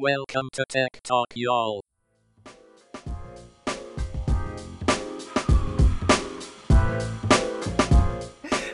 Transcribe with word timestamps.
Welcome 0.00 0.48
to 0.54 0.64
Tech 0.66 1.02
Talk, 1.02 1.26
y'all. 1.34 1.82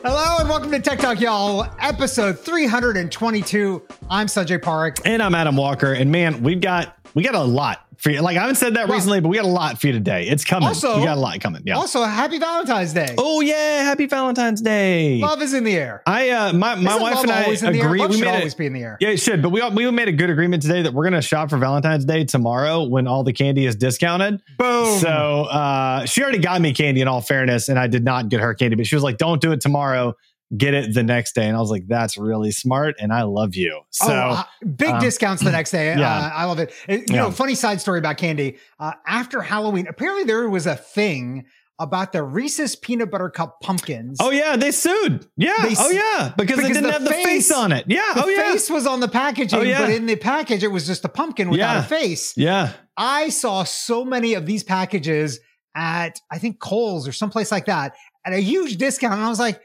Hello 0.04 0.36
and 0.38 0.48
welcome 0.48 0.70
to 0.70 0.78
Tech 0.78 1.00
Talk, 1.00 1.20
y'all. 1.20 1.66
Episode 1.80 2.38
322. 2.38 3.82
I'm 4.08 4.28
Sanjay 4.28 4.62
Park. 4.62 4.98
And 5.04 5.20
I'm 5.20 5.34
Adam 5.34 5.56
Walker. 5.56 5.92
And 5.92 6.12
man, 6.12 6.44
we've 6.44 6.60
got 6.60 6.95
we 7.16 7.22
got 7.24 7.34
a 7.34 7.42
lot 7.42 7.80
for 7.96 8.10
you. 8.10 8.20
Like 8.20 8.36
I 8.36 8.40
haven't 8.42 8.56
said 8.56 8.74
that 8.74 8.88
recently, 8.90 9.20
but 9.20 9.30
we 9.30 9.36
got 9.36 9.46
a 9.46 9.48
lot 9.48 9.80
for 9.80 9.86
you 9.86 9.92
today. 9.94 10.28
It's 10.28 10.44
coming. 10.44 10.68
Also- 10.68 10.98
we 10.98 11.04
got 11.04 11.16
a 11.16 11.20
lot 11.20 11.40
coming. 11.40 11.62
Yeah. 11.64 11.76
Also, 11.76 12.04
happy 12.04 12.38
Valentine's 12.38 12.92
Day. 12.92 13.14
oh 13.16 13.40
yeah, 13.40 13.82
happy 13.82 14.06
Valentine's 14.06 14.60
Day. 14.60 15.18
Love 15.18 15.40
is 15.42 15.54
in 15.54 15.64
the 15.64 15.74
air. 15.74 16.02
I 16.06 16.28
uh 16.30 16.52
my 16.52 16.74
my 16.74 16.90
Isn't 16.90 17.02
wife 17.02 17.22
and 17.22 17.30
I 17.32 17.42
always 17.44 17.62
in 17.62 17.72
the 17.72 17.80
air? 17.80 17.86
agree. 17.86 17.98
Love 18.00 18.10
We 18.10 18.18
should 18.18 18.26
always 18.28 18.52
it. 18.52 18.58
be 18.58 18.66
in 18.66 18.72
the 18.74 18.82
air. 18.82 18.98
Yeah, 19.00 19.08
it 19.08 19.16
should. 19.16 19.40
But 19.42 19.48
we 19.50 19.66
we 19.70 19.90
made 19.90 20.08
a 20.08 20.12
good 20.12 20.30
agreement 20.30 20.62
today 20.62 20.82
that 20.82 20.92
we're 20.92 21.04
gonna 21.04 21.22
shop 21.22 21.48
for 21.50 21.56
Valentine's 21.56 22.04
Day 22.04 22.24
tomorrow 22.24 22.84
when 22.84 23.06
all 23.08 23.24
the 23.24 23.32
candy 23.32 23.64
is 23.66 23.74
discounted. 23.76 24.42
Boom. 24.58 24.98
So 25.00 25.08
uh 25.08 26.04
she 26.04 26.22
already 26.22 26.38
got 26.38 26.60
me 26.60 26.74
candy 26.74 27.00
in 27.00 27.08
all 27.08 27.22
fairness, 27.22 27.68
and 27.70 27.78
I 27.78 27.86
did 27.86 28.04
not 28.04 28.28
get 28.28 28.40
her 28.40 28.52
candy, 28.54 28.76
but 28.76 28.86
she 28.86 28.94
was 28.94 29.02
like, 29.02 29.16
Don't 29.16 29.40
do 29.40 29.52
it 29.52 29.60
tomorrow. 29.62 30.14
Get 30.56 30.74
it 30.74 30.94
the 30.94 31.02
next 31.02 31.34
day. 31.34 31.46
And 31.48 31.56
I 31.56 31.60
was 31.60 31.70
like, 31.70 31.86
That's 31.88 32.16
really 32.16 32.52
smart, 32.52 32.94
and 33.00 33.12
I 33.12 33.22
love 33.22 33.56
you. 33.56 33.80
So 33.90 34.06
oh, 34.08 34.10
uh, 34.12 34.42
big 34.64 34.90
um, 34.90 35.00
discounts 35.00 35.42
the 35.42 35.50
next 35.50 35.70
day. 35.72 35.86
yeah. 35.98 36.08
Uh, 36.16 36.30
I 36.34 36.44
love 36.44 36.58
it. 36.60 36.72
It- 36.88 37.10
You 37.10 37.16
know, 37.16 37.30
funny 37.30 37.54
side 37.56 37.80
story 37.80 37.98
about 37.98 38.16
candy. 38.16 38.58
Uh, 38.78 38.92
after 39.06 39.42
Halloween, 39.42 39.86
apparently 39.88 40.24
there 40.24 40.48
was 40.48 40.66
a 40.66 40.76
thing 40.76 41.46
about 41.78 42.12
the 42.12 42.22
Reese's 42.22 42.74
peanut 42.76 43.10
butter 43.10 43.28
cup 43.28 43.60
pumpkins. 43.60 44.18
Oh 44.20 44.30
yeah, 44.30 44.56
they 44.56 44.70
sued. 44.70 45.26
Yeah. 45.36 45.54
They 45.62 45.74
oh 45.78 45.90
yeah, 45.90 46.32
because, 46.36 46.56
they 46.58 46.68
didn't 46.68 46.84
the 46.84 46.92
have 46.92 47.04
the 47.04 47.10
face, 47.10 47.26
face- 47.26 47.52
on 47.52 47.72
it. 47.72 47.84
Yeah. 47.88 48.12
The 48.14 48.24
oh 48.24 48.28
yeah. 48.28 48.52
face 48.52 48.70
was 48.70 48.86
on 48.86 49.00
the 49.00 49.08
packaging, 49.08 49.58
Oh, 49.58 49.62
yeah. 49.62 49.80
but 49.82 49.90
in 49.90 50.06
the 50.06 50.16
package 50.16 50.62
it 50.62 50.68
was 50.68 50.86
just 50.86 51.04
a 51.04 51.08
pumpkin 51.08 51.50
without 51.50 51.74
Yeah. 51.74 51.80
a 51.80 51.82
face. 51.82 52.34
Yeah. 52.36 52.72
I 52.96 53.28
saw 53.28 53.64
so 53.64 54.04
many 54.04 54.34
of 54.34 54.46
these 54.46 54.62
packages 54.62 55.40
at 55.74 56.18
I 56.30 56.38
think 56.38 56.60
Kohl's 56.60 57.06
or 57.06 57.12
someplace 57.12 57.50
like 57.52 57.66
that 57.66 57.94
at 58.24 58.32
a 58.32 58.38
huge 58.40 58.76
discount, 58.78 59.12
and 59.14 59.22
I 59.22 59.28
was 59.28 59.38
like, 59.38 59.60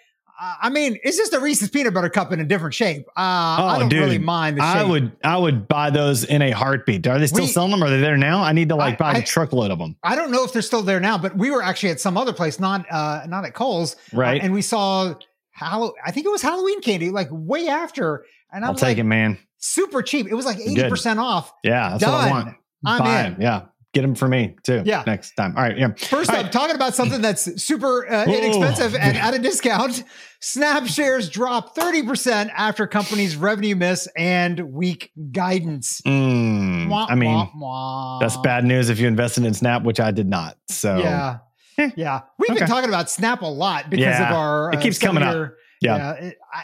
I 0.61 0.69
mean, 0.69 0.97
it's 1.03 1.17
just 1.17 1.33
a 1.33 1.39
Reese's 1.39 1.69
peanut 1.69 1.93
butter 1.93 2.09
cup 2.09 2.31
in 2.31 2.39
a 2.39 2.43
different 2.43 2.73
shape. 2.73 3.05
Uh, 3.09 3.19
I 3.19 3.73
Oh, 3.75 3.79
don't 3.79 3.89
dude. 3.89 3.99
really 3.99 4.17
mind 4.17 4.57
the 4.57 4.61
shape. 4.61 4.75
I 4.77 4.83
would 4.83 5.11
I 5.23 5.37
would 5.37 5.67
buy 5.67 5.89
those 5.91 6.23
in 6.23 6.41
a 6.41 6.49
heartbeat. 6.51 7.05
Are 7.07 7.19
they 7.19 7.27
still 7.27 7.45
We- 7.45 7.47
selling 7.51 7.71
them? 7.71 7.83
Are 7.83 7.89
they 7.91 7.99
there 7.99 8.17
now? 8.17 8.41
I 8.43 8.51
need 8.51 8.69
to 8.69 8.75
like 8.75 8.95
I- 8.95 8.97
buy 8.97 9.11
I- 9.13 9.17
a 9.19 9.23
truckload 9.23 9.69
of 9.69 9.77
them. 9.77 9.95
I 10.03 10.15
don't 10.15 10.31
know 10.31 10.43
if 10.43 10.51
they're 10.51 10.61
still 10.63 10.81
there 10.81 10.99
now, 10.99 11.17
but 11.19 11.37
we 11.37 11.51
were 11.51 11.61
actually 11.61 11.89
at 11.91 11.99
some 11.99 12.17
other 12.17 12.33
place, 12.33 12.59
not 12.59 12.85
uh, 12.91 13.21
not 13.27 13.45
at 13.45 13.53
Kohl's, 13.53 13.95
Right. 14.13 14.41
uh, 14.41 14.45
and 14.45 14.53
we 14.53 14.61
saw 14.63 15.13
Hallow. 15.51 15.93
I 16.03 16.11
think 16.11 16.25
it 16.25 16.29
was 16.29 16.41
Halloween 16.41 16.81
candy, 16.81 17.11
like 17.11 17.27
way 17.31 17.67
after, 17.67 18.25
and 18.51 18.63
I 18.65 18.67
I'll 18.67 18.73
was 18.73 18.81
take 18.81 18.89
like, 18.89 18.97
it, 18.99 19.03
man. 19.03 19.37
super 19.59 20.01
cheap. 20.01 20.27
It 20.27 20.33
was 20.33 20.45
like 20.45 20.57
eighty 20.59 20.89
percent 20.89 21.19
off. 21.19 21.53
Yeah, 21.63 21.89
that's 21.91 22.03
what 22.05 22.13
I 22.15 22.21
Done. 22.21 22.29
want. 22.31 22.55
I'm 22.83 22.99
buy 22.99 23.19
in. 23.19 23.25
'em. 23.33 23.41
Yeah. 23.41 23.61
Get 23.93 24.03
them 24.03 24.15
for 24.15 24.27
me 24.27 24.55
too. 24.63 24.83
Yeah. 24.85 25.03
Next 25.05 25.31
time. 25.35 25.53
All 25.57 25.63
right. 25.63 25.77
Yeah. 25.77 25.89
First 25.97 26.29
All 26.29 26.37
up, 26.37 26.43
right. 26.43 26.51
talking 26.51 26.75
about 26.77 26.95
something 26.95 27.21
that's 27.21 27.61
super 27.61 28.09
uh, 28.09 28.23
inexpensive 28.25 28.95
and 28.95 29.17
at 29.25 29.33
a 29.33 29.39
discount. 29.39 30.03
Snap 30.39 30.87
shares 30.87 31.29
drop 31.29 31.75
30% 31.75 32.49
after 32.55 32.87
company's 32.87 33.35
revenue 33.35 33.75
miss 33.75 34.07
and 34.17 34.71
weak 34.71 35.11
guidance. 35.31 36.01
Mm, 36.07 36.89
Wah, 36.89 37.05
I 37.09 37.15
mean, 37.15 37.31
wah, 37.33 37.49
wah. 37.55 38.19
that's 38.19 38.37
bad 38.37 38.63
news 38.63 38.89
if 38.89 38.97
you 38.99 39.07
invested 39.07 39.43
in 39.45 39.53
Snap, 39.53 39.83
which 39.83 39.99
I 39.99 40.11
did 40.11 40.27
not. 40.27 40.57
So 40.69 40.97
Yeah. 40.97 41.37
Eh. 41.77 41.91
Yeah. 41.95 42.21
We've 42.39 42.57
been 42.57 42.67
talking 42.67 42.89
about 42.89 43.09
Snap 43.09 43.41
a 43.41 43.45
lot 43.45 43.89
because 43.89 44.19
of 44.19 44.31
our. 44.35 44.69
uh, 44.71 44.77
It 44.77 44.81
keeps 44.81 44.97
coming 44.99 45.21
up. 45.23 45.29
seven-year- 45.33 45.57
Yeah. 45.81 46.11
it- 46.13 46.37
I, 46.53 46.63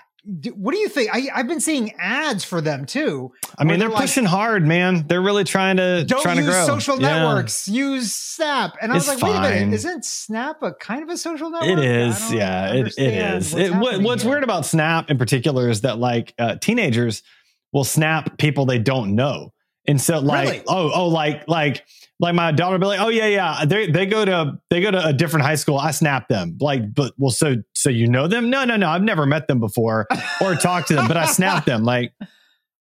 what 0.56 0.74
do 0.74 0.78
you 0.78 0.90
think? 0.90 1.10
I, 1.14 1.30
I've 1.34 1.48
been 1.48 1.62
seeing 1.62 1.94
ads 1.98 2.44
for 2.44 2.60
them 2.60 2.86
too. 2.86 3.32
I 3.58 3.64
mean, 3.64 3.80
they're 3.80 3.88
they're 3.88 3.96
like, 3.96 4.02
pushing 4.04 4.26
hard, 4.26 4.68
man. 4.68 5.06
They're 5.08 5.22
really 5.22 5.46
trying 5.46 5.78
to 5.78 6.04
Don't 6.06 6.22
trying 6.22 6.38
to 6.38 6.44
use 6.44 6.52
grow. 6.54 6.66
social 6.66 7.02
Yeah. 7.02 7.24
networks. 7.24 7.68
Use 7.68 8.14
Snap. 8.14 8.76
And 8.82 8.92
I 8.92 8.96
was 8.96 9.08
It's 9.08 9.22
like, 9.22 9.32
wait 9.32 9.38
a 9.38 9.42
minute, 9.60 9.74
isn't 9.74 10.04
Snap 10.06 10.62
a 10.62 10.74
kind 10.74 11.02
of 11.04 11.10
a 11.10 11.18
social 11.18 11.50
network? 11.50 11.70
It 11.78 11.80
is, 11.86 12.34
yeah, 12.34 12.74
it, 12.74 12.88
it 12.98 13.14
is. 13.14 13.54
what's 13.54 13.66
It, 13.70 13.74
what, 13.76 14.02
what's 14.02 14.24
weird 14.26 14.44
about 14.44 14.66
Snap 14.66 15.10
in 15.10 15.18
particular 15.18 15.70
is 15.70 15.82
that 15.82 15.98
like 15.98 16.34
uh, 16.38 16.56
teenagers 16.58 17.24
will 17.72 17.84
snap 17.86 18.38
people 18.38 18.66
they 18.66 18.80
don't 18.80 19.16
know, 19.16 19.54
and 19.88 20.00
so 20.02 20.20
like, 20.20 20.48
Really? 20.50 20.64
oh, 20.68 20.92
oh, 20.94 21.08
like, 21.08 21.48
like, 21.48 21.86
like 22.20 22.34
my 22.34 22.52
daughter 22.52 22.78
be 22.80 22.86
like, 22.86 23.00
oh 23.00 23.10
yeah, 23.10 23.28
yeah, 23.28 23.66
they 23.66 23.92
they 23.92 24.06
go 24.06 24.26
to 24.26 24.60
they 24.70 24.82
go 24.82 24.90
to 24.92 25.06
a 25.06 25.14
different 25.14 25.46
high 25.46 25.56
school. 25.56 25.78
I 25.78 25.92
snap 25.92 26.28
them, 26.30 26.58
like, 26.60 26.94
but 26.94 27.14
well, 27.18 27.30
so 27.32 27.56
so 27.82 27.90
you 27.90 28.08
know 28.08 28.28
them? 28.28 28.50
No, 28.50 28.66
no, 28.66 28.76
no, 28.76 28.90
I've 28.90 29.04
never 29.04 29.26
met 29.26 29.48
them 29.48 29.60
before 29.60 30.08
or 30.42 30.56
talked 30.56 30.90
to 30.90 30.96
them, 30.96 31.08
but 31.08 31.18
I 31.18 31.26
snap 31.26 31.66
them, 31.66 31.84
like. 31.84 32.14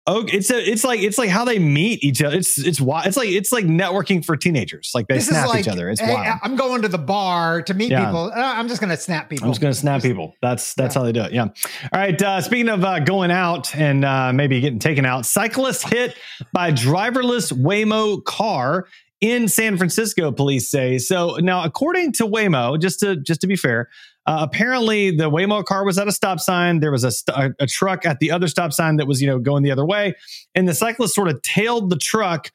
Oh, 0.04 0.24
it's 0.26 0.50
a, 0.50 0.58
it's 0.58 0.82
like 0.82 0.98
it's 0.98 1.16
like 1.16 1.30
how 1.30 1.44
they 1.44 1.60
meet 1.60 2.02
each 2.02 2.24
other. 2.24 2.36
It's 2.36 2.58
it's 2.58 2.80
wild. 2.80 3.06
It's 3.06 3.16
like 3.16 3.28
it's 3.28 3.52
like 3.52 3.66
networking 3.66 4.24
for 4.24 4.36
teenagers. 4.36 4.90
Like 4.96 5.06
they 5.06 5.14
This 5.14 5.28
snap 5.28 5.46
like, 5.46 5.60
each 5.60 5.68
other. 5.68 5.88
It's 5.90 6.00
hey, 6.00 6.12
wild. 6.12 6.40
I'm 6.42 6.56
going 6.56 6.82
to 6.82 6.88
the 6.88 6.98
bar 6.98 7.62
to 7.62 7.72
meet 7.72 7.92
Yeah. 7.92 8.06
people. 8.06 8.32
Uh, 8.34 8.34
I'm 8.34 8.66
just 8.66 8.80
going 8.80 8.90
to 8.90 8.96
snap 8.96 9.30
people. 9.30 9.46
I'm 9.46 9.52
just 9.52 9.60
going 9.60 9.72
to 9.72 9.78
snap 9.78 10.02
people. 10.02 10.34
That's 10.42 10.74
that's 10.74 10.96
how 10.96 11.04
they 11.04 11.12
do 11.12 11.22
it. 11.22 11.32
Yeah. 11.32 11.44
All 11.44 11.52
right. 11.94 12.20
Uh, 12.20 12.40
speaking 12.40 12.68
of 12.68 12.82
uh, 12.82 12.98
going 12.98 13.30
out 13.30 13.76
and 13.76 14.04
uh, 14.04 14.32
maybe 14.32 14.58
getting 14.60 14.80
taken 14.80 15.06
out, 15.06 15.24
cyclist 15.24 15.88
hit 15.88 16.16
by 16.52 16.72
driverless 16.72 17.52
Waymo 17.52 18.24
car 18.24 18.88
in 19.20 19.46
San 19.46 19.76
Francisco. 19.76 20.32
Police 20.32 20.68
say 20.68 20.98
so. 20.98 21.36
Now, 21.36 21.62
according 21.62 22.10
to 22.14 22.24
Waymo, 22.26 22.80
just 22.80 22.98
to 23.00 23.14
just 23.14 23.40
to 23.42 23.46
be 23.46 23.54
fair, 23.54 23.88
uh, 24.26 24.46
apparently 24.48 25.10
the 25.10 25.30
Waymo 25.30 25.64
car 25.64 25.84
was 25.84 25.98
at 25.98 26.06
a 26.08 26.12
stop 26.12 26.40
sign. 26.40 26.80
There 26.80 26.92
was 26.92 27.04
a, 27.04 27.10
st- 27.10 27.36
a 27.36 27.64
a 27.64 27.66
truck 27.66 28.06
at 28.06 28.18
the 28.20 28.30
other 28.30 28.48
stop 28.48 28.72
sign 28.72 28.96
that 28.96 29.06
was 29.06 29.20
you 29.20 29.26
know 29.26 29.38
going 29.38 29.62
the 29.62 29.70
other 29.70 29.84
way, 29.86 30.14
and 30.54 30.68
the 30.68 30.74
cyclist 30.74 31.14
sort 31.14 31.28
of 31.28 31.40
tailed 31.42 31.90
the 31.90 31.96
truck 31.96 32.50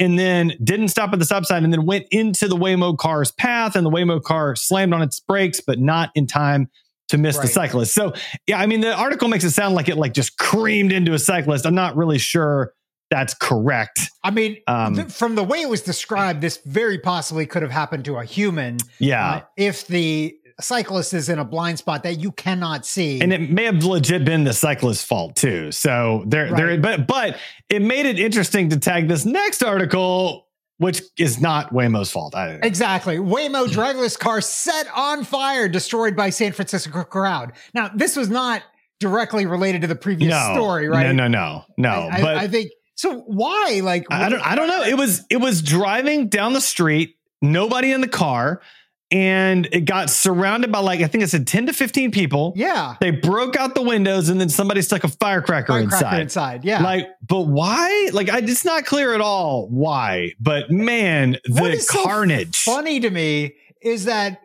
and 0.00 0.16
then 0.18 0.52
didn't 0.62 0.88
stop 0.88 1.12
at 1.12 1.18
the 1.18 1.24
stop 1.24 1.44
sign 1.44 1.64
and 1.64 1.72
then 1.72 1.84
went 1.84 2.06
into 2.12 2.46
the 2.46 2.54
Waymo 2.56 2.96
car's 2.96 3.32
path 3.32 3.74
and 3.74 3.84
the 3.84 3.90
Waymo 3.90 4.22
car 4.22 4.54
slammed 4.54 4.94
on 4.94 5.02
its 5.02 5.18
brakes, 5.18 5.60
but 5.60 5.80
not 5.80 6.10
in 6.14 6.26
time 6.28 6.70
to 7.08 7.18
miss 7.18 7.36
the 7.38 7.48
cyclist. 7.48 7.94
So 7.94 8.12
yeah, 8.46 8.60
I 8.60 8.66
mean 8.66 8.80
the 8.80 8.94
article 8.94 9.26
makes 9.28 9.42
it 9.42 9.50
sound 9.50 9.74
like 9.74 9.88
it 9.88 9.96
like 9.96 10.12
just 10.12 10.38
creamed 10.38 10.92
into 10.92 11.14
a 11.14 11.18
cyclist. 11.18 11.66
I'm 11.66 11.74
not 11.74 11.96
really 11.96 12.18
sure 12.18 12.72
that's 13.10 13.32
correct. 13.32 14.00
I 14.22 14.30
mean, 14.30 14.58
Um, 14.68 14.94
th- 14.94 15.08
from 15.08 15.34
the 15.34 15.42
way 15.42 15.62
it 15.62 15.68
was 15.70 15.80
described, 15.80 16.42
this 16.42 16.58
very 16.66 16.98
possibly 16.98 17.46
could 17.46 17.62
have 17.62 17.70
happened 17.70 18.04
to 18.04 18.16
a 18.18 18.24
human 18.24 18.76
Yeah. 19.00 19.30
uh, 19.30 19.40
if 19.56 19.86
the 19.86 20.36
cyclist 20.60 21.14
is 21.14 21.28
in 21.28 21.38
a 21.38 21.44
blind 21.44 21.78
spot 21.78 22.02
that 22.02 22.18
you 22.18 22.32
cannot 22.32 22.84
see. 22.84 23.20
and 23.20 23.32
it 23.32 23.50
may 23.50 23.64
have 23.64 23.84
legit 23.84 24.24
been 24.24 24.44
the 24.44 24.52
cyclist's 24.52 25.04
fault 25.04 25.36
too. 25.36 25.70
So 25.72 26.24
there, 26.26 26.54
there, 26.54 26.78
but 26.78 27.06
but 27.06 27.38
it 27.68 27.82
made 27.82 28.06
it 28.06 28.18
interesting 28.18 28.70
to 28.70 28.78
tag 28.78 29.08
this 29.08 29.24
next 29.24 29.62
article, 29.62 30.48
which 30.78 31.02
is 31.16 31.40
not 31.40 31.72
Waymo's 31.72 32.10
fault. 32.10 32.34
I, 32.34 32.58
Exactly. 32.62 33.18
Waymo 33.18 33.66
driverless 33.68 34.18
car 34.18 34.40
set 34.40 34.86
on 34.94 35.24
fire, 35.24 35.68
destroyed 35.68 36.16
by 36.16 36.30
San 36.30 36.52
Francisco 36.52 37.04
crowd. 37.04 37.52
Now, 37.74 37.90
this 37.94 38.16
was 38.16 38.28
not 38.28 38.62
directly 39.00 39.46
related 39.46 39.82
to 39.82 39.86
the 39.86 39.94
previous 39.94 40.30
no, 40.30 40.54
story, 40.54 40.88
right? 40.88 41.14
No, 41.14 41.28
no, 41.28 41.28
no, 41.28 41.64
no. 41.76 42.08
I, 42.10 42.16
I- 42.16 42.20
but 42.20 42.36
I 42.36 42.48
think 42.48 42.72
so. 42.96 43.20
Why? 43.20 43.80
Like, 43.82 44.06
I 44.10 44.26
I 44.26 44.28
don't 44.28 44.46
I 44.46 44.54
don't 44.56 44.66
know. 44.68 44.82
It 44.82 44.96
was 44.96 45.24
it 45.30 45.36
was 45.36 45.62
driving 45.62 46.28
down 46.28 46.52
the 46.52 46.60
street, 46.60 47.16
nobody 47.40 47.92
in 47.92 48.00
the 48.00 48.08
car, 48.08 48.60
and 49.10 49.66
it 49.72 49.82
got 49.86 50.10
surrounded 50.10 50.70
by 50.70 50.80
like 50.80 51.00
I 51.00 51.06
think 51.06 51.24
it 51.24 51.28
said 51.28 51.46
10 51.46 51.66
to 51.66 51.72
15 51.72 52.10
people. 52.10 52.52
yeah, 52.56 52.96
They 53.00 53.10
broke 53.10 53.56
out 53.56 53.74
the 53.74 53.82
windows 53.82 54.28
and 54.28 54.40
then 54.40 54.48
somebody 54.50 54.82
stuck 54.82 55.04
a 55.04 55.08
firecracker, 55.08 55.72
firecracker 55.72 56.04
inside. 56.04 56.20
inside. 56.20 56.64
Yeah. 56.64 56.82
Like, 56.82 57.06
but 57.26 57.42
why? 57.42 58.10
Like, 58.12 58.28
I, 58.28 58.38
it's 58.38 58.64
not 58.64 58.84
clear 58.84 59.14
at 59.14 59.20
all 59.20 59.68
why. 59.70 60.32
But 60.40 60.70
man, 60.70 61.36
the 61.44 61.64
is 61.72 61.86
so 61.88 62.04
carnage. 62.04 62.62
funny 62.62 63.00
to 63.00 63.08
me 63.10 63.54
is 63.82 64.04
that 64.04 64.40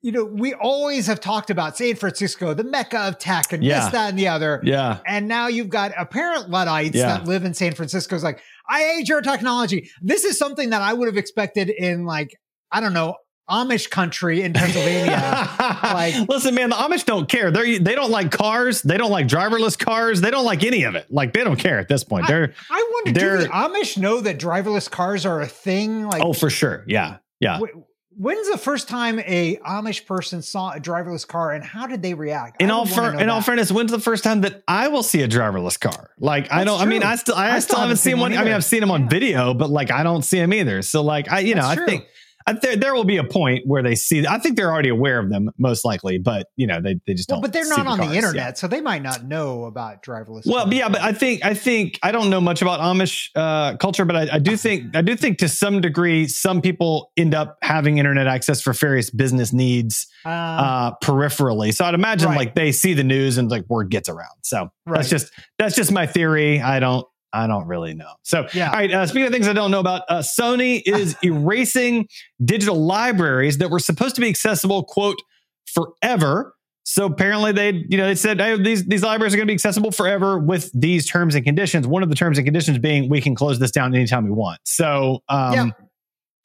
you 0.00 0.12
know 0.12 0.24
we 0.24 0.54
always 0.54 1.08
have 1.08 1.18
talked 1.18 1.50
about 1.50 1.76
San 1.76 1.96
Francisco, 1.96 2.54
the 2.54 2.62
mecca 2.62 3.00
of 3.00 3.18
tech, 3.18 3.52
and 3.52 3.64
Yeah. 3.64 3.80
this, 3.80 3.92
that, 3.92 4.10
and 4.10 4.18
the 4.18 4.28
other. 4.28 4.60
Yeah, 4.62 4.98
And 5.06 5.26
now 5.26 5.48
you've 5.48 5.70
got 5.70 5.90
apparent 5.98 6.50
Luddites 6.50 6.94
Yeah. 6.94 7.08
that 7.18 7.24
live 7.26 7.44
in 7.44 7.52
San 7.52 7.74
Francisco. 7.74 8.14
It's 8.14 8.22
like, 8.22 8.40
I 8.70 8.80
hate 8.82 9.08
your 9.08 9.22
technology. 9.22 9.90
This 10.00 10.24
is 10.24 10.38
something 10.38 10.70
that 10.70 10.82
I 10.82 10.92
would 10.92 11.06
have 11.08 11.16
expected 11.16 11.68
in 11.68 12.04
like, 12.04 12.38
I 12.70 12.78
don't 12.80 12.92
know, 12.92 13.16
Amish 13.50 13.88
country 13.90 14.42
in 14.42 14.52
Pennsylvania. 14.52 15.48
like- 15.82 16.28
listen, 16.28 16.54
man, 16.54 16.70
the 16.70 16.76
Amish 16.76 17.04
don't 17.04 17.28
care. 17.28 17.50
They 17.50 17.78
they 17.78 17.94
don't 17.94 18.10
like 18.10 18.30
cars. 18.30 18.82
They 18.82 18.96
don't 18.96 19.10
like 19.10 19.26
driverless 19.26 19.78
cars. 19.78 20.20
They 20.20 20.30
don't 20.30 20.44
like 20.44 20.64
any 20.64 20.84
of 20.84 20.94
it. 20.94 21.06
Like 21.10 21.32
they 21.32 21.44
don't 21.44 21.58
care 21.58 21.78
at 21.78 21.88
this 21.88 22.04
point. 22.04 22.26
They're 22.26 22.52
I 22.70 22.90
wonder, 22.92 23.12
do 23.12 23.20
They're- 23.20 23.38
the 23.44 23.48
Amish 23.48 23.96
know 23.98 24.20
that 24.20 24.38
driverless 24.38 24.90
cars 24.90 25.24
are 25.26 25.40
a 25.40 25.46
thing? 25.46 26.06
Like, 26.08 26.22
oh 26.22 26.32
for 26.32 26.50
sure. 26.50 26.84
Yeah, 26.86 27.18
yeah. 27.40 27.58
wh- 27.58 27.76
when's 28.20 28.50
the 28.50 28.58
first 28.58 28.88
time 28.88 29.18
a 29.20 29.56
Amish 29.56 30.04
person 30.06 30.42
saw 30.42 30.72
a 30.72 30.80
driverless 30.80 31.26
car, 31.26 31.52
and 31.52 31.64
how 31.64 31.86
did 31.86 32.02
they 32.02 32.14
react? 32.14 32.60
in 32.60 32.70
all 32.70 32.84
would 32.84 32.90
wanna 32.90 33.02
fair, 33.02 33.12
know 33.14 33.18
in 33.22 33.30
all 33.30 33.40
fairness, 33.40 33.70
when's 33.72 33.90
the 33.92 34.00
first 34.00 34.24
time 34.24 34.40
that 34.42 34.62
I 34.68 34.88
will 34.88 35.02
see 35.02 35.22
a 35.22 35.28
driverless 35.28 35.78
car? 35.80 36.10
Like 36.18 36.52
I 36.52 36.64
don't. 36.64 36.80
I 36.80 36.84
mean. 36.84 37.02
I 37.02 37.16
still, 37.16 37.34
I, 37.34 37.52
I 37.52 37.58
still, 37.60 37.78
haven't 37.78 37.96
seen 37.98 38.18
one. 38.18 38.32
I 38.36 38.44
mean. 38.44 38.52
I've 38.52 38.64
seen 38.64 38.80
them 38.80 38.90
on 38.90 39.02
Yeah. 39.02 39.08
video, 39.08 39.54
but 39.54 39.70
like 39.70 39.90
I 39.90 40.02
don't 40.02 40.22
see 40.22 40.38
them 40.38 40.52
either. 40.52 40.82
So 40.82 41.02
like 41.02 41.30
I, 41.30 41.40
you 41.40 41.54
know, 41.54 41.62
That's 41.62 41.80
I 41.80 41.86
think, 41.86 42.02
I, 42.04 42.06
there, 42.52 42.76
there 42.76 42.94
will 42.94 43.04
be 43.04 43.16
a 43.16 43.24
point 43.24 43.66
where 43.66 43.82
they 43.82 43.94
see. 43.94 44.26
I 44.26 44.38
think 44.38 44.56
they're 44.56 44.70
already 44.72 44.88
aware 44.88 45.18
of 45.18 45.30
them, 45.30 45.50
most 45.58 45.84
likely, 45.84 46.18
but 46.18 46.48
you 46.56 46.66
know, 46.66 46.80
they, 46.80 46.96
they 47.06 47.14
just 47.14 47.28
Well, 47.28 47.36
don't. 47.36 47.42
but 47.42 47.52
they're 47.52 47.68
not 47.68 47.86
on 47.86 47.96
cars, 47.98 48.08
the 48.08 48.14
yeah. 48.14 48.18
internet, 48.20 48.58
so 48.58 48.68
they 48.68 48.80
might 48.80 49.02
not 49.02 49.24
know 49.24 49.64
about 49.64 50.02
driverless. 50.02 50.46
Well, 50.46 50.64
cars. 50.64 50.74
yeah, 50.74 50.88
but 50.88 51.00
I 51.00 51.12
think 51.12 51.44
I 51.44 51.54
think 51.54 51.98
I 52.02 52.12
don't 52.12 52.30
know 52.30 52.40
much 52.40 52.62
about 52.62 52.80
Amish 52.80 53.30
uh, 53.36 53.76
culture, 53.76 54.04
but 54.04 54.16
I, 54.16 54.36
I 54.36 54.38
do 54.38 54.56
think 54.56 54.94
I 54.96 55.02
do 55.02 55.16
think 55.16 55.38
to 55.38 55.48
some 55.48 55.80
degree 55.80 56.26
some 56.28 56.60
people 56.60 57.12
end 57.16 57.34
up 57.34 57.58
having 57.62 57.98
internet 57.98 58.26
access 58.26 58.60
for 58.60 58.72
various 58.72 59.10
business 59.10 59.52
needs 59.52 60.06
Uh, 60.24 60.28
uh, 60.28 60.92
peripherally. 61.02 61.74
So 61.74 61.84
I'd 61.84 61.94
imagine 61.94 62.28
Right. 62.28 62.36
like 62.38 62.54
they 62.54 62.72
see 62.72 62.94
the 62.94 63.04
news 63.04 63.38
and 63.38 63.50
like 63.50 63.64
word 63.68 63.90
gets 63.90 64.08
around. 64.08 64.28
So 64.42 64.68
Right. 64.86 64.96
that's 64.98 65.08
just 65.10 65.32
that's 65.58 65.74
just 65.76 65.90
my 65.92 66.06
theory. 66.06 66.60
I 66.60 66.80
don't 66.80 67.06
I 67.32 67.46
don't 67.46 67.66
really 67.66 67.94
know. 67.94 68.12
So 68.22 68.46
Yeah. 68.54 68.70
all 68.70 68.76
right. 68.76 68.90
Uh, 68.92 69.06
speaking 69.06 69.26
of 69.26 69.32
things 69.32 69.48
I 69.48 69.52
don't 69.52 69.70
know 69.70 69.80
about, 69.80 70.02
uh, 70.08 70.20
Sony 70.20 70.82
is 70.86 71.16
erasing 71.22 72.08
digital 72.44 72.82
libraries 72.84 73.58
that 73.58 73.70
were 73.70 73.78
supposed 73.78 74.14
to 74.14 74.20
be 74.20 74.28
accessible 74.28 74.84
quote 74.84 75.20
forever. 75.66 76.54
So 76.84 77.04
apparently 77.04 77.52
they, 77.52 77.84
you 77.88 77.98
know, 77.98 78.06
they 78.06 78.14
said 78.14 78.40
hey, 78.40 78.60
these 78.62 78.86
these 78.86 79.02
libraries 79.02 79.34
are 79.34 79.36
going 79.36 79.46
to 79.46 79.50
be 79.50 79.54
accessible 79.54 79.90
forever 79.90 80.38
with 80.38 80.70
these 80.72 81.06
terms 81.06 81.34
and 81.34 81.44
conditions. 81.44 81.86
One 81.86 82.02
of 82.02 82.08
the 82.08 82.14
terms 82.14 82.38
and 82.38 82.46
conditions 82.46 82.78
being 82.78 83.10
we 83.10 83.20
can 83.20 83.34
close 83.34 83.58
this 83.58 83.70
down 83.70 83.94
anytime 83.94 84.24
we 84.24 84.30
want. 84.30 84.60
So, 84.64 85.22
um, 85.28 85.52
Yeah. 85.52 85.66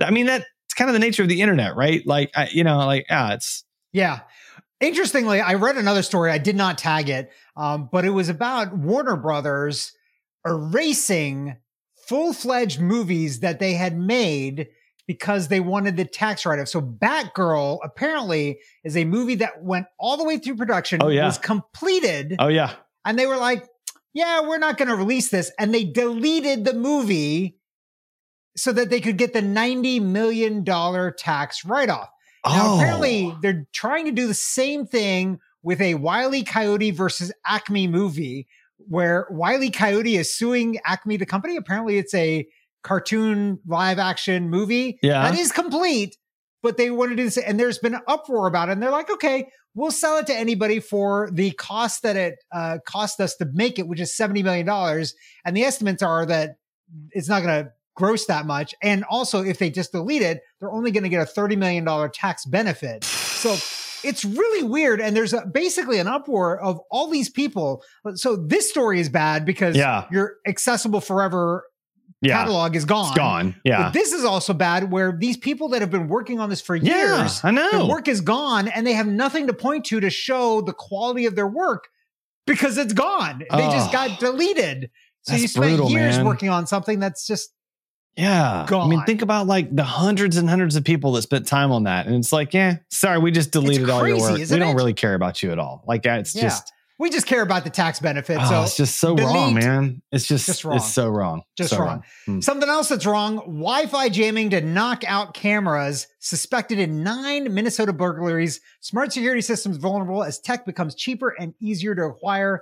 I 0.07 0.11
mean 0.11 0.25
that's 0.25 0.45
kind 0.75 0.89
of 0.89 0.93
the 0.93 0.99
nature 0.99 1.23
of 1.23 1.29
the 1.29 1.39
internet, 1.41 1.77
right? 1.77 2.05
Like, 2.05 2.31
I, 2.35 2.49
you 2.51 2.65
know, 2.65 2.77
like 2.79 3.05
ah, 3.09 3.33
it's 3.33 3.63
Yeah. 3.93 4.19
Interestingly, 4.81 5.39
I 5.39 5.53
read 5.53 5.77
another 5.77 6.01
story. 6.01 6.29
I 6.29 6.39
did 6.39 6.57
not 6.57 6.77
tag 6.77 7.07
it, 7.09 7.31
um, 7.55 7.87
but 7.89 8.03
it 8.03 8.09
was 8.09 8.27
about 8.27 8.75
Warner 8.77 9.15
Brothers 9.15 9.93
erasing 10.45 11.57
full 12.07 12.33
fledged 12.33 12.79
movies 12.79 13.39
that 13.39 13.59
they 13.59 13.73
had 13.73 13.97
made 13.97 14.67
because 15.07 15.47
they 15.47 15.59
wanted 15.59 15.97
the 15.97 16.05
tax 16.05 16.45
write 16.45 16.59
off. 16.59 16.67
So, 16.67 16.81
Batgirl 16.81 17.79
apparently 17.83 18.59
is 18.83 18.95
a 18.95 19.05
movie 19.05 19.35
that 19.35 19.63
went 19.63 19.87
all 19.99 20.17
the 20.17 20.23
way 20.23 20.37
through 20.37 20.55
production, 20.55 20.99
Oh, 21.01 21.09
yeah. 21.09 21.25
was 21.25 21.37
completed, 21.37 22.35
oh 22.39 22.47
yeah, 22.47 22.73
and 23.05 23.17
they 23.19 23.25
were 23.25 23.37
like, 23.37 23.67
yeah, 24.13 24.41
we're 24.41 24.59
not 24.59 24.77
going 24.77 24.89
to 24.89 24.95
release 24.95 25.29
this. 25.29 25.51
And 25.57 25.73
they 25.73 25.83
deleted 25.83 26.65
the 26.65 26.73
movie 26.73 27.57
so 28.55 28.71
that 28.71 28.89
they 28.89 29.01
could 29.01 29.17
get 29.17 29.33
the 29.33 29.41
$90 29.41 30.01
million 30.01 30.63
tax 31.17 31.65
write 31.65 31.89
off. 31.89 32.09
Now, 32.45 32.73
oh. 32.73 32.77
apparently, 32.77 33.35
they're 33.41 33.67
trying 33.73 34.05
to 34.05 34.11
do 34.11 34.27
the 34.27 34.33
same 34.33 34.85
thing 34.85 35.39
with 35.63 35.81
a 35.81 35.95
Wile 35.95 36.35
E. 36.35 36.43
Coyote 36.43 36.91
versus 36.91 37.31
Acme 37.45 37.87
movie, 37.87 38.47
where 38.87 39.27
Wile 39.29 39.63
E. 39.63 39.69
Coyote 39.69 40.15
is 40.17 40.35
suing 40.35 40.77
Acme, 40.85 41.17
the 41.17 41.25
company. 41.25 41.55
Apparently, 41.57 41.97
it's 41.97 42.13
a 42.13 42.45
cartoon 42.83 43.59
live 43.65 43.97
action 43.99 44.49
movie 44.49 44.99
Yeah. 45.01 45.21
that 45.29 45.39
is 45.39 45.51
complete, 45.51 46.17
but 46.61 46.77
they 46.77 46.91
want 46.91 47.11
to 47.11 47.15
do 47.15 47.23
this. 47.23 47.37
And 47.37 47.59
there's 47.59 47.77
been 47.79 47.95
an 47.95 48.01
uproar 48.07 48.47
about 48.47 48.69
it. 48.69 48.73
And 48.73 48.83
they're 48.83 48.91
like, 48.91 49.09
okay, 49.09 49.47
we'll 49.73 49.91
sell 49.91 50.17
it 50.17 50.27
to 50.27 50.35
anybody 50.35 50.79
for 50.79 51.29
the 51.31 51.51
cost 51.51 52.03
that 52.03 52.15
it 52.17 52.35
uh, 52.53 52.79
cost 52.85 53.19
us 53.21 53.35
to 53.37 53.45
make 53.53 53.79
it, 53.79 53.87
which 53.87 53.99
is 54.01 54.11
$70 54.15 54.43
million. 54.43 54.67
And 55.45 55.55
the 55.57 55.63
estimates 55.63 56.03
are 56.03 56.25
that 56.25 56.57
it's 57.11 57.29
not 57.29 57.41
going 57.43 57.63
to 57.65 57.71
gross 57.95 58.25
that 58.25 58.45
much. 58.45 58.75
And 58.81 59.03
also, 59.09 59.43
if 59.43 59.59
they 59.59 59.69
just 59.69 59.91
delete 59.93 60.21
it, 60.21 60.41
they're 60.59 60.71
only 60.71 60.91
going 60.91 61.03
to 61.03 61.09
get 61.09 61.21
a 61.21 61.31
$30 61.31 61.57
million 61.57 62.11
tax 62.11 62.45
benefit. 62.45 63.03
So 63.03 63.55
it's 64.03 64.23
really 64.25 64.63
weird. 64.67 64.99
And 65.01 65.15
there's 65.15 65.33
a, 65.33 65.45
basically 65.45 65.99
an 65.99 66.07
uproar 66.07 66.59
of 66.59 66.79
all 66.91 67.09
these 67.09 67.29
people. 67.29 67.83
So 68.15 68.35
this 68.35 68.69
story 68.69 68.99
is 68.99 69.09
bad 69.09 69.45
because 69.45 69.75
Yeah. 69.75 70.05
your 70.11 70.35
accessible 70.45 71.01
forever 71.01 71.65
yeah, 72.21 72.37
catalog 72.37 72.75
is 72.75 72.85
gone. 72.85 73.07
it's 73.09 73.17
gone. 73.17 73.55
Yeah, 73.65 73.83
But 73.83 73.93
this 73.93 74.13
is 74.13 74.23
also 74.23 74.53
bad 74.53 74.91
where 74.91 75.15
these 75.17 75.35
people 75.37 75.69
that 75.69 75.81
have 75.81 75.91
been 75.91 76.07
working 76.07 76.39
on 76.39 76.49
this 76.49 76.61
for 76.61 76.75
yeah, 76.75 77.17
years, 77.17 77.41
I 77.43 77.51
their 77.51 77.71
know. 77.73 77.87
work 77.87 78.07
is 78.07 78.21
gone 78.21 78.67
and 78.69 78.87
they 78.87 78.93
have 78.93 79.07
nothing 79.07 79.47
to 79.47 79.53
point 79.53 79.85
to 79.85 79.99
to 79.99 80.09
show 80.09 80.61
the 80.61 80.73
quality 80.73 81.25
of 81.25 81.35
their 81.35 81.47
work 81.47 81.89
because 82.47 82.77
it's 82.77 82.93
gone. 82.93 83.39
They 83.39 83.57
just 83.69 83.89
Oh. 83.89 83.91
got 83.91 84.19
deleted. 84.19 84.89
So 85.23 85.35
you 85.35 85.47
spent 85.47 85.65
brutal, 85.77 85.89
years 85.89 86.17
man. 86.17 86.25
working 86.25 86.49
on 86.49 86.67
something 86.67 86.99
that's 86.99 87.25
just 87.27 87.53
Yeah. 88.15 88.65
I 88.71 88.87
mean, 88.87 89.03
think 89.05 89.21
about 89.23 89.47
like 89.47 89.75
the 89.75 89.83
hundreds 89.83 90.37
and 90.37 90.47
hundreds 90.49 90.75
of 90.75 90.83
people 90.83 91.13
that 91.13 91.23
spent 91.23 91.47
time 91.47 91.71
on 91.71 91.83
that. 91.83 92.05
And 92.05 92.15
it's 92.15 92.31
like, 92.31 92.53
yeah, 92.53 92.77
sorry, 92.89 93.17
we 93.19 93.31
just 93.31 93.51
deleted 93.51 93.89
all 93.89 94.07
your 94.07 94.17
crazy, 94.17 94.41
work. 94.43 94.49
We 94.51 94.59
don't 94.59 94.69
it? 94.69 94.75
really 94.75 94.93
care 94.93 95.15
about 95.15 95.41
you 95.41 95.51
at 95.51 95.57
all. 95.59 95.83
Like, 95.87 96.05
it's 96.05 96.35
Yeah. 96.35 96.43
just, 96.43 96.71
we 96.99 97.09
just 97.09 97.25
care 97.25 97.41
about 97.41 97.63
the 97.63 97.71
tax 97.71 97.99
benefit. 97.99 98.37
oh, 98.39 98.47
so 98.47 98.61
it's 98.61 98.77
just 98.77 98.99
so 98.99 99.15
wrong, 99.15 99.55
man. 99.55 100.03
It's 100.11 100.27
just, 100.27 100.45
Just 100.45 100.63
wrong. 100.63 100.75
it's 100.77 100.93
so 100.93 101.09
wrong. 101.09 101.41
just 101.57 101.71
So 101.71 101.79
wrong. 101.79 102.03
Hmm. 102.27 102.39
Something 102.39 102.69
else 102.69 102.89
that's 102.89 103.07
wrong 103.07 103.37
Wi 103.37 103.87
Fi 103.87 104.09
jamming 104.09 104.51
to 104.51 104.61
knock 104.61 105.03
out 105.07 105.33
cameras 105.33 106.05
suspected 106.19 106.77
in 106.77 107.01
nine 107.03 107.51
Minnesota 107.51 107.93
burglaries. 107.93 108.61
Smart 108.81 109.11
security 109.11 109.41
systems 109.41 109.77
vulnerable 109.77 110.23
as 110.23 110.39
tech 110.39 110.67
becomes 110.67 110.93
cheaper 110.93 111.29
and 111.39 111.55
easier 111.59 111.95
to 111.95 112.03
acquire. 112.03 112.61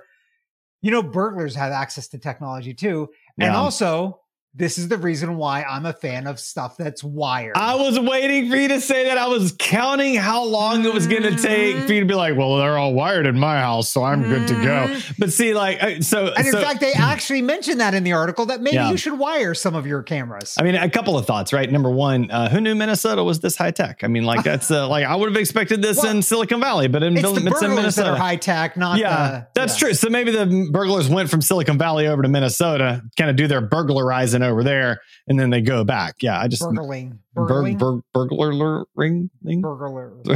You 0.80 0.90
know, 0.90 1.02
burglars 1.02 1.54
have 1.54 1.70
access 1.70 2.08
to 2.08 2.18
technology 2.18 2.72
too. 2.72 3.10
And 3.38 3.52
Yeah. 3.52 3.56
also, 3.58 4.18
this 4.54 4.76
is 4.76 4.88
the 4.88 4.98
reason 4.98 5.36
why 5.36 5.62
I'm 5.62 5.86
a 5.86 5.94
fan 5.94 6.26
of 6.26 6.38
stuff 6.38 6.76
that's 6.76 7.02
wired. 7.02 7.56
I 7.56 7.74
was 7.76 7.98
waiting 7.98 8.50
for 8.50 8.56
you 8.56 8.68
to 8.68 8.80
say 8.82 9.06
that. 9.06 9.16
I 9.16 9.26
was 9.28 9.54
counting 9.58 10.14
how 10.16 10.44
long 10.44 10.84
it 10.84 10.92
was 10.92 11.06
going 11.06 11.22
to 11.22 11.36
take 11.36 11.76
Mm-hmm. 11.76 11.86
for 11.86 11.92
you 11.94 12.00
to 12.00 12.06
be 12.06 12.14
like, 12.14 12.36
well, 12.36 12.56
they're 12.58 12.76
all 12.76 12.92
wired 12.92 13.26
in 13.26 13.38
my 13.38 13.58
house, 13.60 13.88
so 13.88 14.02
I'm 14.04 14.22
good 14.22 14.46
to 14.48 14.54
go. 14.62 14.98
But 15.18 15.32
see, 15.32 15.54
like, 15.54 15.82
uh, 15.82 16.00
so, 16.02 16.26
and 16.36 16.46
in 16.46 16.52
so- 16.52 16.60
fact, 16.60 16.80
they 16.80 16.92
actually 16.92 17.40
mentioned 17.40 17.80
that 17.80 17.94
in 17.94 18.04
the 18.04 18.12
article 18.12 18.46
that 18.46 18.60
maybe 18.60 18.76
Yeah. 18.76 18.90
you 18.90 18.96
should 18.98 19.18
wire 19.18 19.54
some 19.54 19.74
of 19.74 19.86
your 19.86 20.02
cameras. 20.02 20.54
I 20.58 20.64
mean, 20.64 20.74
a 20.74 20.90
couple 20.90 21.16
of 21.16 21.24
thoughts, 21.26 21.52
right? 21.52 21.70
Number 21.70 21.90
one, 21.90 22.30
uh, 22.30 22.48
who 22.50 22.60
knew 22.60 22.74
Minnesota 22.74 23.24
was 23.24 23.40
this 23.40 23.56
high 23.56 23.70
tech? 23.70 24.04
I 24.04 24.08
mean, 24.08 24.24
like 24.24 24.44
that's 24.44 24.70
uh, 24.70 24.86
like 24.88 25.06
I 25.06 25.14
would 25.16 25.30
have 25.30 25.36
expected 25.40 25.80
this 25.80 25.96
Well, 26.02 26.10
in 26.10 26.20
Silicon 26.22 26.60
Valley, 26.60 26.88
but 26.88 27.02
in, 27.02 27.14
it's 27.14 27.22
Bill- 27.22 27.34
the 27.34 27.40
it's 27.40 27.46
in 27.46 27.52
burglars 27.52 27.70
that 27.70 27.74
Minnesota. 28.02 28.10
are 28.10 28.16
high 28.16 28.36
tech, 28.36 28.76
not 28.76 28.98
yeah, 28.98 29.30
the, 29.30 29.46
that's 29.54 29.74
yeah. 29.80 29.86
true. 29.86 29.94
So 29.94 30.08
maybe 30.10 30.30
the 30.32 30.68
burglars 30.70 31.08
went 31.08 31.30
from 31.30 31.40
Silicon 31.40 31.78
Valley 31.78 32.06
over 32.06 32.20
to 32.22 32.28
Minnesota, 32.28 33.02
kind 33.16 33.30
of 33.30 33.36
do 33.36 33.46
their 33.46 33.60
burglarizing 33.62 34.41
over 34.42 34.62
there, 34.64 35.00
and 35.26 35.38
then 35.38 35.50
they 35.50 35.60
go 35.60 35.84
back. 35.84 36.16
Yeah, 36.22 36.38
I 36.40 36.48
just 36.48 36.62
Burgling. 36.62 37.18
bur- 37.34 37.46
Burgling. 37.46 37.78
bur- 37.78 38.00
burglar 38.12 38.84
ring 38.94 39.30
thing. 39.44 39.60
burglar. 39.62 40.14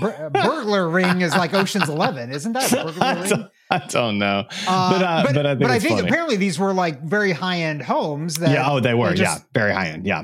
Bur- 0.00 0.30
burglar 0.32 0.88
ring 0.88 1.20
is 1.20 1.32
like 1.34 1.52
Ocean's 1.52 1.88
Eleven, 1.88 2.30
isn't 2.32 2.52
that? 2.54 2.70
Burglar 2.70 2.94
I 3.04 3.20
ring? 3.20 3.28
don't, 3.28 3.50
I 3.70 3.78
don't 3.88 4.18
know, 4.18 4.44
Uh, 4.66 4.90
but, 4.92 5.02
uh, 5.02 5.54
but 5.56 5.66
I 5.70 5.78
think, 5.78 5.92
it's 5.92 6.00
funny. 6.00 6.08
apparently 6.08 6.36
these 6.36 6.58
were 6.58 6.72
like 6.72 7.02
very 7.02 7.32
high 7.32 7.58
end 7.58 7.82
homes. 7.82 8.36
That 8.36 8.52
yeah, 8.52 8.70
oh, 8.70 8.80
they 8.80 8.94
were, 8.94 9.12
they 9.12 9.20
yeah, 9.22 9.38
very 9.52 9.72
high 9.74 9.88
end, 9.88 10.06
yeah. 10.06 10.22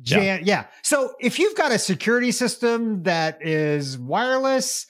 jam- 0.00 0.40
yeah. 0.44 0.66
So 0.82 1.14
if 1.20 1.38
you've 1.38 1.54
got 1.54 1.70
a 1.70 1.78
security 1.78 2.32
system 2.32 3.04
that 3.04 3.38
is 3.46 3.96
wireless, 3.98 4.86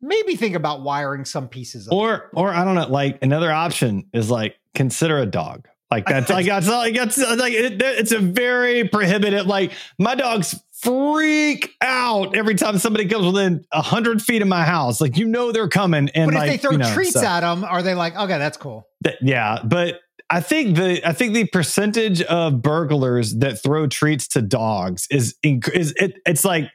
maybe 0.00 0.34
think 0.34 0.56
about 0.56 0.82
wiring 0.82 1.24
some 1.24 1.46
pieces. 1.46 1.86
Of 1.86 1.92
it. 1.92 1.96
Or, 1.96 2.30
or 2.34 2.50
I 2.52 2.64
don't 2.64 2.74
know, 2.74 2.88
like 2.88 3.18
another 3.22 3.52
option 3.52 4.08
is 4.12 4.28
like 4.28 4.56
consider 4.74 5.18
a 5.18 5.26
dog. 5.26 5.68
Like 5.90 6.06
that's 6.06 6.30
like 6.30 6.46
that's 6.46 6.68
like 6.68 6.94
that's 6.94 7.18
like 7.18 7.52
it, 7.52 7.82
it's 7.82 8.12
a 8.12 8.20
very 8.20 8.88
prohibitive. 8.88 9.46
Like 9.46 9.72
my 9.98 10.14
dogs 10.14 10.54
freak 10.72 11.74
out 11.80 12.36
every 12.36 12.54
time 12.54 12.78
somebody 12.78 13.06
comes 13.06 13.26
within 13.26 13.64
a 13.72 13.82
hundred 13.82 14.22
feet 14.22 14.40
of 14.40 14.46
my 14.46 14.64
house. 14.64 15.00
Like 15.00 15.16
you 15.16 15.26
know 15.26 15.50
they're 15.50 15.68
coming, 15.68 16.08
and 16.14 16.30
but 16.30 16.34
if 16.34 16.38
like 16.38 16.50
they 16.50 16.56
throw 16.58 16.72
you 16.72 16.78
know, 16.78 16.94
treats 16.94 17.14
so- 17.14 17.24
at 17.24 17.40
them, 17.40 17.64
are 17.64 17.82
they 17.82 17.94
like, 17.94 18.16
okay, 18.16 18.38
that's 18.38 18.56
cool? 18.56 18.86
Th- 19.02 19.16
yeah, 19.20 19.58
but 19.64 20.00
I 20.30 20.40
think 20.40 20.76
the 20.76 21.06
I 21.06 21.12
think 21.12 21.34
the 21.34 21.46
percentage 21.46 22.22
of 22.22 22.62
burglars 22.62 23.34
that 23.38 23.60
throw 23.60 23.88
treats 23.88 24.28
to 24.28 24.42
dogs 24.42 25.08
is 25.10 25.34
inc- 25.44 25.74
is 25.74 25.92
it, 25.96 26.20
it's 26.24 26.44
like 26.44 26.70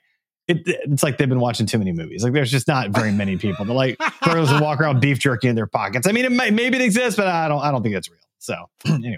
it, 0.50 0.58
it's 0.66 1.04
like 1.04 1.18
they've 1.18 1.30
been 1.30 1.40
watching 1.40 1.66
too 1.66 1.80
many 1.80 1.94
movies. 1.94 2.22
Like 2.22 2.34
there's 2.34 2.52
just 2.52 2.68
not 2.68 2.90
very 2.90 3.14
many 3.14 3.38
people 3.38 3.64
that 3.64 3.74
like 3.74 3.98
burglars 4.26 4.52
walk 4.60 4.82
around 4.82 5.00
beef 5.00 5.20
jerky 5.20 5.48
in 5.48 5.56
their 5.56 5.68
pockets. 5.68 6.06
I 6.06 6.12
mean, 6.12 6.26
it 6.26 6.34
may, 6.34 6.52
maybe 6.52 6.76
it 6.76 6.84
exists, 6.84 7.16
but 7.16 7.28
I 7.28 7.48
don't 7.48 7.62
I 7.62 7.72
don't 7.72 7.82
think 7.82 7.96
it's 7.96 8.10
real. 8.10 8.20
So 8.46 8.70
anyway, 8.86 9.18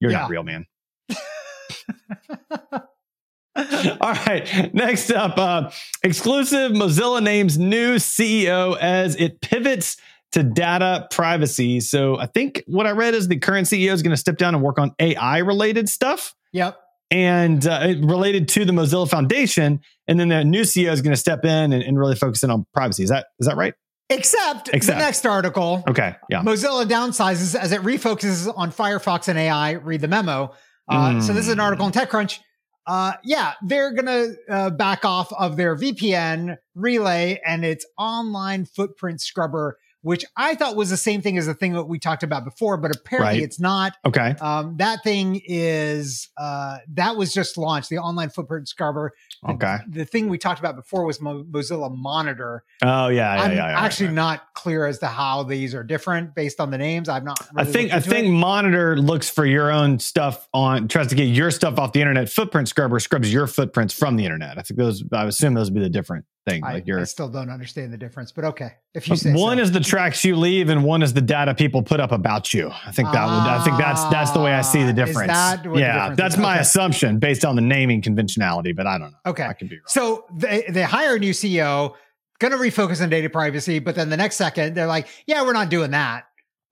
you're 0.00 0.10
Yeah. 0.10 0.18
not 0.20 0.30
real, 0.30 0.42
man. 0.44 0.66
All 3.56 4.12
right. 4.12 4.72
Next 4.72 5.10
up, 5.10 5.36
uh, 5.36 5.70
exclusive 6.04 6.72
Mozilla 6.72 7.20
names 7.22 7.58
new 7.58 7.96
CEO 7.96 8.76
as 8.78 9.16
it 9.16 9.40
pivots 9.40 9.96
to 10.32 10.42
data 10.44 11.08
privacy. 11.10 11.80
So 11.80 12.18
I 12.18 12.26
think 12.26 12.62
what 12.66 12.86
I 12.86 12.90
read 12.92 13.14
is 13.14 13.26
the 13.28 13.38
current 13.38 13.66
CEO 13.66 13.92
is 13.92 14.02
going 14.02 14.12
to 14.12 14.16
step 14.16 14.36
down 14.36 14.54
and 14.54 14.62
work 14.62 14.78
on 14.78 14.94
AI 15.00 15.38
related 15.38 15.88
stuff 15.88 16.34
Yep. 16.52 16.78
and 17.10 17.66
uh, 17.66 17.94
related 18.02 18.46
to 18.48 18.64
the 18.64 18.72
Mozilla 18.72 19.08
Foundation. 19.10 19.80
And 20.06 20.20
then 20.20 20.28
the 20.28 20.44
new 20.44 20.62
CEO 20.62 20.92
is 20.92 21.00
going 21.02 21.14
to 21.14 21.20
step 21.20 21.44
in 21.44 21.72
and, 21.72 21.82
and 21.82 21.98
really 21.98 22.14
focus 22.14 22.44
in 22.44 22.50
on 22.50 22.64
privacy. 22.74 23.02
Is 23.02 23.10
that 23.10 23.26
is 23.40 23.46
that 23.48 23.56
right? 23.56 23.74
Except, 24.10 24.70
Except. 24.72 24.98
the 24.98 25.04
next 25.04 25.26
article. 25.26 25.84
Okay. 25.88 26.14
Yeah. 26.30 26.40
Mozilla 26.42 26.86
downsizes 26.86 27.54
as 27.54 27.72
it 27.72 27.82
refocuses 27.82 28.52
on 28.56 28.72
Firefox 28.72 29.28
and 29.28 29.38
AI. 29.38 29.72
Read 29.72 30.00
the 30.00 30.08
memo. 30.08 30.54
Uh, 30.88 31.20
So 31.20 31.34
this 31.34 31.46
is 31.46 31.52
an 31.52 31.60
article 31.60 31.86
in 31.86 31.92
TechCrunch. 31.92 32.38
Uh, 32.86 33.12
yeah, 33.22 33.52
they're 33.62 33.92
gonna 33.92 34.28
uh, 34.48 34.70
back 34.70 35.04
off 35.04 35.30
of 35.34 35.58
their 35.58 35.76
VPN 35.76 36.56
relay 36.74 37.38
and 37.44 37.62
its 37.62 37.84
online 37.98 38.64
footprint 38.64 39.20
scrubber, 39.20 39.76
which 40.02 40.24
I 40.36 40.54
thought 40.54 40.76
was 40.76 40.90
the 40.90 40.96
same 40.96 41.22
thing 41.22 41.36
as 41.38 41.46
the 41.46 41.54
thing 41.54 41.72
that 41.72 41.84
we 41.84 41.98
talked 41.98 42.22
about 42.22 42.44
before, 42.44 42.76
but 42.76 42.94
apparently 42.94 43.34
Right. 43.38 43.42
it's 43.42 43.58
not. 43.60 43.94
Okay. 44.06 44.34
Um, 44.40 44.76
that 44.78 45.02
thing 45.02 45.40
is 45.44 46.28
uh, 46.36 46.78
that 46.94 47.16
was 47.16 47.32
just 47.34 47.58
launched. 47.58 47.88
The 47.90 47.98
online 47.98 48.30
footprint 48.30 48.68
scrubber. 48.68 49.12
The- 49.42 49.52
Okay. 49.52 49.76
The 49.88 50.04
thing 50.04 50.28
we 50.28 50.38
talked 50.38 50.60
about 50.60 50.76
before 50.76 51.04
was 51.04 51.20
Mo- 51.20 51.44
Mozilla 51.44 51.94
Monitor. 51.94 52.64
Oh 52.82 53.08
yeah, 53.08 53.34
yeah, 53.36 53.42
I'm 53.42 53.50
yeah. 53.52 53.56
yeah, 53.70 53.80
actually 53.80 54.10
not 54.12 54.42
clear 54.54 54.86
as 54.86 54.98
to 55.00 55.06
how 55.06 55.42
these 55.42 55.74
are 55.74 55.82
different 55.84 56.34
based 56.34 56.60
on 56.60 56.70
the 56.70 56.78
names. 56.78 57.08
I've 57.08 57.24
not. 57.24 57.38
I 57.56 57.64
think 57.64 57.92
I 57.92 58.00
think 58.00 58.26
it. 58.26 58.30
Monitor 58.30 58.96
looks 58.96 59.28
for 59.28 59.44
your 59.46 59.70
own 59.70 59.98
stuff 59.98 60.48
on 60.54 60.88
tries 60.88 61.08
to 61.08 61.14
get 61.14 61.24
your 61.24 61.50
stuff 61.50 61.78
off 61.78 61.92
the 61.92 62.00
internet. 62.00 62.28
Footprint 62.28 62.68
Scrubber 62.68 62.98
scrubs 63.00 63.32
your 63.32 63.46
footprints 63.46 63.94
from 63.94 64.16
the 64.16 64.24
internet. 64.24 64.58
I 64.58 64.62
think 64.62 64.78
those. 64.78 65.02
I 65.12 65.24
assume 65.24 65.54
those 65.54 65.70
would 65.70 65.74
be 65.74 65.80
the 65.80 65.88
different 65.90 66.24
thing. 66.48 66.64
I, 66.64 66.74
Like 66.74 66.86
your 66.86 67.00
I 67.00 67.04
still 67.04 67.28
don't 67.28 67.50
understand 67.50 67.92
the 67.92 67.96
difference, 67.96 68.32
but 68.32 68.44
okay. 68.44 68.72
If 68.94 69.08
you 69.08 69.16
say 69.16 69.32
one 69.34 69.58
so. 69.58 69.62
is 69.64 69.72
the 69.72 69.80
tracks 69.80 70.24
you 70.24 70.36
leave, 70.36 70.68
and 70.68 70.84
one 70.84 71.02
is 71.02 71.12
the 71.12 71.20
data 71.20 71.54
people 71.54 71.82
put 71.82 72.00
up 72.00 72.12
about 72.12 72.52
you. 72.54 72.70
I 72.86 72.90
think 72.92 73.10
that 73.12 73.24
would. 73.26 73.32
I 73.32 73.62
think 73.64 73.78
that's 73.78 74.02
that's 74.04 74.30
the 74.32 74.40
way 74.40 74.52
I 74.54 74.62
see 74.62 74.80
Ah, 74.82 74.84
the 74.84 74.88
is 75.02 75.06
difference. 75.06 75.32
that 75.32 75.66
what 75.66 75.74
the 75.74 75.80
yeah, 75.80 75.92
difference 76.10 76.16
that's 76.18 76.34
is? 76.34 76.40
my 76.40 76.52
Okay. 76.54 76.60
assumption 76.62 77.18
based 77.18 77.44
on 77.44 77.56
the 77.56 77.62
naming 77.62 78.02
conventionality, 78.02 78.72
but 78.72 78.86
I 78.86 78.98
don't 78.98 79.10
know. 79.12 79.18
okay. 79.30 79.44
I 79.44 79.52
could 79.52 79.68
be 79.68 79.76
wrong. 79.76 79.84
So 79.88 80.24
they 80.34 80.64
they 80.68 80.82
hire 80.82 81.16
a 81.16 81.18
new 81.18 81.32
CEO, 81.32 81.94
going 82.38 82.52
to 82.52 82.58
refocus 82.58 83.02
on 83.02 83.08
data 83.10 83.28
privacy, 83.30 83.78
but 83.78 83.94
then 83.94 84.08
the 84.10 84.16
next 84.16 84.36
second 84.36 84.74
they're 84.74 84.86
like, 84.86 85.08
"Yeah, 85.26 85.42
we're 85.44 85.52
not 85.52 85.68
doing 85.70 85.90
that." 85.92 86.24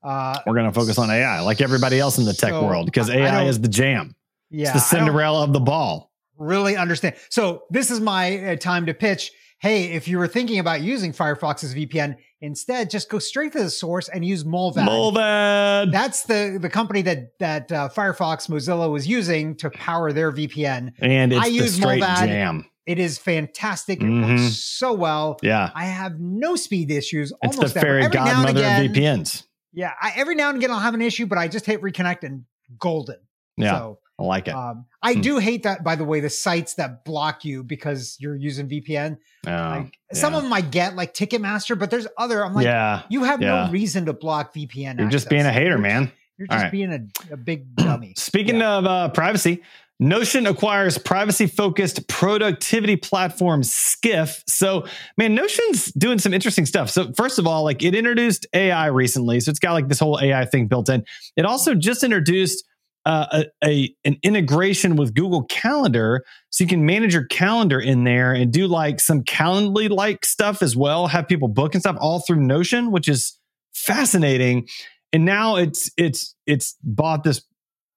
Uh, 0.03 0.39
We're 0.47 0.55
going 0.55 0.67
to 0.67 0.73
focus 0.73 0.99
on 0.99 1.11
AI, 1.11 1.41
like 1.41 1.61
everybody 1.61 1.99
else 1.99 2.17
in 2.19 2.25
the 2.27 2.33
tech 2.33 2.51
So, 2.51 2.65
world, 2.65 2.87
because 2.87 3.11
I- 3.11 3.15
I 3.15 3.17
AI 3.43 3.43
is 3.45 3.61
the 3.61 3.67
jam. 3.69 4.15
yeah, 4.51 4.65
it's 4.65 4.73
the 4.75 4.79
Cinderella 4.79 5.43
of 5.43 5.53
the 5.53 5.59
ball. 5.61 6.13
really 6.39 6.77
understand. 6.77 7.17
So 7.31 7.63
this 7.71 7.91
is 7.91 7.99
my 7.99 8.51
uh, 8.53 8.57
time 8.57 8.87
to 8.87 8.95
pitch. 8.95 9.33
Hey, 9.59 9.85
if 9.93 10.07
you 10.07 10.19
were 10.19 10.29
thinking 10.29 10.59
about 10.59 10.83
using 10.83 11.13
Firefox's 11.13 11.75
VPN, 11.75 12.17
instead 12.43 12.91
just 12.91 13.09
go 13.09 13.19
straight 13.19 13.53
to 13.53 13.63
the 13.63 13.71
source 13.71 14.09
and 14.11 14.23
use 14.25 14.45
Mullvad. 14.45 14.87
Mullvad. 14.87 15.93
That's 15.93 16.25
the 16.25 16.59
the 16.61 16.69
company 16.69 17.03
that 17.03 17.39
that 17.39 17.73
uh, 17.73 17.89
Firefox 17.89 18.49
Mozilla 18.51 18.91
was 18.91 19.07
using 19.09 19.57
to 19.57 19.71
power 19.71 20.13
their 20.13 20.31
VPN. 20.31 20.93
and 21.01 21.33
it's 21.33 21.43
I 21.43 21.47
use 21.49 21.77
straight 21.77 22.03
Mullvad. 22.03 22.27
jam. 22.27 22.67
It 22.85 22.99
is 22.99 23.19
fantastic. 23.19 24.01
It 24.01 24.05
Mhm. 24.05 24.29
works 24.43 24.57
so 24.59 24.93
well. 24.93 25.39
Yeah. 25.43 25.71
I 25.75 25.87
have 25.87 26.21
no 26.21 26.55
speed 26.55 26.91
issues. 26.91 27.33
It's 27.43 27.57
almost 27.57 27.75
the 27.75 27.81
ever. 27.81 27.87
fairy 27.87 28.05
Every 28.05 28.15
now 28.17 28.25
and 28.27 28.31
godmother 28.37 28.61
again, 28.61 28.85
of 28.87 28.93
VPNs. 28.93 29.43
Yeah, 29.73 29.93
I, 30.01 30.13
every 30.17 30.35
now 30.37 30.51
and 30.51 30.59
again 30.59 30.71
I'll 30.71 30.79
have 30.79 30.95
an 30.95 31.03
issue, 31.03 31.27
but 31.27 31.39
I 31.39 31.49
just 31.49 31.67
hit 31.67 31.81
reconnect 31.83 32.23
and 32.23 32.45
golden. 32.79 33.17
Yeah. 33.57 33.73
So 33.73 33.99
I 34.19 34.23
like 34.25 34.49
it. 34.49 34.55
um, 34.55 34.87
I 35.03 35.15
Hmm. 35.15 35.21
do 35.21 35.39
hate 35.39 35.65
that, 35.65 35.85
by 35.85 35.95
the 35.95 36.05
way, 36.05 36.21
the 36.21 36.31
sites 36.31 36.75
that 36.75 37.05
block 37.05 37.45
you 37.45 37.63
because 37.63 38.17
you're 38.19 38.35
using 38.37 38.67
VPN. 38.69 39.19
Oh, 39.47 39.51
Like 39.51 39.99
some 40.13 40.33
yeah. 40.33 40.39
of 40.39 40.43
them 40.45 40.53
I 40.53 40.63
get, 40.63 40.97
like 40.97 41.13
Ticketmaster, 41.13 41.79
but 41.79 41.91
there's 41.91 42.07
other. 42.17 42.45
I'm 42.45 42.55
like, 42.55 42.65
yeah. 42.65 43.03
you 43.11 43.25
have 43.25 43.43
yeah. 43.43 43.67
no 43.67 43.71
reason 43.73 44.07
to 44.07 44.13
block 44.15 44.55
VPN. 44.55 44.99
You're 44.99 45.09
just 45.11 45.29
being 45.29 45.45
a 45.47 45.53
hater, 45.53 45.71
You're- 45.71 45.83
man. 45.83 46.13
You're 46.39 46.49
just 46.49 46.63
right. 46.65 46.73
being 46.73 46.93
a, 46.93 47.33
a 47.33 47.37
big 47.37 47.75
dummy. 47.77 48.13
Speaking 48.19 48.57
Yeah. 48.57 48.77
of 48.77 48.85
uh, 48.87 49.09
privacy, 49.11 49.63
Notion 49.99 50.47
acquires 50.47 50.99
privacy 50.99 51.47
focused 51.47 52.07
productivity 52.09 52.97
platform 52.97 53.63
Skiff. 53.63 54.43
So, 54.47 54.85
man, 55.17 55.35
Notion's 55.35 55.87
doing 55.93 56.19
some 56.19 56.35
interesting 56.35 56.67
stuff. 56.67 56.91
So, 56.91 57.13
first 57.17 57.39
of 57.39 57.47
all, 57.47 57.65
like 57.65 57.83
it 57.83 57.95
introduced 57.95 58.47
AI 58.53 58.87
recently. 58.89 59.41
So, 59.41 59.49
it's 59.51 59.59
got 59.59 59.73
like 59.73 59.89
this 59.89 59.99
whole 59.99 60.19
AI 60.21 60.45
thing 60.45 60.67
built 60.67 60.91
in. 60.91 61.05
It 61.37 61.47
also 61.47 61.75
just 61.75 62.03
introduced 62.05 62.63
uh, 63.07 63.45
a, 63.63 63.67
a 63.67 63.95
an 64.05 64.17
integration 64.23 64.97
with 64.97 65.15
Google 65.15 65.45
Calendar, 65.45 66.25
so 66.51 66.65
you 66.65 66.69
can 66.69 66.85
manage 66.85 67.15
your 67.15 67.25
calendar 67.27 67.81
in 67.81 68.03
there 68.05 68.33
and 68.33 68.53
do 68.53 68.67
like 68.67 68.99
some 69.01 69.23
Calendly 69.23 69.89
like 69.89 70.27
stuff 70.27 70.61
as 70.61 70.77
well. 70.77 71.07
Have 71.07 71.29
people 71.29 71.49
book 71.49 71.75
and 71.75 71.83
stuff 71.83 71.97
all 72.01 72.21
through 72.21 72.41
Notion, 72.41 72.91
which 72.91 73.09
is 73.09 73.39
fascinating. 73.73 74.67
And 75.13 75.25
now 75.25 75.57
it's 75.57 75.91
it's 75.97 76.35
it's 76.47 76.77
bought 76.83 77.23
this 77.23 77.43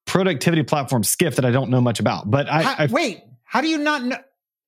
productivity 0.06 0.64
platform 0.64 1.04
Skiff 1.04 1.36
that 1.38 1.46
I 1.46 1.52
don't 1.52 1.70
know 1.70 1.82
much 1.82 2.00
about. 2.00 2.30
But 2.30 2.48
I, 2.48 2.62
How- 2.62 2.76
I 2.78 2.86
wait, 2.86 3.24
how 3.44 3.62
do 3.62 3.68
you 3.68 3.78
not 3.78 4.04
know? 4.04 4.18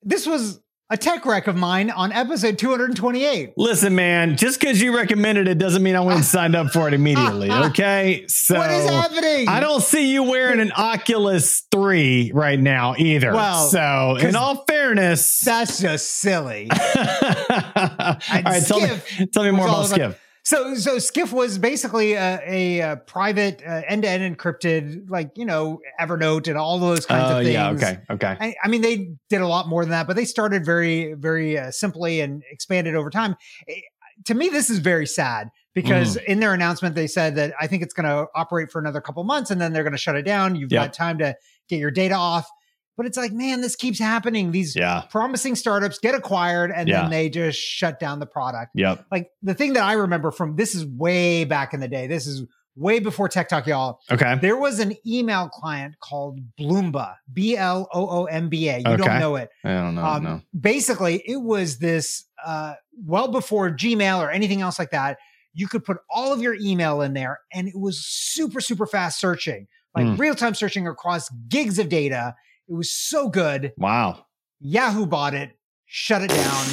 This 0.04 0.26
was 0.26 0.60
a 0.92 0.98
tech 0.98 1.26
wreck 1.26 1.48
of 1.48 1.56
mine 1.56 1.90
on 1.90 2.12
episode 2.12 2.58
228. 2.60 3.54
listen, 3.56 3.96
man. 3.96 4.36
Just 4.36 4.60
because 4.60 4.82
you 4.82 4.94
recommended 4.96 5.48
it 5.48 5.58
doesn't 5.58 5.82
mean 5.82 5.96
I 5.96 6.02
went 6.02 6.18
and 6.18 6.26
signed 6.38 6.54
up 6.56 6.72
for 6.72 6.88
it 6.88 6.94
immediately. 6.94 7.50
Okay, 7.72 8.26
so 8.28 8.58
what 8.58 8.70
is 8.70 8.90
happening? 8.90 9.48
I 9.48 9.60
don't 9.62 9.82
see 9.82 10.12
you 10.12 10.24
wearing 10.24 10.60
an 10.60 10.72
Oculus 10.74 11.62
Three 11.72 12.32
right 12.34 12.60
now 12.60 12.96
either. 12.98 13.34
Well, 13.34 13.70
so 13.70 14.18
in 14.20 14.36
all 14.36 14.66
fairness, 14.68 15.40
That's 15.40 15.80
just 15.80 16.08
silly. 16.18 16.70
all 16.72 16.78
right, 18.44 18.64
tell 18.66 18.82
me, 18.82 18.90
tell 19.34 19.44
me 19.44 19.52
more 19.52 19.68
about 19.68 19.86
about- 19.86 19.90
Skiff. 19.96 20.22
So, 20.44 20.74
so 20.76 20.98
Skiff 20.98 21.32
was 21.32 21.58
basically 21.58 22.14
a, 22.14 22.40
a, 22.46 22.82
uh 22.82 22.96
private 22.98 23.62
uh, 23.66 23.82
end-to-end 23.88 24.38
encrypted, 24.38 25.10
like 25.10 25.32
you 25.36 25.46
know, 25.46 25.80
Evernote 26.00 26.48
and 26.48 26.58
all 26.58 26.80
those 26.80 27.06
kinds 27.06 27.32
Oh 27.32 27.38
of 27.38 27.44
things. 27.44 27.54
yeah, 27.54 27.70
okay, 27.72 28.00
okay. 28.10 28.38
I, 28.40 28.56
I 28.64 28.68
mean, 28.68 28.82
they 28.82 29.12
did 29.30 29.42
a 29.42 29.48
lot 29.48 29.68
more 29.68 29.84
than 29.84 29.92
that, 29.92 30.08
but 30.08 30.16
they 30.16 30.26
started 30.26 30.66
very, 30.66 31.14
very 31.14 31.58
uh, 31.60 31.70
simply 31.72 32.22
and 32.22 32.42
expanded 32.52 32.96
over 32.96 33.10
time. 33.10 33.36
Eh, 33.68 33.82
to 34.26 34.34
me, 34.34 34.50
this 34.50 34.70
is 34.70 34.80
very 34.80 35.06
sad 35.08 35.50
because 35.74 36.18
Mm. 36.18 36.26
in 36.26 36.40
their 36.42 36.54
announcement, 36.54 36.96
they 36.96 37.08
said 37.08 37.36
that 37.36 37.54
I 37.62 37.68
think 37.68 37.82
it's 37.84 37.94
going 37.94 38.06
to 38.08 38.26
operate 38.36 38.72
for 38.72 38.80
another 38.80 39.00
couple 39.02 39.24
months 39.24 39.52
and 39.52 39.62
then 39.62 39.74
they're 39.74 39.84
going 39.84 39.94
to 39.94 39.98
shut 39.98 40.16
it 40.16 40.24
down. 40.24 40.56
You've 40.56 40.72
Yep. 40.72 40.82
got 40.88 40.94
time 40.94 41.18
to 41.20 41.36
get 41.70 41.80
your 41.80 41.92
data 41.92 42.16
off. 42.16 42.48
But 43.02 43.08
it's 43.08 43.18
like, 43.18 43.32
man, 43.32 43.62
this 43.62 43.76
keeps 43.76 43.98
happening. 43.98 44.52
These 44.52 44.76
Yeah, 44.76 45.06
promising 45.10 45.56
startups 45.56 45.98
get 45.98 46.14
acquired 46.14 46.70
and 46.70 46.88
Yeah. 46.88 47.02
then 47.02 47.10
they 47.10 47.30
just 47.30 47.58
shut 47.58 48.00
down 48.00 48.20
the 48.20 48.28
product. 48.28 48.74
yep. 48.76 49.04
Like 49.12 49.32
the 49.42 49.56
thing 49.56 49.74
that 49.74 49.82
I 49.84 49.94
remember 49.94 50.30
from 50.30 50.56
this 50.56 50.76
is 50.76 50.86
way 50.86 51.44
back 51.44 51.74
in 51.74 51.80
the 51.80 51.88
day. 51.88 52.06
This 52.06 52.28
is 52.28 52.44
way 52.76 53.00
before 53.00 53.28
Tech 53.28 53.50
Talk, 53.50 53.66
y'all. 53.66 54.02
Okay. 54.12 54.36
There 54.40 54.56
was 54.56 54.78
an 54.78 54.94
email 55.04 55.50
client 55.50 55.96
called 56.00 56.42
Bloomba, 56.60 57.16
B 57.34 57.58
L 57.58 57.90
O 57.92 58.08
O 58.22 58.26
M 58.26 58.50
B 58.50 58.70
A. 58.70 58.78
You 58.78 58.84
Okay. 58.90 58.98
don't 58.98 59.20
know 59.20 59.36
it. 59.36 59.50
I 59.66 59.70
don't 59.74 59.96
know. 59.96 60.06
Um, 60.06 60.24
no. 60.24 60.42
Basically, 60.60 61.24
it 61.26 61.42
was 61.42 61.80
this 61.80 62.26
uh, 62.46 62.76
well 63.04 63.30
before 63.32 63.72
Gmail 63.72 64.20
or 64.20 64.30
anything 64.30 64.62
else 64.62 64.78
like 64.78 64.92
that. 64.92 65.18
You 65.56 65.68
could 65.68 65.84
put 65.84 65.98
all 66.08 66.32
of 66.34 66.42
your 66.44 66.54
email 66.62 67.02
in 67.02 67.14
there, 67.14 67.40
and 67.52 67.68
it 67.68 67.80
was 67.80 68.06
super, 68.06 68.62
super 68.62 68.86
fast 68.86 69.20
searching, 69.20 69.66
like 69.96 70.06
Hmm. 70.06 70.18
real 70.18 70.36
time 70.36 70.54
searching 70.54 70.88
across 70.88 71.30
gigs 71.50 71.80
of 71.80 71.90
data. 71.90 72.36
It 72.68 72.74
was 72.76 72.92
so 72.92 73.30
good. 73.30 73.74
Wow. 73.78 74.26
Yahoo 74.60 75.06
bought 75.06 75.34
it, 75.34 75.58
shut 75.86 76.22
it 76.22 76.30
down, 76.30 76.66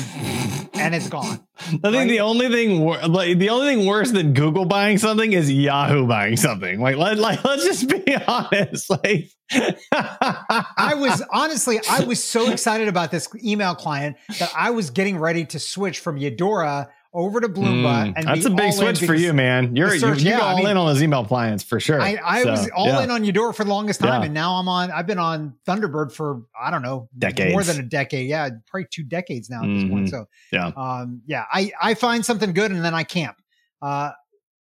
and 0.75 0.95
it's 0.95 1.09
gone. 1.09 1.41
I 1.59 1.65
think 1.67 1.83
Right? 1.95 2.09
the 2.09 2.21
only 2.21 2.49
thing, 2.49 2.81
wor- 2.81 3.01
like 3.09 3.39
the 3.39 3.49
only 3.51 3.75
thing 3.75 3.87
worse 3.87 4.13
than 4.13 4.33
Google 4.33 4.65
buying 4.65 4.99
something 4.99 5.33
is 5.33 5.51
Yahoo 5.51 6.07
buying 6.07 6.37
something. 6.37 6.81
Like, 6.81 6.97
let, 6.97 7.19
like 7.19 7.43
let's 7.45 7.65
just 7.65 7.89
be 7.89 8.15
honest. 8.29 8.91
Like, 8.91 9.31
I 9.51 10.95
was 10.97 11.23
honestly, 11.33 11.81
I 11.91 12.05
was 12.05 12.23
so 12.23 12.51
excited 12.51 12.89
about 12.89 13.11
this 13.11 13.29
email 13.43 13.75
client 13.75 14.17
that 14.39 14.53
I 14.57 14.71
was 14.71 14.91
getting 14.91 15.19
ready 15.19 15.45
to 15.47 15.59
switch 15.59 16.01
from 16.01 16.17
Eudora 16.19 16.89
over 17.15 17.41
to 17.41 17.49
Bloomba. 17.49 18.07
Mm, 18.09 18.13
and 18.17 18.27
that's 18.27 18.45
a 18.45 18.51
big 18.51 18.73
switch 18.73 19.01
for 19.05 19.15
you, 19.15 19.33
man. 19.33 19.75
You're 19.75 19.95
you, 19.95 19.99
search- 20.01 20.21
you 20.23 20.31
yeah, 20.31 20.39
go 20.41 20.45
I 20.45 20.51
all 20.51 20.57
mean- 20.59 20.67
in 20.69 20.77
on 20.77 20.87
those 20.87 21.03
email 21.03 21.25
clients 21.25 21.65
for 21.65 21.81
sure. 21.81 22.01
I, 22.01 22.19
I 22.23 22.43
So, 22.43 22.51
was 22.51 22.71
all 22.77 22.87
yeah. 22.87 23.03
in 23.05 23.11
on 23.11 23.25
Eudora 23.25 23.55
for 23.55 23.65
the 23.65 23.71
longest 23.71 24.01
time, 24.01 24.21
Yeah. 24.21 24.27
and 24.27 24.35
now 24.35 24.55
I'm 24.57 24.69
on. 24.69 24.91
I've 24.91 25.07
been 25.07 25.19
on 25.19 25.55
Thunderbird 25.67 26.13
for 26.13 26.43
I 26.61 26.71
don't 26.71 26.83
know, 26.83 27.09
Decades. 27.17 27.53
more 27.53 27.63
than 27.65 27.79
a 27.79 27.83
decade. 27.83 28.29
Yeah, 28.29 28.49
probably 28.67 28.89
two 28.93 29.05
decades 29.05 29.49
now 29.49 29.63
at 29.63 29.69
this 29.69 29.89
point. 29.89 30.07
Mhm. 30.07 30.11
So 30.11 30.27
Yeah. 30.53 30.67
um, 30.77 31.23
yeah, 31.27 31.45
I 31.53 31.73
I 31.81 31.95
find 31.95 32.25
something 32.25 32.53
good 32.53 32.71
and 32.71 32.85
then 32.85 32.95
I 32.95 33.05
camp. 33.05 33.37
Uh, 33.81 34.11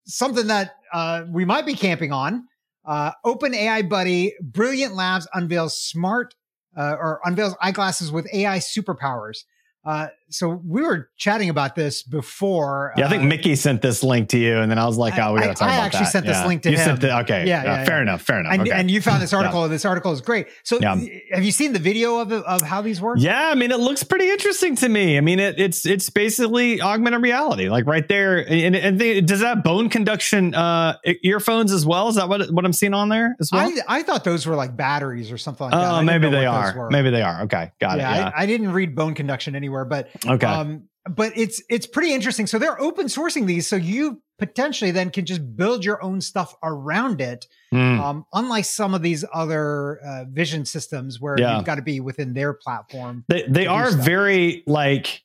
something 0.05 0.47
that 0.47 0.75
uh, 0.93 1.25
we 1.29 1.43
might 1.45 1.65
be 1.65 1.73
camping 1.73 2.11
on. 2.13 2.45
Uh, 2.85 3.11
Open 3.25 3.53
AI 3.53 3.81
Buddy, 3.81 4.33
Brilliant 4.41 4.95
Labs 4.95 5.27
unveils 5.33 5.77
smart 5.77 6.33
uh, 6.77 6.95
or 6.97 7.19
unveils 7.25 7.53
eyeglasses 7.61 8.09
with 8.11 8.25
AI 8.33 8.59
superpowers. 8.59 9.39
Uh, 9.83 10.07
so 10.29 10.61
we 10.65 10.81
were 10.81 11.09
chatting 11.17 11.49
about 11.49 11.75
this 11.75 12.03
before. 12.03 12.93
Yeah, 12.97 13.05
I 13.05 13.09
think 13.09 13.23
uh, 13.23 13.27
Mickey 13.27 13.55
sent 13.55 13.81
this 13.81 14.03
link 14.03 14.29
to 14.29 14.37
you, 14.37 14.57
and 14.57 14.69
then 14.69 14.77
I 14.77 14.85
was 14.85 14.97
like, 14.97 15.17
"Oh, 15.17 15.33
we 15.33 15.39
got 15.39 15.47
to 15.47 15.53
talk 15.53 15.69
I 15.69 15.75
about 15.75 15.75
that." 15.75 15.81
I 15.81 15.85
actually 15.85 15.99
that." 16.05 16.11
sent 16.11 16.25
this 16.25 16.37
Yeah. 16.37 16.47
link 16.47 16.61
to 16.63 16.71
you 16.71 16.77
Sent 16.77 16.89
him. 17.03 17.09
the, 17.09 17.19
okay, 17.19 17.47
Yeah, 17.47 17.63
yeah, 17.63 17.75
yeah, 17.79 17.85
fair 17.85 17.95
yeah. 17.97 18.01
enough, 18.01 18.21
fair 18.21 18.39
enough. 18.39 18.53
and, 18.53 18.61
okay. 18.63 18.71
and 18.71 18.91
you 18.91 19.01
found 19.01 19.21
this 19.21 19.33
article. 19.39 19.67
This 19.69 19.85
article 19.85 20.11
is 20.11 20.21
great. 20.21 20.47
So, 20.63 20.79
have 20.81 21.43
you 21.43 21.51
seen 21.51 21.73
the 21.73 21.79
video 21.79 22.19
of 22.19 22.31
of 22.31 22.61
how 22.61 22.81
these 22.81 22.99
work? 23.01 23.17
Yeah, 23.19 23.49
I 23.49 23.55
mean, 23.55 23.71
it 23.71 23.79
looks 23.79 24.03
pretty 24.03 24.29
interesting 24.29 24.75
to 24.77 24.89
me. 24.89 25.17
I 25.17 25.21
mean, 25.21 25.39
it, 25.39 25.59
it's 25.59 25.85
it's 25.85 26.09
basically 26.09 26.81
augmented 26.81 27.21
reality, 27.21 27.69
like 27.69 27.85
right 27.85 28.07
there. 28.07 28.39
And, 28.47 28.75
and 28.75 28.99
they, 28.99 29.21
does 29.21 29.39
that 29.39 29.63
bone 29.63 29.89
conduction 29.89 30.53
uh, 30.53 30.97
earphones 31.23 31.71
as 31.71 31.85
well? 31.85 32.09
Is 32.09 32.15
that 32.15 32.29
what 32.29 32.51
what 32.51 32.65
I'm 32.65 32.73
seeing 32.73 32.93
on 32.93 33.09
there 33.09 33.35
as 33.39 33.51
well? 33.51 33.67
I, 33.87 33.99
I 33.99 34.03
thought 34.03 34.23
those 34.23 34.45
were 34.45 34.55
like 34.55 34.75
batteries 34.75 35.31
or 35.31 35.37
something 35.37 35.65
like 35.65 35.73
that. 35.73 35.99
Oh, 35.99 36.01
maybe 36.03 36.29
they 36.29 36.45
are. 36.45 36.89
Maybe 36.89 37.09
they 37.09 37.21
are. 37.21 37.43
Okay, 37.43 37.71
got 37.79 37.97
it. 37.97 38.01
Yeah. 38.01 38.31
I, 38.35 38.43
I 38.43 38.45
didn't 38.45 38.71
read 38.73 38.95
bone 38.95 39.13
conduction 39.13 39.55
anywhere, 39.55 39.85
but 39.85 40.09
okay. 40.25 40.45
um, 40.47 40.83
but 41.09 41.33
it's 41.35 41.61
it's 41.69 41.87
pretty 41.87 42.13
interesting. 42.13 42.47
So 42.47 42.59
they're 42.59 42.79
open 42.81 43.07
sourcing 43.07 43.45
these, 43.45 43.67
so 43.67 43.75
you 43.75 44.21
potentially 44.39 44.91
then 44.91 45.09
can 45.09 45.25
just 45.25 45.55
build 45.55 45.83
your 45.83 46.03
own 46.03 46.21
stuff 46.21 46.53
around 46.63 47.21
it. 47.21 47.47
Hmm. 47.71 47.99
Um, 47.99 48.25
unlike 48.33 48.65
some 48.65 48.93
of 48.93 49.01
these 49.01 49.25
other 49.33 49.99
uh, 50.05 50.25
vision 50.29 50.65
systems 50.65 51.19
where 51.19 51.35
Yeah. 51.39 51.55
you've 51.57 51.65
got 51.65 51.75
to 51.75 51.81
be 51.81 51.99
within 51.99 52.33
their 52.33 52.53
platform. 52.53 53.25
They 53.29 53.43
they 53.47 53.67
are 53.67 53.91
very 53.91 54.63
like 54.67 55.23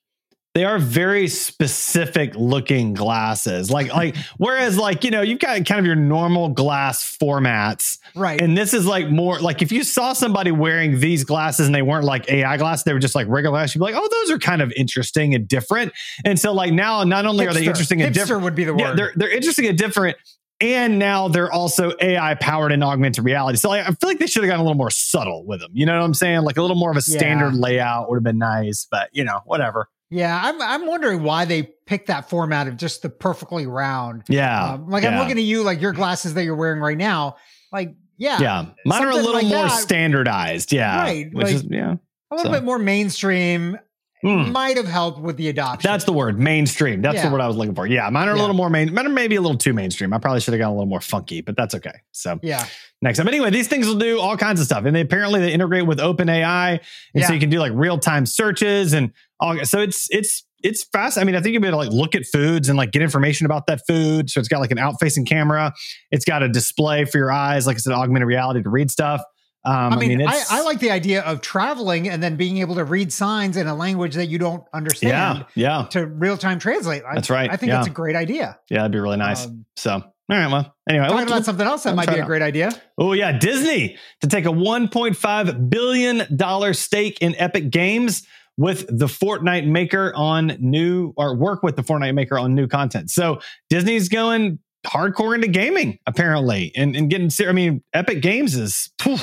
they 0.54 0.64
are 0.64 0.78
very 0.78 1.28
specific 1.28 2.34
looking 2.34 2.92
glasses. 2.92 3.70
Like 3.70 3.92
like 3.94 4.16
whereas 4.36 4.76
like, 4.76 5.02
you 5.04 5.10
know, 5.10 5.22
you've 5.22 5.38
got 5.38 5.64
kind 5.64 5.78
of 5.80 5.86
your 5.86 5.94
normal 5.96 6.48
glass 6.50 7.16
formats. 7.16 7.98
Right. 8.14 8.40
And 8.40 8.56
this 8.56 8.74
is 8.74 8.86
like 8.86 9.08
more 9.08 9.38
like 9.40 9.62
if 9.62 9.72
you 9.72 9.82
saw 9.84 10.12
somebody 10.12 10.50
wearing 10.52 11.00
these 11.00 11.24
glasses 11.24 11.66
and 11.66 11.74
they 11.74 11.82
weren't 11.82 12.04
like 12.04 12.28
AI 12.30 12.56
glasses, 12.58 12.84
they 12.84 12.92
were 12.92 12.98
just 12.98 13.14
like 13.14 13.26
regular 13.28 13.56
glasses, 13.56 13.74
you'd 13.74 13.80
be 13.80 13.92
like, 13.92 13.94
oh, 13.96 14.08
those 14.10 14.30
are 14.30 14.38
kind 14.38 14.60
of 14.60 14.72
interesting 14.76 15.34
and 15.34 15.48
different. 15.48 15.92
And 16.24 16.38
so 16.38 16.52
like 16.52 16.72
now 16.72 17.02
not 17.04 17.24
only 17.26 17.46
are 17.46 17.54
they 17.54 17.62
Hipster. 17.62 17.68
interesting 17.68 18.02
and 18.02 18.14
different, 18.14 18.42
would 18.42 18.54
be 18.54 18.64
the 18.64 18.72
word. 18.74 18.80
yeah, 18.80 18.94
they're 18.94 19.12
they're 19.16 19.34
interesting 19.34 19.66
and 19.66 19.78
different. 19.78 20.16
And 20.60 20.98
now 21.00 21.26
they're 21.26 21.50
also 21.50 21.92
AI 22.00 22.34
powered 22.36 22.70
and 22.70 22.84
augmented 22.84 23.24
reality. 23.24 23.58
So 23.58 23.68
like, 23.68 23.82
I 23.84 23.90
feel 23.90 24.08
like 24.10 24.20
they 24.20 24.28
should 24.28 24.44
have 24.44 24.48
gotten 24.48 24.60
a 24.60 24.64
little 24.64 24.76
more 24.78 24.90
subtle 24.92 25.44
with 25.44 25.58
them. 25.58 25.72
You 25.74 25.86
know 25.86 25.98
what 25.98 26.04
I'm 26.04 26.14
saying? 26.14 26.42
Like 26.42 26.56
a 26.56 26.60
little 26.62 26.76
more 26.76 26.92
of 26.92 26.96
a 26.96 27.02
Yeah. 27.04 27.18
standard 27.18 27.56
layout 27.56 28.08
would 28.08 28.16
have 28.16 28.22
been 28.22 28.38
nice, 28.38 28.86
but 28.88 29.08
you 29.12 29.24
know, 29.24 29.40
whatever. 29.44 29.88
Yeah, 30.12 30.40
I'm 30.44 30.60
I'm 30.60 30.86
wondering 30.86 31.22
why 31.22 31.44
they 31.46 31.62
picked 31.86 32.06
that 32.08 32.28
format 32.30 32.68
of 32.68 32.76
just 32.76 33.02
the 33.02 33.08
perfectly 33.10 33.66
round. 33.66 34.22
Yeah. 34.28 34.74
Um, 34.74 34.88
like 34.88 35.04
I'm 35.04 35.18
looking 35.18 35.38
at 35.38 35.44
you, 35.44 35.62
like 35.62 35.80
your 35.80 35.92
glasses 35.92 36.34
that 36.34 36.44
you're 36.44 36.54
wearing 36.56 36.80
right 36.80 36.96
now. 36.98 37.36
Like, 37.72 37.94
yeah, 38.18 38.38
Yeah. 38.40 38.66
Mine 38.84 39.02
are 39.04 39.10
a 39.10 39.14
little 39.16 39.32
like 39.32 39.46
more 39.46 39.64
that. 39.64 39.80
standardized. 39.80 40.72
Yeah. 40.72 41.00
Right, 41.02 41.28
Which 41.32 41.46
like- 41.46 41.54
is, 41.56 41.64
yeah. 41.64 41.94
a 42.30 42.34
little 42.36 42.52
So- 42.52 42.58
bit 42.58 42.64
more 42.64 42.78
mainstream. 42.78 43.78
Hmm. 44.22 44.52
Might 44.52 44.76
have 44.76 44.86
helped 44.86 45.20
with 45.20 45.36
the 45.36 45.48
adoption. 45.48 45.90
That's 45.90 46.04
the 46.04 46.12
word, 46.12 46.38
mainstream. 46.38 47.02
That's 47.02 47.16
Yeah. 47.16 47.26
the 47.26 47.32
word 47.32 47.40
I 47.40 47.48
was 47.48 47.56
looking 47.56 47.74
for. 47.74 47.86
Yeah, 47.88 48.08
mine 48.10 48.28
are 48.28 48.32
a 48.32 48.38
little 48.38 48.54
more 48.54 48.70
main. 48.70 48.94
Mine 48.94 49.06
are 49.06 49.10
maybe 49.10 49.34
a 49.34 49.40
little 49.40 49.58
too 49.58 49.72
mainstream. 49.72 50.12
I 50.12 50.18
probably 50.18 50.40
should 50.40 50.54
have 50.54 50.60
gone 50.60 50.70
a 50.70 50.74
little 50.74 50.86
more 50.86 51.00
funky, 51.00 51.40
but 51.40 51.56
that's 51.56 51.74
okay. 51.74 51.90
So 52.12 52.38
yeah. 52.40 52.64
next 53.00 53.18
time. 53.18 53.26
But 53.26 53.34
anyway, 53.34 53.50
these 53.50 53.66
things 53.66 53.88
will 53.88 53.98
do 53.98 54.20
all 54.20 54.36
kinds 54.36 54.60
of 54.60 54.66
stuff, 54.66 54.84
and 54.84 54.94
they 54.94 55.00
apparently 55.00 55.40
they 55.40 55.52
integrate 55.52 55.86
with 55.86 55.98
OpenAI, 55.98 56.78
and 57.14 57.24
so 57.24 57.32
you 57.32 57.40
can 57.40 57.50
do 57.50 57.58
like 57.58 57.72
real 57.74 57.98
time 57.98 58.24
searches 58.24 58.92
and 58.92 59.10
all. 59.40 59.64
So 59.64 59.80
it's 59.80 60.06
it's 60.12 60.44
it's 60.62 60.84
fast. 60.84 61.18
I 61.18 61.24
mean, 61.24 61.34
I 61.34 61.40
think 61.40 61.54
you'll 61.54 61.62
be 61.62 61.66
able 61.66 61.82
to 61.82 61.88
like 61.88 61.92
look 61.92 62.14
at 62.14 62.24
foods 62.24 62.68
and 62.68 62.78
like 62.78 62.92
get 62.92 63.02
information 63.02 63.46
about 63.46 63.66
that 63.66 63.80
food. 63.88 64.30
So 64.30 64.38
it's 64.38 64.48
got 64.48 64.60
like 64.60 64.70
an 64.70 64.78
out 64.78 64.94
facing 65.00 65.24
camera. 65.26 65.72
It's 66.12 66.24
got 66.24 66.44
a 66.44 66.48
display 66.48 67.04
for 67.06 67.18
your 67.18 67.32
eyes, 67.32 67.66
like 67.66 67.76
it's 67.76 67.86
an 67.88 67.92
augmented 67.92 68.28
reality 68.28 68.62
to 68.62 68.70
read 68.70 68.88
stuff. 68.88 69.20
Um, 69.64 69.92
I 69.92 69.96
mean, 69.96 70.22
I, 70.22 70.34
it's, 70.36 70.50
I, 70.50 70.62
like 70.62 70.80
the 70.80 70.90
idea 70.90 71.22
of 71.22 71.40
traveling 71.40 72.08
and 72.08 72.20
then 72.22 72.36
being 72.36 72.58
able 72.58 72.74
to 72.74 72.84
read 72.84 73.12
signs 73.12 73.56
in 73.56 73.68
a 73.68 73.74
language 73.74 74.14
that 74.16 74.26
you 74.26 74.38
don't 74.38 74.64
understand 74.74 75.46
yeah, 75.54 75.82
yeah, 75.82 75.86
to 75.90 76.06
real 76.06 76.36
time 76.36 76.58
translate. 76.58 77.02
I- 77.08 77.14
That's 77.14 77.30
right. 77.30 77.50
I 77.50 77.56
think 77.56 77.70
Yeah. 77.70 77.76
that's 77.76 77.86
a 77.86 77.90
great 77.90 78.16
idea. 78.16 78.58
yeah. 78.68 78.78
That'd 78.78 78.92
be 78.92 78.98
really 78.98 79.18
nice. 79.18 79.46
Um, 79.46 79.64
so 79.76 79.92
all 79.92 80.38
right, 80.38 80.50
well, 80.50 80.74
anyway, 80.88 81.06
talking 81.08 81.26
about 81.26 81.44
something 81.44 81.66
else 81.66 81.82
that 81.82 81.90
we'll 81.90 81.96
might 81.96 82.08
be 82.08 82.18
a 82.18 82.24
great 82.24 82.42
idea. 82.42 82.70
Oh 82.96 83.12
yeah, 83.12 83.38
Disney 83.38 83.98
to 84.22 84.28
take 84.28 84.46
a 84.46 84.50
1.5 84.50 85.70
billion 85.70 86.36
dollar 86.36 86.72
stake 86.72 87.18
in 87.20 87.34
Epic 87.36 87.70
Games 87.70 88.26
with 88.56 88.86
the 88.86 89.06
Fortnite 89.06 89.66
maker 89.66 90.12
on 90.14 90.56
new 90.58 91.12
or 91.16 91.36
work 91.36 91.62
with 91.62 91.76
the 91.76 91.82
Fortnite 91.82 92.14
maker 92.14 92.38
on 92.38 92.54
new 92.54 92.66
content. 92.66 93.10
So 93.10 93.40
Disney's 93.68 94.08
going 94.08 94.58
hardcore 94.86 95.34
into 95.34 95.48
gaming 95.48 95.98
apparently 96.06 96.72
and, 96.76 96.96
and 96.96 97.08
getting 97.10 97.30
I 97.46 97.52
mean, 97.52 97.82
Epic 97.92 98.22
Games 98.22 98.56
is 98.56 98.90
phew, 99.00 99.18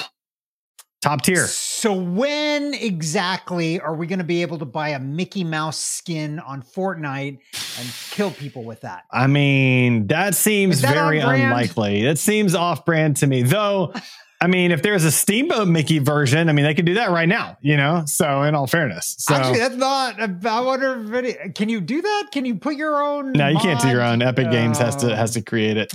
top 1.01 1.21
tier. 1.21 1.47
So 1.47 1.93
when 1.93 2.73
exactly 2.73 3.79
are 3.79 3.95
we 3.95 4.07
going 4.07 4.19
to 4.19 4.25
be 4.25 4.41
able 4.41 4.59
to 4.59 4.65
buy 4.65 4.89
a 4.89 4.99
Mickey 4.99 5.43
Mouse 5.43 5.79
skin 5.79 6.39
on 6.39 6.61
Fortnite 6.61 7.39
and 7.79 7.89
kill 8.11 8.31
people 8.31 8.63
with 8.63 8.81
that? 8.81 9.03
I 9.11 9.27
mean, 9.27 10.07
that 10.07 10.35
seems 10.35 10.81
that 10.81 10.93
very 10.93 11.19
unlikely. 11.19 12.05
It 12.05 12.19
seems 12.19 12.55
off 12.55 12.85
brand 12.85 13.17
to 13.17 13.27
me. 13.27 13.43
Though, 13.43 13.93
I 14.41 14.47
mean, 14.47 14.71
if 14.71 14.81
there's 14.81 15.03
a 15.03 15.11
Steamboat 15.11 15.67
Mickey 15.67 15.99
version, 15.99 16.47
I 16.47 16.53
mean, 16.53 16.63
they 16.63 16.73
could 16.73 16.85
do 16.85 16.93
that 16.93 17.11
right 17.11 17.27
now, 17.27 17.57
you 17.61 17.75
know? 17.75 18.03
So, 18.05 18.43
in 18.43 18.55
all 18.55 18.67
fairness. 18.67 19.15
So, 19.19 19.35
Actually, 19.35 19.59
that's 19.59 19.75
not. 19.75 20.45
I 20.45 20.61
wonder. 20.61 21.15
If 21.15 21.25
it, 21.25 21.55
can 21.55 21.67
you 21.67 21.81
do 21.81 22.01
that? 22.01 22.27
Can 22.31 22.45
you 22.45 22.55
put 22.55 22.75
your 22.75 23.01
own? 23.01 23.33
no, 23.33 23.47
you 23.49 23.59
can't 23.59 23.81
do 23.81 23.89
your 23.89 24.01
own. 24.01 24.21
Epic 24.21 24.49
Games 24.49 24.77
has 24.77 24.95
to 24.97 25.11
uh, 25.11 25.15
has 25.15 25.31
to 25.31 25.41
create 25.41 25.77
it. 25.77 25.93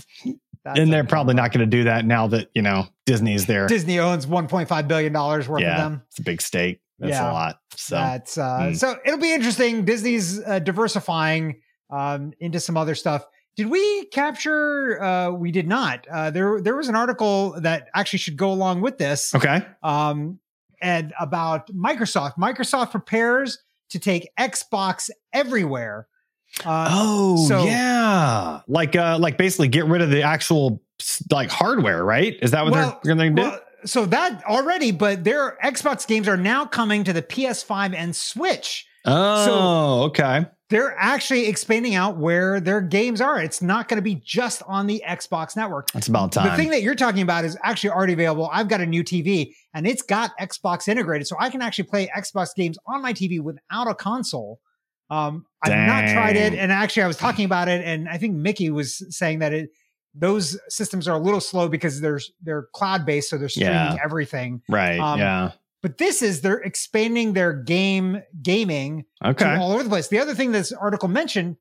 That's 0.64 0.78
and 0.80 0.92
they're 0.92 1.04
probably 1.04 1.34
not 1.34 1.52
going 1.52 1.68
to 1.68 1.76
do 1.76 1.84
that 1.84 2.06
now 2.06 2.26
that, 2.28 2.50
you 2.54 2.62
know, 2.62 2.86
Disney's 3.04 3.46
there. 3.46 3.66
Disney 3.66 3.98
owns 3.98 4.26
1.5 4.26 4.88
billion 4.88 5.12
dollars 5.12 5.46
worth 5.46 5.62
of 5.62 5.76
them. 5.76 6.02
It's 6.08 6.18
a 6.18 6.22
big 6.22 6.40
stake. 6.40 6.80
That's 6.98 7.10
Yeah. 7.10 7.30
a 7.30 7.32
lot. 7.32 7.56
So, 7.76 7.96
That's 7.96 8.38
uh, 8.38 8.58
mm. 8.60 8.76
so 8.76 8.96
it'll 9.04 9.18
be 9.18 9.34
interesting. 9.34 9.84
Disney's 9.84 10.40
uh, 10.40 10.60
diversifying 10.60 11.60
um, 11.90 12.32
into 12.40 12.60
some 12.60 12.76
other 12.76 12.94
stuff. 12.94 13.26
Did 13.56 13.68
we 13.68 14.06
capture? 14.06 15.00
Uh, 15.02 15.30
we 15.30 15.50
did 15.52 15.68
not. 15.68 16.06
Uh, 16.08 16.30
there, 16.30 16.60
there 16.60 16.76
was 16.76 16.88
an 16.88 16.96
article 16.96 17.54
that 17.60 17.88
actually 17.94 18.18
should 18.20 18.36
go 18.36 18.50
along 18.50 18.80
with 18.80 18.98
this, 18.98 19.34
okay. 19.34 19.64
um, 19.82 20.40
and 20.80 21.12
about 21.20 21.68
Microsoft. 21.68 22.36
Microsoft 22.36 22.90
prepares 22.90 23.58
to 23.90 23.98
take 23.98 24.28
Xbox 24.38 25.08
everywhere. 25.32 26.08
Uh, 26.64 26.88
Oh, 26.90 27.46
so- 27.48 27.64
yeah. 27.64 28.60
Like, 28.68 28.96
uh, 28.96 29.18
like 29.20 29.36
basically 29.38 29.68
get 29.68 29.86
rid 29.86 30.02
of 30.02 30.10
the 30.10 30.22
actual 30.22 30.82
like 31.30 31.50
hardware, 31.50 32.04
right? 32.04 32.36
Is 32.42 32.52
that 32.52 32.64
what 32.64 32.72
Well, 32.72 33.00
they're 33.02 33.14
going 33.16 33.34
to 33.36 33.42
do? 33.42 33.48
well, 33.48 33.60
so 33.84 34.06
that 34.06 34.42
already, 34.44 34.90
but 34.92 35.24
their 35.24 35.58
Xbox 35.62 36.06
games 36.06 36.26
are 36.28 36.36
now 36.36 36.64
coming 36.64 37.04
to 37.04 37.12
the 37.12 37.22
PS5 37.22 37.94
and 37.94 38.14
Switch. 38.16 38.86
oh, 39.04 40.04
okay. 40.04 40.46
they're 40.70 40.96
actually 40.98 41.46
expanding 41.46 41.94
out 41.94 42.16
where 42.16 42.58
their 42.58 42.80
games 42.80 43.20
are. 43.20 43.38
It's 43.38 43.60
not 43.60 43.86
going 43.86 43.98
to 43.98 44.02
be 44.02 44.14
just 44.24 44.62
on 44.66 44.86
the 44.86 45.02
Xbox 45.06 45.54
network. 45.56 45.90
That's 45.92 46.08
about 46.08 46.32
time. 46.32 46.48
The 46.50 46.56
thing 46.56 46.70
that 46.70 46.82
you're 46.82 46.94
talking 46.94 47.20
about 47.20 47.44
is 47.44 47.56
actually 47.62 47.90
already 47.90 48.14
available. 48.14 48.48
I've 48.50 48.68
got 48.68 48.80
a 48.80 48.86
new 48.86 49.04
TV 49.04 49.52
and 49.74 49.86
it's 49.86 50.00
got 50.02 50.30
Xbox 50.40 50.88
integrated, 50.88 51.26
so 51.26 51.36
I 51.38 51.50
can 51.50 51.60
actually 51.60 51.84
play 51.84 52.10
Xbox 52.16 52.54
games 52.56 52.78
on 52.86 53.02
my 53.02 53.12
TV 53.12 53.40
without 53.40 53.86
a 53.88 53.94
console. 53.94 54.60
Um, 55.14 55.46
I've 55.62 55.70
not 55.86 56.12
tried 56.12 56.36
it, 56.36 56.54
and 56.54 56.70
actually, 56.72 57.04
I 57.04 57.06
was 57.06 57.16
talking 57.16 57.44
about 57.44 57.68
it, 57.68 57.84
and 57.84 58.08
I 58.08 58.18
think 58.18 58.34
Mickey 58.34 58.70
was 58.70 59.02
saying 59.16 59.38
that 59.40 59.52
it 59.52 59.70
those 60.16 60.56
systems 60.68 61.08
are 61.08 61.16
a 61.16 61.22
little 61.22 61.40
slow 61.40 61.68
because 61.68 62.00
they're 62.00 62.20
they're 62.42 62.68
cloud 62.74 63.04
based, 63.06 63.30
so 63.30 63.38
they're 63.38 63.48
streaming 63.48 63.72
Yeah. 63.74 63.96
everything. 64.04 64.62
right. 64.68 64.98
um, 64.98 65.18
yeah. 65.18 65.50
But 65.82 65.98
this 65.98 66.22
is 66.22 66.40
they're 66.40 66.60
expanding 66.62 67.32
their 67.34 67.52
game 67.52 68.22
gaming 68.42 69.04
to 69.22 69.30
Okay. 69.30 69.56
all 69.56 69.72
over 69.72 69.82
the 69.82 69.88
place. 69.88 70.08
The 70.08 70.18
other 70.18 70.34
thing 70.34 70.52
this 70.52 70.72
article 70.72 71.08
mentioned 71.08 71.56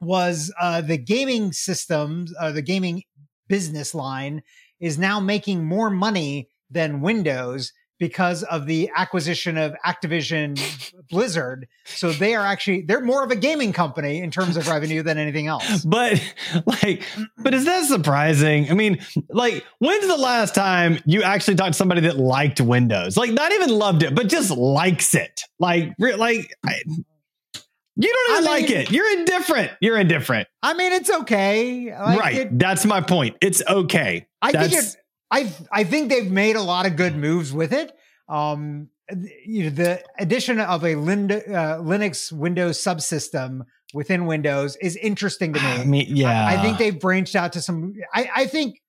was 0.00 0.52
uh, 0.60 0.80
the 0.80 0.96
gaming 0.98 1.52
systems, 1.52 2.32
uh, 2.38 2.52
the 2.52 2.62
gaming 2.62 3.02
business 3.48 3.94
line 3.94 4.42
is 4.80 4.98
now 4.98 5.18
making 5.20 5.64
more 5.64 5.90
money 5.90 6.48
than 6.70 7.00
Windows 7.00 7.72
because 7.98 8.42
of 8.44 8.66
the 8.66 8.90
acquisition 8.94 9.56
of 9.56 9.74
Activision 9.84 10.58
Blizzard. 11.10 11.66
So 11.84 12.12
they 12.12 12.34
are 12.34 12.44
actually 12.44 12.82
they're 12.82 13.00
more 13.00 13.24
of 13.24 13.30
a 13.30 13.36
gaming 13.36 13.72
company 13.72 14.18
in 14.20 14.30
terms 14.30 14.56
of 14.56 14.68
revenue 14.68 15.02
than 15.02 15.18
anything 15.18 15.46
else. 15.46 15.84
But 15.98 16.22
like, 16.82 17.02
but 17.38 17.54
is 17.54 17.64
that 17.64 17.84
surprising? 17.86 18.70
I 18.70 18.74
mean, 18.74 18.98
like, 19.30 19.64
when's 19.78 20.06
the 20.06 20.16
last 20.16 20.54
time 20.54 21.00
you 21.06 21.22
actually 21.22 21.54
talked 21.56 21.72
to 21.72 21.76
somebody 21.76 22.02
that 22.02 22.18
liked 22.18 22.60
Windows? 22.60 23.16
Like, 23.16 23.32
not 23.32 23.52
even 23.52 23.70
loved 23.70 24.02
it, 24.02 24.14
but 24.14 24.28
just 24.28 24.50
likes 24.50 25.14
it. 25.14 25.42
Like, 25.58 25.92
like, 25.98 26.54
I, 26.64 26.74
you 27.96 28.12
don't 28.12 28.30
even 28.38 28.48
I 28.48 28.50
like 28.52 28.70
it. 28.70 28.90
You're 28.92 29.18
indifferent. 29.18 29.72
You're 29.80 29.98
indifferent. 29.98 30.46
I 30.62 30.74
mean, 30.74 30.92
it's 30.92 31.10
okay. 31.10 31.90
Like, 31.98 32.20
right. 32.20 32.34
it- 32.36 32.58
That's 32.58 32.84
my 32.86 33.00
point. 33.00 33.36
It's 33.40 33.60
okay. 33.66 34.26
I 34.40 34.52
think 34.52 34.62
That's- 34.72 34.94
it. 34.94 35.00
I 35.30 35.52
I 35.70 35.84
think 35.84 36.08
they've 36.10 36.30
made 36.30 36.56
a 36.56 36.62
lot 36.62 36.86
of 36.86 36.96
good 36.96 37.16
moves 37.16 37.52
with 37.52 37.72
it. 37.72 37.92
Um, 38.28 38.88
you 39.46 39.64
know, 39.64 39.70
the 39.70 40.02
addition 40.18 40.60
of 40.60 40.84
a 40.84 40.94
Lind- 40.96 41.32
uh, 41.32 41.78
Linux 41.80 42.30
Windows 42.32 42.78
subsystem 42.78 43.60
within 43.94 44.26
Windows 44.26 44.76
is 44.82 44.96
interesting 44.96 45.52
to 45.54 45.60
me. 45.62 45.66
I 45.66 45.84
mean, 45.84 46.06
yeah. 46.08 46.46
I, 46.46 46.54
I 46.54 46.62
think 46.62 46.78
they've 46.78 46.98
branched 46.98 47.34
out 47.36 47.52
to 47.54 47.60
some. 47.62 47.94
I, 48.14 48.30
I 48.36 48.46
think 48.46 48.80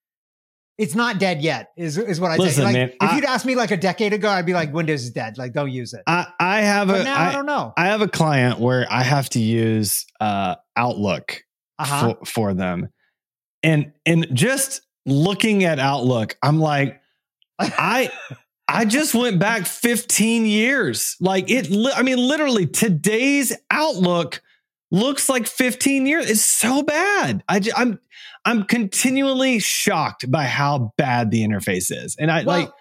it's 0.77 0.95
not 0.95 1.19
dead 1.19 1.41
yet. 1.41 1.69
Is 1.77 1.97
is 1.97 2.19
what 2.21 2.31
I 2.31 2.37
Listen. 2.37 2.63
Like, 2.65 2.73
man, 2.73 2.89
if 2.89 2.95
I- 3.01 3.15
you'd 3.15 3.25
asked 3.25 3.45
me 3.45 3.55
like 3.55 3.71
a 3.71 3.77
decade 3.77 4.13
ago, 4.13 4.29
I'd 4.29 4.45
be 4.45 4.53
like, 4.53 4.73
Windows 4.73 5.03
is 5.03 5.11
dead. 5.11 5.37
Like, 5.37 5.53
don't 5.53 5.71
use 5.71 5.93
it. 5.93 6.01
I, 6.07 6.27
I 6.39 6.61
have 6.61 6.87
But 6.87 7.01
a, 7.01 7.03
now 7.05 7.15
I, 7.15 7.29
I, 7.29 7.31
don't 7.33 7.45
know. 7.45 7.73
I 7.77 7.87
have 7.87 8.01
a 8.01 8.07
client 8.07 8.59
where 8.59 8.87
I 8.89 9.03
have 9.03 9.29
to 9.31 9.39
use 9.39 10.05
uh, 10.21 10.55
Outlook 10.77 11.43
Uh-huh. 11.79 12.15
for, 12.15 12.25
for 12.25 12.53
them. 12.53 12.89
And 13.61 13.91
and 14.05 14.27
just 14.33 14.81
looking 15.05 15.63
at 15.63 15.79
Outlook, 15.79 16.37
I'm 16.43 16.59
like, 16.59 17.01
I 17.59 18.11
I 18.67 18.85
just 18.85 19.15
went 19.15 19.39
back 19.39 19.65
15 19.65 20.45
years. 20.45 21.15
Like 21.19 21.49
it, 21.49 21.69
li- 21.69 21.93
I 21.95 22.03
mean, 22.03 22.17
literally 22.17 22.67
today's 22.67 23.55
Outlook 23.71 24.41
looks 24.91 25.27
like 25.29 25.47
15 25.47 26.05
years. 26.05 26.29
It's 26.29 26.45
so 26.45 26.83
bad. 26.83 27.43
I 27.49 27.61
I'm 27.75 27.99
I'm 28.45 28.63
continually 28.65 29.59
shocked 29.59 30.29
by 30.31 30.43
how 30.45 30.93
bad 30.97 31.31
the 31.31 31.41
interface 31.45 31.91
is, 31.91 32.15
and 32.19 32.31
I 32.31 32.43
Well, 32.43 32.59
like 32.59 32.71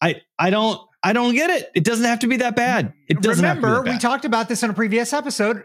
I 0.00 0.20
I 0.38 0.50
don't 0.50 0.80
I 1.02 1.12
don't 1.12 1.34
get 1.34 1.50
it. 1.50 1.70
It 1.76 1.84
doesn't 1.84 2.04
have 2.04 2.18
to 2.20 2.26
be 2.26 2.38
that 2.38 2.56
bad. 2.56 2.92
It 3.08 3.20
doesn't 3.22 3.44
Remember, 3.44 3.68
have 3.68 3.76
to 3.78 3.82
be 3.82 3.88
we 3.90 3.92
that 3.94 4.02
bad. 4.02 4.08
talked 4.08 4.24
about 4.24 4.48
this 4.48 4.64
in 4.64 4.70
a 4.70 4.74
previous 4.74 5.12
episode. 5.12 5.62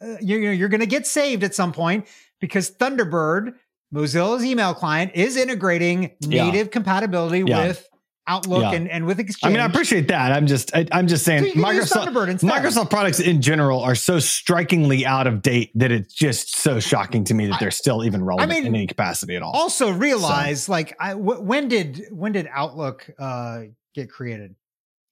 Uh, 0.00 0.16
you- 0.20 0.38
You're, 0.38 0.52
you're 0.52 0.68
going 0.68 0.80
to 0.80 0.86
get 0.86 1.04
saved 1.08 1.42
at 1.42 1.52
some 1.54 1.72
point 1.72 2.06
because 2.40 2.70
Thunderbird, 2.70 3.54
Mozilla's 3.94 4.44
email 4.44 4.74
client, 4.74 5.12
is 5.14 5.36
integrating 5.36 6.10
Yeah. 6.20 6.44
native 6.46 6.70
compatibility 6.70 7.44
Yeah. 7.46 7.68
with 7.68 7.88
Outlook 8.26 8.62
Yeah. 8.62 8.72
and, 8.72 8.90
and 8.90 9.04
with 9.06 9.20
Exchange. 9.20 9.50
I 9.50 9.52
mean, 9.52 9.60
I 9.60 9.66
appreciate 9.66 10.08
that. 10.08 10.32
I'm 10.32 10.46
just, 10.46 10.74
I, 10.74 10.86
I'm 10.92 11.06
just 11.06 11.24
saying, 11.26 11.40
So 11.40 11.46
you 11.46 11.52
can 11.62 11.74
use 11.76 11.90
Microsoft, 11.92 12.40
Microsoft 12.40 12.88
products 12.90 13.20
in 13.20 13.42
general 13.42 13.80
are 13.82 13.94
so 13.94 14.18
strikingly 14.18 15.04
out 15.04 15.26
of 15.26 15.42
date 15.42 15.70
that 15.74 15.92
it's 15.92 16.12
just 16.14 16.56
so 16.56 16.80
shocking 16.80 17.22
to 17.24 17.34
me 17.34 17.46
that 17.48 17.60
they're 17.60 17.70
still 17.70 18.02
even 18.02 18.24
relevant 18.24 18.50
mean, 18.50 18.66
in 18.66 18.74
any 18.74 18.86
capacity 18.86 19.36
at 19.36 19.42
all. 19.42 19.52
also 19.52 19.90
realize 19.92 20.68
like 20.70 20.96
I 20.98 21.12
wh- 21.12 21.42
when 21.44 21.68
did 21.68 22.06
when 22.10 22.32
did 22.32 22.48
Outlook 22.50 23.08
uh 23.18 23.64
get 23.94 24.10
created? 24.10 24.54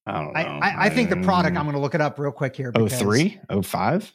I 0.07 0.13
don't 0.13 0.33
know. 0.33 0.41
I, 0.41 0.43
I, 0.45 0.85
I 0.87 0.89
think 0.89 1.11
the 1.11 1.17
product. 1.19 1.57
I'm 1.57 1.65
going 1.65 1.75
to 1.77 1.81
look 1.81 1.95
it 1.95 2.01
up 2.01 2.19
real 2.19 2.33
quick 2.33 2.57
here. 2.57 2.73
Oh 2.75 2.89
three, 2.89 3.39
oh 3.51 3.61
five. 3.63 4.11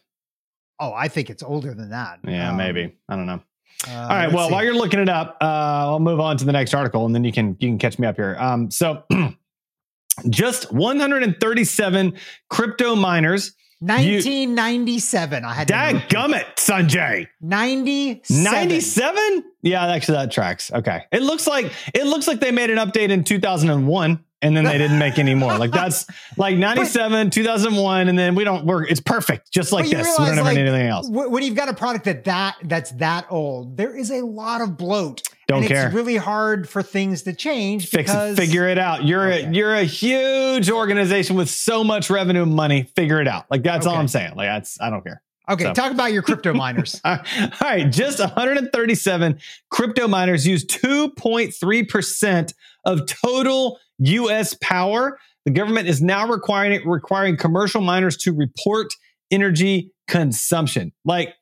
Oh, 0.79 0.91
I 0.91 1.07
think 1.07 1.29
it's 1.29 1.43
older 1.43 1.73
than 1.73 1.91
that. 1.91 2.19
Yeah, 2.27 2.49
Um, 2.51 2.57
maybe. 2.57 2.97
I 3.07 3.15
don't 3.15 3.25
know. 3.27 3.41
Uh, 3.87 3.91
All 3.91 4.07
right. 4.07 4.31
Well, 4.31 4.47
see. 4.47 4.53
while 4.53 4.63
you're 4.63 4.75
looking 4.75 4.99
it 4.99 5.09
up, 5.09 5.37
uh, 5.41 5.45
I'll 5.45 5.99
move 5.99 6.19
on 6.19 6.37
to 6.37 6.45
the 6.45 6.51
next 6.51 6.73
article, 6.73 7.05
and 7.05 7.13
then 7.13 7.23
you 7.23 7.31
can 7.31 7.57
you 7.59 7.67
can 7.69 7.77
catch 7.77 7.99
me 7.99 8.07
up 8.07 8.15
here. 8.15 8.35
Um, 8.39 8.71
so, 8.71 9.03
just 10.29 10.71
137 10.71 12.13
crypto 12.49 12.95
miners. 12.95 13.53
1997. 13.79 15.45
I 15.45 15.53
had 15.53 15.67
to 15.67 15.73
know. 15.73 15.99
Dadgummit, 15.99 16.55
Sanjay. 16.55 17.27
97. 17.41 18.43
97? 18.43 19.43
Yeah, 19.61 19.85
actually 19.85 20.17
that 20.17 20.31
tracks. 20.31 20.71
Okay. 20.71 21.03
It 21.11 21.21
looks 21.21 21.45
like 21.45 21.71
it 21.93 22.07
looks 22.07 22.27
like 22.27 22.39
they 22.39 22.49
made 22.51 22.71
an 22.71 22.79
update 22.79 23.09
in 23.09 23.23
2001 23.23 24.23
and 24.41 24.55
then 24.55 24.63
they 24.65 24.77
didn't 24.77 24.99
make 24.99 25.17
any 25.17 25.33
more. 25.33 25.57
Like 25.57 25.71
that's 25.81 26.05
like 26.37 26.57
97, 26.57 27.29
2001 27.31 28.07
and 28.07 28.17
then 28.17 28.35
we 28.35 28.43
don't 28.43 28.65
work 28.65 28.89
it's 28.89 28.99
perfect 28.99 29.51
just 29.51 29.71
like 29.71 29.85
But 29.85 29.97
this. 29.97 30.19
We 30.19 30.25
don't 30.25 30.33
ever 30.33 30.43
like, 30.43 30.55
need 30.55 30.67
anything 30.67 30.87
else. 30.87 31.07
When 31.09 31.43
you've 31.43 31.55
got 31.55 31.69
a 31.69 31.73
product 31.73 32.05
that 32.05 32.25
that 32.25 32.55
that's 32.63 32.91
that 32.93 33.25
old, 33.29 33.77
there 33.77 33.95
is 33.95 34.11
a 34.11 34.21
lot 34.21 34.61
of 34.61 34.77
bloat. 34.77 35.21
Don't 35.47 35.59
and 35.59 35.67
care. 35.67 35.85
It's 35.85 35.95
really 35.95 36.17
hard 36.17 36.67
for 36.67 36.83
things 36.83 37.23
to 37.23 37.33
change 37.33 37.87
Fix 37.87 38.11
because 38.11 38.33
it, 38.37 38.41
figure 38.41 38.67
it 38.67 38.77
out. 38.77 39.05
You're 39.05 39.31
Okay. 39.31 39.45
a 39.45 39.51
you're 39.51 39.73
a 39.75 39.83
huge 39.85 40.69
organization 40.69 41.35
with 41.37 41.49
so 41.49 41.83
much 41.83 42.09
revenue 42.09 42.43
and 42.43 42.53
money. 42.53 42.83
Figure 42.95 43.21
it 43.21 43.27
out. 43.29 43.45
Like 43.49 43.63
that's 43.63 43.85
all 43.85 43.95
I'm 43.95 44.09
saying. 44.09 44.33
Like 44.35 44.47
that's 44.49 44.79
I 44.81 44.89
don't 44.89 45.03
care. 45.03 45.21
Okay, 45.49 45.63
So- 45.63 45.73
talk 45.73 45.93
about 45.93 46.11
your 46.11 46.21
crypto 46.23 46.53
miners. 46.63 46.99
All 47.05 47.17
right, 47.61 47.89
just 47.89 48.19
137 48.19 49.39
crypto 49.69 50.05
miners 50.09 50.45
use 50.45 50.65
2.3% 50.65 52.53
of 52.87 53.05
total 53.05 53.77
US 53.99 54.55
power. 54.61 55.19
The 55.45 55.51
government 55.51 55.87
is 55.87 56.01
now 56.01 56.27
requiring 56.27 56.71
it, 56.73 56.81
requiring 56.85 57.37
commercial 57.37 57.81
miners 57.81 58.17
to 58.17 58.33
report 58.33 58.87
energy 59.31 59.91
consumption. 60.07 60.91
Like 61.05 61.33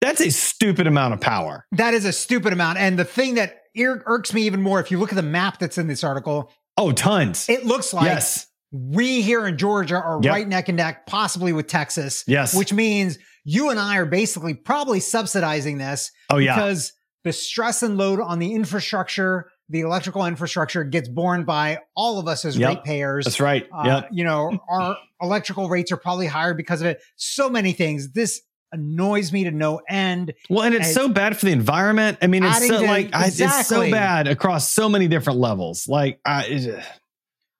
that's 0.00 0.20
a 0.20 0.30
stupid 0.30 0.86
amount 0.86 1.14
of 1.14 1.20
power. 1.20 1.66
that 1.72 1.94
is 1.94 2.04
a 2.04 2.12
stupid 2.12 2.52
amount. 2.52 2.78
And 2.78 2.98
the 2.98 3.04
thing 3.04 3.34
that 3.36 3.56
ir- 3.74 4.02
irks 4.06 4.32
me 4.34 4.42
even 4.42 4.62
more, 4.62 4.80
if 4.80 4.90
you 4.90 4.98
look 4.98 5.10
at 5.12 5.16
the 5.16 5.22
map 5.22 5.58
that's 5.58 5.78
in 5.78 5.86
this 5.88 6.02
article, 6.04 6.52
Oh, 6.76 6.92
tons. 6.92 7.48
it 7.48 7.66
looks 7.66 7.92
like 7.92 8.04
yes. 8.06 8.46
we 8.72 9.20
here 9.22 9.46
in 9.46 9.58
Georgia 9.58 9.96
are 9.96 10.20
Yep. 10.22 10.32
right 10.32 10.48
neck 10.48 10.68
and 10.68 10.76
neck, 10.76 11.06
possibly 11.06 11.52
with 11.52 11.66
Texas. 11.66 12.24
Yes. 12.26 12.54
Which 12.54 12.72
means 12.72 13.18
you 13.44 13.68
and 13.70 13.78
I 13.78 13.96
are 13.98 14.06
basically 14.06 14.54
probably 14.54 15.00
subsidizing 15.00 15.78
this 15.78 16.10
Oh 16.30 16.38
yeah. 16.38 16.54
because 16.54 16.92
the 17.24 17.32
stress 17.32 17.82
and 17.82 17.98
load 17.98 18.20
on 18.20 18.38
the 18.38 18.54
infrastructure, 18.54 19.50
the 19.70 19.80
electrical 19.80 20.26
infrastructure 20.26 20.84
gets 20.84 21.08
borne 21.08 21.44
by 21.44 21.78
all 21.94 22.18
of 22.18 22.26
us 22.28 22.44
as 22.44 22.58
Yep. 22.58 22.68
ratepayers. 22.68 23.24
That's 23.24 23.40
right. 23.40 23.66
Uh, 23.72 23.82
yep. 23.86 24.08
You 24.12 24.24
know, 24.24 24.58
our 24.68 24.96
electrical 25.22 25.68
rates 25.68 25.92
are 25.92 25.96
probably 25.96 26.26
higher 26.26 26.52
because 26.54 26.80
of 26.80 26.88
it. 26.88 27.00
So 27.16 27.48
many 27.48 27.72
things. 27.72 28.12
This 28.12 28.42
annoys 28.72 29.32
me 29.32 29.44
to 29.44 29.50
no 29.50 29.80
end. 29.88 30.34
Well, 30.48 30.64
and 30.64 30.74
it's 30.74 30.86
and- 30.86 30.94
so 30.94 31.08
bad 31.08 31.36
for 31.36 31.46
the 31.46 31.52
environment. 31.52 32.18
I 32.20 32.26
mean, 32.26 32.44
it's 32.44 32.66
so 32.68 32.80
to- 32.80 32.86
like 32.86 33.10
I, 33.14 33.26
it's 33.28 33.66
so 33.68 33.90
bad 33.90 34.26
across 34.28 34.70
so 34.70 34.88
many 34.88 35.08
different 35.08 35.38
levels. 35.38 35.88
Like 35.88 36.20
I, 36.24 36.82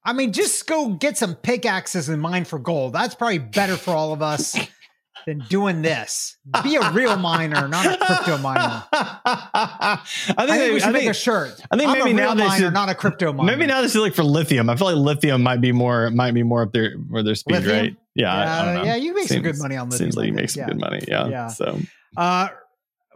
I 0.05 0.13
mean, 0.13 0.33
just 0.33 0.67
go 0.67 0.91
get 0.91 1.17
some 1.19 1.35
pickaxes 1.35 2.09
and 2.09 2.21
mine 2.21 2.45
for 2.45 2.59
gold. 2.59 2.93
That's 2.93 3.15
probably 3.15 3.39
better 3.39 3.77
for 3.77 3.93
all 3.93 4.13
of 4.13 4.23
us 4.23 4.57
than 5.27 5.41
doing 5.49 5.83
this. 5.83 6.37
Be 6.63 6.77
a 6.77 6.91
real 6.93 7.17
miner, 7.17 7.69
not 7.69 7.87
a 7.87 7.97
crypto 8.05 8.39
miner. 8.39 8.83
I 8.93 9.99
think, 10.27 10.39
I 10.39 10.47
think 10.47 10.59
they- 10.59 10.71
we 10.73 10.81
should 10.81 10.89
I 10.89 10.93
make 10.93 11.01
think- 11.03 11.11
a 11.13 11.15
shirt. 11.15 11.61
I 11.71 11.77
think 11.77 11.89
I'm 11.91 11.99
maybe 11.99 12.11
a 12.11 12.15
now 12.15 12.35
they 12.35 12.47
miner, 12.47 12.65
should- 12.67 12.73
not 12.75 12.89
a 12.89 12.95
crypto 12.95 13.33
miner. 13.33 13.51
Maybe 13.51 13.67
now 13.67 13.81
they 13.83 13.89
should 13.89 14.01
look 14.01 14.15
for 14.15 14.23
lithium. 14.25 14.69
I 14.71 14.77
feel 14.77 14.87
like 14.89 14.97
lithium 14.97 15.43
might 15.43 15.61
be 15.61 15.73
more 15.73 16.11
might 16.11 16.33
be 16.35 16.43
more 16.43 16.63
up 16.63 16.73
there 16.73 16.93
where 17.09 17.23
their 17.23 17.35
speed, 17.35 17.55
Lithium? 17.57 17.77
right? 17.79 17.97
Yeah, 18.15 18.35
I- 18.35 18.43
I, 18.63 18.65
don't 18.65 18.75
know. 18.75 18.85
yeah, 18.85 18.97
you 18.97 19.15
make 19.15 19.29
some 19.29 19.43
good 19.43 19.59
money 19.59 19.77
on 19.77 19.89
lithium. 19.89 20.07
Seems 20.11 20.17
like 20.17 20.27
you 20.27 20.33
make 20.33 20.51
some 20.51 20.61
Yeah. 20.63 20.67
good 20.69 20.81
money. 20.81 21.05
Yeah. 21.07 21.29
Yeah. 21.29 21.47
So 21.49 21.79
Uh, 22.17 22.49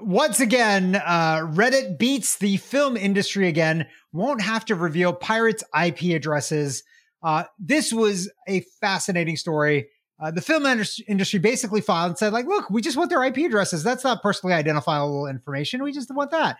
once 0.00 0.40
again, 0.40 0.96
uh, 1.04 1.38
Reddit 1.38 1.98
beats 1.98 2.36
the 2.38 2.56
film 2.58 2.96
industry 2.96 3.48
again. 3.48 3.86
Won't 4.12 4.40
have 4.42 4.64
to 4.66 4.74
reveal 4.74 5.12
pirates' 5.12 5.64
IP 5.74 6.14
addresses. 6.14 6.82
Uh, 7.22 7.44
this 7.58 7.92
was 7.92 8.30
a 8.46 8.62
fascinating 8.80 9.36
story. 9.36 9.88
Uh, 10.20 10.30
the 10.30 10.40
film 10.40 10.64
industry 11.08 11.38
basically 11.40 11.80
filed 11.80 12.10
and 12.10 12.18
said, 12.18 12.32
like, 12.32 12.46
look, 12.46 12.70
we 12.70 12.80
just 12.80 12.96
want 12.96 13.10
their 13.10 13.22
IP 13.24 13.38
addresses. 13.38 13.82
That's 13.82 14.04
not 14.04 14.22
personally 14.22 14.54
identifiable 14.54 15.26
information. 15.26 15.82
We 15.82 15.92
just 15.92 16.14
want 16.14 16.30
that. 16.30 16.56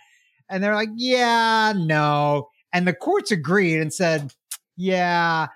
And 0.49 0.63
they're 0.63 0.75
like, 0.75 0.91
yeah, 0.97 1.73
no. 1.77 2.49
And 2.73 2.87
the 2.87 2.93
courts 2.93 3.31
agreed 3.31 3.81
and 3.81 3.93
said, 3.95 4.33
yeah, 4.77 5.47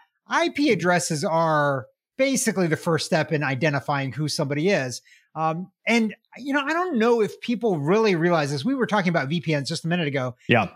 IP 0.42 0.72
addresses 0.72 1.24
are 1.24 1.87
basically 2.16 2.68
the 2.68 2.76
first 2.76 3.06
step 3.06 3.32
in 3.32 3.42
identifying 3.42 4.12
who 4.12 4.28
somebody 4.28 4.68
is. 4.68 5.02
Um, 5.34 5.70
and 5.87 6.14
you 6.37 6.52
know, 6.52 6.62
I 6.64 6.72
don't 6.72 6.98
know 6.98 7.20
if 7.20 7.40
people 7.40 7.78
really 7.78 8.14
realize 8.14 8.50
this. 8.50 8.64
We 8.64 8.74
were 8.74 8.87
talking 8.87 9.11
about 9.11 9.28
VPNs 9.28 9.66
just 9.66 9.84
a 9.84 9.88
minute 9.88 10.08
ago. 10.08 10.37
yeah, 10.48 10.70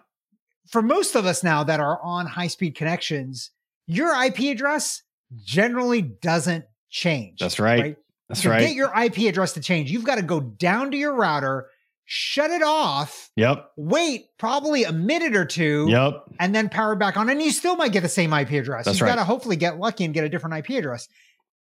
For 0.69 0.83
most 0.83 1.15
of 1.15 1.27
us 1.27 1.43
now 1.43 1.65
that 1.65 1.81
are 1.81 2.01
on 2.03 2.27
high 2.27 2.47
speed 2.47 2.75
connections, 2.75 3.51
your 3.87 4.15
IP 4.25 4.41
address 4.41 5.03
generally 5.45 6.03
doesn't 6.03 6.65
change. 6.93 7.41
that's 7.41 7.59
right. 7.59 7.81
right? 7.81 7.97
That's 8.29 8.43
to 8.43 8.51
right. 8.51 8.61
get 8.61 8.75
your 8.75 8.93
IP 8.97 9.29
address 9.29 9.55
to 9.55 9.61
change, 9.61 9.91
you've 9.91 10.05
got 10.05 10.15
to 10.17 10.23
go 10.23 10.39
down 10.41 10.93
to 10.93 10.97
your 10.97 11.15
router, 11.15 11.67
shut 12.05 12.51
it 12.51 12.63
off, 12.63 13.31
yep. 13.37 13.71
wait 13.77 14.27
probably 14.39 14.85
a 14.85 14.93
minute 14.93 15.35
or 15.35 15.45
two, 15.45 15.87
Yep. 15.89 16.25
and 16.39 16.55
then 16.55 16.69
power 16.69 16.95
back 16.95 17.17
on. 17.17 17.29
And 17.29 17.43
you 17.43 17.51
still 17.51 17.77
might 17.77 17.93
get 17.93 18.03
the 18.03 18.09
same 18.09 18.33
IP 18.33 18.51
address. 18.53 18.85
That's 18.85 19.01
You've 19.01 19.09
got 19.09 19.17
to 19.17 19.25
hopefully 19.25 19.57
get 19.57 19.79
lucky 19.79 20.05
and 20.05 20.15
get 20.15 20.25
a 20.25 20.29
different 20.29 20.57
IP 20.57 20.79
address. 20.79 21.09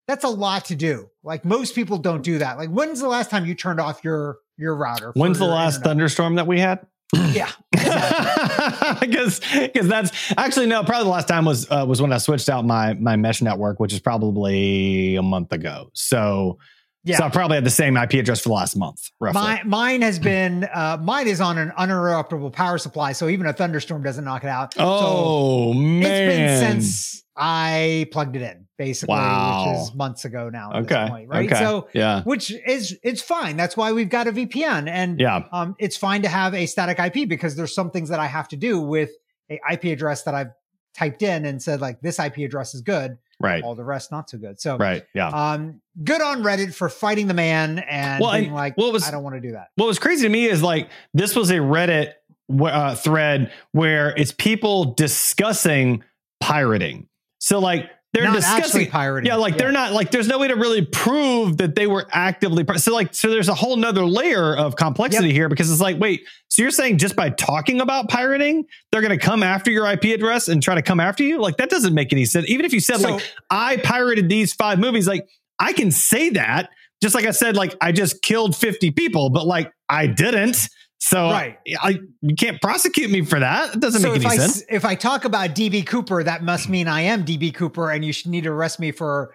That's 0.06 0.24
a 0.24 0.28
lot 0.28 0.66
to 0.66 0.76
do. 0.76 1.08
Like 1.22 1.44
most 1.44 1.74
people 1.74 1.98
don't 1.98 2.22
do 2.22 2.38
that. 2.38 2.56
Like 2.58 2.68
when's 2.68 3.00
the 3.00 3.08
last 3.08 3.30
time 3.30 3.46
you 3.46 3.54
turned 3.54 3.80
off 3.80 4.04
your 4.04 4.36
your 4.56 4.76
router? 4.76 5.12
When's 5.14 5.38
the 5.38 5.46
last 5.46 5.76
internet? 5.76 5.90
thunderstorm 5.90 6.34
that 6.36 6.46
we 6.46 6.60
had? 6.60 6.86
Yeah. 7.32 7.50
Because 9.00 9.40
because 9.54 9.88
that's 9.88 10.32
actually 10.36 10.66
no 10.66 10.84
probably 10.84 11.04
the 11.04 11.10
last 11.10 11.28
time 11.28 11.44
was 11.44 11.70
uh, 11.70 11.84
was 11.86 12.00
when 12.00 12.12
I 12.12 12.18
switched 12.18 12.48
out 12.48 12.64
my 12.64 12.94
my 12.94 13.16
mesh 13.16 13.42
network 13.42 13.80
which 13.80 13.92
is 13.92 14.00
probably 14.00 15.16
a 15.16 15.22
month 15.22 15.52
ago 15.52 15.90
so 15.92 16.58
Yeah. 17.04 17.18
so 17.18 17.24
I 17.24 17.28
probably 17.28 17.56
had 17.56 17.64
the 17.64 17.70
same 17.70 17.96
IP 17.96 18.14
address 18.14 18.40
for 18.40 18.48
the 18.48 18.54
last 18.54 18.76
month 18.76 19.10
roughly 19.20 19.40
My, 19.42 19.62
mine 19.64 20.02
has 20.02 20.18
been 20.18 20.64
uh, 20.72 20.96
mine 21.02 21.28
is 21.28 21.40
on 21.40 21.58
an 21.58 21.70
uninterruptible 21.78 22.52
power 22.52 22.78
supply, 22.78 23.12
so 23.12 23.28
even 23.28 23.46
a 23.46 23.52
thunderstorm 23.52 24.02
doesn't 24.02 24.24
knock 24.24 24.42
it 24.44 24.48
out. 24.48 24.74
oh 24.78 25.72
so 25.72 25.78
man 25.78 26.02
it's 26.02 26.36
been 26.62 26.70
since 26.72 27.24
I 27.36 28.06
plugged 28.12 28.36
it 28.36 28.42
in, 28.42 28.66
basically, 28.78 29.14
Wow. 29.16 29.66
which 29.72 29.88
is 29.88 29.94
months 29.94 30.24
ago 30.24 30.48
now. 30.50 30.70
At 30.72 30.76
okay 30.84 30.94
this 31.02 31.10
point, 31.10 31.28
right? 31.28 31.46
okay 31.52 31.60
So 31.62 31.88
yeah 31.92 32.22
which 32.22 32.50
is 32.66 32.96
it's 33.02 33.20
fine. 33.22 33.56
That's 33.56 33.76
why 33.76 33.92
we've 33.92 34.08
got 34.08 34.26
a 34.28 34.32
VPN, 34.32 34.88
and 34.88 35.20
yeah 35.20 35.44
um, 35.52 35.74
it's 35.78 35.96
fine 35.96 36.22
to 36.22 36.28
have 36.28 36.54
a 36.54 36.66
static 36.66 36.98
IP 36.98 37.28
because 37.28 37.54
there's 37.56 37.74
some 37.74 37.90
things 37.90 38.08
that 38.08 38.20
I 38.20 38.26
have 38.26 38.48
to 38.48 38.56
do 38.56 38.80
with 38.80 39.10
a 39.50 39.60
IP 39.70 39.84
address 39.86 40.22
that 40.22 40.34
I've 40.34 40.52
typed 40.96 41.22
in 41.22 41.44
and 41.44 41.60
said 41.60 41.80
like 41.80 42.00
this 42.00 42.18
IP 42.18 42.38
address 42.38 42.72
is 42.74 42.80
good, 42.80 43.18
right 43.40 43.62
all 43.62 43.74
the 43.74 43.84
rest 43.84 44.10
not 44.12 44.28
so 44.30 44.38
good. 44.38 44.60
So 44.60 44.76
right 44.76 45.04
yeah 45.14 45.28
um, 45.28 45.80
good 46.02 46.20
on 46.22 46.42
Reddit 46.42 46.74
for 46.74 46.88
fighting 46.88 47.26
the 47.26 47.34
man 47.34 47.78
and 47.80 48.20
Well, 48.22 48.32
being 48.32 48.46
and 48.46 48.54
like, 48.54 48.76
what 48.76 48.92
was- 48.92 49.06
I 49.06 49.10
don't 49.10 49.22
want 49.22 49.36
to 49.36 49.40
do 49.40 49.52
that. 49.52 49.68
what 49.76 49.86
was 49.86 49.98
crazy 49.98 50.22
to 50.22 50.28
me 50.28 50.46
is 50.46 50.62
like 50.62 50.88
this 51.12 51.34
was 51.36 51.50
a 51.50 51.56
Reddit 51.56 52.12
uh, 52.60 52.94
thread 52.94 53.52
where 53.72 54.14
it's 54.16 54.32
people 54.32 54.92
discussing 54.94 56.02
pirating. 56.40 57.08
So 57.38 57.58
like 57.58 57.90
they're 58.14 58.22
Not 58.24 58.36
discussing 58.36 58.88
pirating. 58.88 59.26
Yeah, 59.26 59.34
like 59.34 59.58
they're 59.58 59.72
not 59.72 59.92
like 59.92 60.12
there's 60.12 60.28
no 60.28 60.38
way 60.38 60.46
to 60.46 60.54
really 60.54 60.86
prove 60.86 61.56
that 61.56 61.74
they 61.74 61.88
were 61.88 62.06
actively 62.12 62.64
so 62.76 62.94
like 62.94 63.12
so 63.12 63.28
there's 63.28 63.48
a 63.48 63.54
whole 63.54 63.76
nother 63.76 64.04
layer 64.06 64.56
of 64.56 64.76
complexity 64.76 65.32
here 65.32 65.48
because 65.48 65.68
it's 65.70 65.80
like 65.80 65.98
wait 65.98 66.22
so 66.46 66.62
you're 66.62 66.70
saying 66.70 66.98
just 66.98 67.16
by 67.16 67.30
talking 67.30 67.80
about 67.80 68.08
pirating 68.08 68.66
they're 68.92 69.00
going 69.00 69.18
to 69.18 69.22
come 69.22 69.42
after 69.42 69.72
your 69.72 69.84
IP 69.90 70.04
address 70.04 70.46
and 70.46 70.62
try 70.62 70.76
to 70.76 70.82
come 70.82 71.00
after 71.00 71.24
you? 71.24 71.40
Like 71.40 71.56
that 71.56 71.70
doesn't 71.70 71.92
make 71.92 72.12
any 72.12 72.24
sense. 72.24 72.48
Even 72.48 72.64
if 72.64 72.72
you 72.72 72.78
said 72.80 73.00
So- 73.00 73.14
like 73.16 73.32
I 73.50 73.78
pirated 73.78 74.28
these 74.28 74.54
five 74.54 74.78
movies 74.78 75.08
like 75.08 75.28
I 75.58 75.72
can 75.72 75.90
say 75.90 76.30
that. 76.30 76.70
Just 77.02 77.16
like 77.16 77.26
I 77.26 77.32
said 77.32 77.56
like 77.56 77.74
I 77.80 77.90
just 77.90 78.22
killed 78.22 78.54
50 78.56 78.92
people 78.92 79.28
but 79.30 79.44
like 79.44 79.72
I 79.88 80.06
didn't 80.06 80.68
so 80.98 81.24
Right. 81.30 81.58
I, 81.80 82.00
you 82.22 82.34
can't 82.34 82.60
prosecute 82.62 83.10
me 83.10 83.24
for 83.24 83.38
that 83.40 83.74
it 83.74 83.80
doesn't 83.80 84.00
so 84.00 84.12
make 84.12 84.24
any 84.24 84.26
I, 84.34 84.36
sense 84.36 84.62
if 84.70 84.84
I 84.84 84.94
talk 84.94 85.24
about 85.24 85.50
DB 85.50 85.86
Cooper, 85.86 86.22
that 86.24 86.42
must 86.42 86.68
mean 86.68 86.88
I 86.88 87.02
am 87.02 87.24
DB 87.24 87.52
Cooper, 87.54 87.90
and 87.90 88.04
you 88.04 88.12
should 88.12 88.30
need 88.30 88.44
to 88.44 88.50
arrest 88.50 88.80
me 88.80 88.90
for 88.92 89.34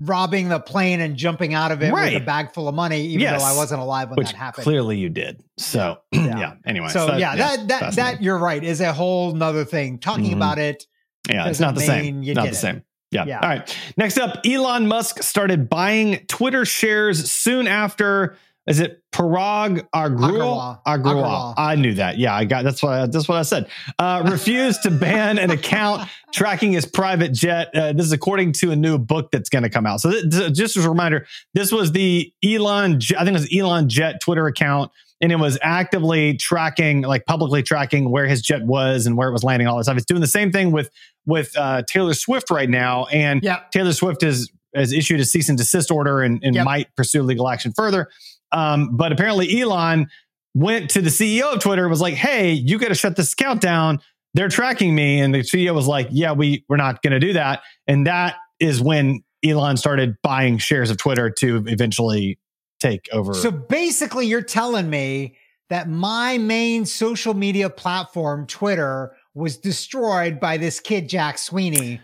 robbing 0.00 0.48
the 0.48 0.60
plane 0.60 1.00
and 1.00 1.16
jumping 1.16 1.54
out 1.54 1.72
of 1.72 1.82
it 1.82 1.92
with 1.92 2.14
a 2.14 2.20
bag 2.24 2.52
full 2.54 2.68
of 2.68 2.74
money, 2.74 3.00
even 3.06 3.20
Yes. 3.20 3.40
though 3.42 3.48
I 3.48 3.56
wasn't 3.56 3.80
alive 3.80 4.08
when 4.10 4.16
which 4.16 4.28
that 4.28 4.36
happened. 4.36 4.62
clearly 4.64 4.96
you 4.96 5.08
did 5.08 5.42
so 5.56 5.98
Yeah. 6.12 6.20
yeah, 6.38 6.52
anyway 6.64 6.88
so 6.88 7.16
yeah, 7.16 7.34
that 7.34 7.68
that 7.68 7.94
that 7.96 8.22
you're 8.22 8.38
right 8.38 8.62
is 8.62 8.80
a 8.80 8.92
whole 8.92 9.34
nother 9.34 9.64
thing. 9.64 9.98
Talking 9.98 10.30
Mhm. 10.32 10.36
about 10.36 10.58
it 10.58 10.86
Yeah, 11.28 11.48
it's 11.48 11.58
Doesn't 11.58 11.74
the 11.74 11.80
same. 11.80 12.20
Not 12.22 12.44
the 12.44 12.50
it. 12.50 12.54
same. 12.54 12.82
Yeah. 13.10 13.24
Yeah. 13.26 13.40
All 13.40 13.48
right. 13.48 13.76
Next 13.96 14.18
up, 14.18 14.40
Elon 14.46 14.86
Musk 14.86 15.22
started 15.22 15.68
buying 15.68 16.24
Twitter 16.28 16.64
shares 16.64 17.30
soon 17.30 17.66
after. 17.66 18.36
Is 18.68 18.80
it 18.80 19.02
Parag 19.12 19.88
Agrawal? 19.94 20.80
Agrawal. 20.86 21.54
I 21.56 21.74
knew 21.74 21.94
that. 21.94 22.18
Yeah, 22.18 22.34
I 22.34 22.44
got 22.44 22.64
that's 22.64 22.82
what 22.82 22.92
I, 22.92 23.06
that's 23.06 23.28
what 23.28 23.38
I 23.38 23.42
said. 23.42 23.68
Uh, 23.98 24.22
refused 24.30 24.82
to 24.82 24.90
ban 24.90 25.38
an 25.38 25.50
account 25.50 26.08
tracking 26.32 26.72
his 26.72 26.84
private 26.86 27.32
jet. 27.32 27.74
Uh, 27.74 27.92
this 27.92 28.04
is 28.06 28.12
according 28.12 28.52
to 28.52 28.70
a 28.70 28.76
new 28.76 28.98
book 28.98 29.30
that's 29.32 29.48
going 29.48 29.62
to 29.64 29.70
come 29.70 29.86
out. 29.86 30.00
So 30.00 30.10
th- 30.10 30.52
just 30.52 30.76
as 30.76 30.84
a 30.84 30.88
reminder, 30.90 31.26
this 31.54 31.72
was 31.72 31.92
the 31.92 32.32
Elon. 32.44 33.00
I 33.18 33.24
think 33.24 33.28
it 33.28 33.32
was 33.40 33.48
Elon 33.56 33.88
Jet 33.88 34.20
Twitter 34.20 34.46
account, 34.46 34.92
and 35.20 35.32
it 35.32 35.36
was 35.36 35.58
actively 35.62 36.36
tracking, 36.36 37.02
like 37.02 37.24
publicly 37.26 37.62
tracking 37.62 38.10
where 38.10 38.26
his 38.26 38.42
jet 38.42 38.62
was 38.64 39.06
and 39.06 39.16
where 39.16 39.28
it 39.28 39.32
was 39.32 39.42
landing, 39.42 39.66
all 39.66 39.78
that 39.78 39.84
stuff. 39.84 39.96
It's 39.96 40.06
doing 40.06 40.20
the 40.20 40.26
same 40.26 40.52
thing 40.52 40.70
with 40.72 40.90
with 41.26 41.56
uh, 41.56 41.82
Taylor 41.88 42.14
Swift 42.14 42.50
right 42.50 42.68
now, 42.68 43.06
and 43.06 43.42
Yeah. 43.42 43.60
Taylor 43.72 43.92
Swift 43.94 44.20
has 44.22 44.50
has 44.74 44.92
issued 44.92 45.18
a 45.18 45.24
cease 45.24 45.48
and 45.48 45.56
desist 45.56 45.90
order 45.90 46.20
and, 46.20 46.44
and 46.44 46.54
Yep. 46.54 46.64
might 46.66 46.94
pursue 46.94 47.22
legal 47.22 47.48
action 47.48 47.72
further. 47.72 48.08
Um, 48.52 48.96
but 48.96 49.12
apparently, 49.12 49.60
Elon 49.60 50.08
went 50.54 50.90
to 50.90 51.00
the 51.00 51.10
CEO 51.10 51.52
of 51.52 51.60
Twitter 51.60 51.82
and 51.82 51.90
was 51.90 52.00
like, 52.00 52.14
"Hey, 52.14 52.52
you 52.52 52.78
got 52.78 52.88
to 52.88 52.94
shut 52.94 53.16
this 53.16 53.32
account 53.32 53.60
down. 53.60 54.00
They're 54.34 54.48
tracking 54.48 54.94
me." 54.94 55.20
And 55.20 55.34
the 55.34 55.40
CEO 55.40 55.74
was 55.74 55.86
like, 55.86 56.08
"Yeah, 56.10 56.32
we 56.32 56.64
we're 56.68 56.76
not 56.76 57.02
going 57.02 57.12
to 57.12 57.20
do 57.20 57.32
that." 57.34 57.62
And 57.86 58.06
that 58.06 58.36
is 58.60 58.80
when 58.80 59.22
Elon 59.44 59.76
started 59.76 60.16
buying 60.22 60.58
shares 60.58 60.90
of 60.90 60.96
Twitter 60.96 61.30
to 61.30 61.64
eventually 61.66 62.38
take 62.80 63.08
over. 63.12 63.34
So 63.34 63.50
basically, 63.50 64.26
you're 64.26 64.42
telling 64.42 64.88
me 64.90 65.36
that 65.68 65.88
my 65.88 66.38
main 66.38 66.86
social 66.86 67.34
media 67.34 67.68
platform, 67.68 68.46
Twitter, 68.46 69.14
was 69.34 69.56
destroyed 69.56 70.40
by 70.40 70.56
this 70.56 70.80
kid, 70.80 71.08
Jack 71.08 71.38
Sweeney. 71.38 72.00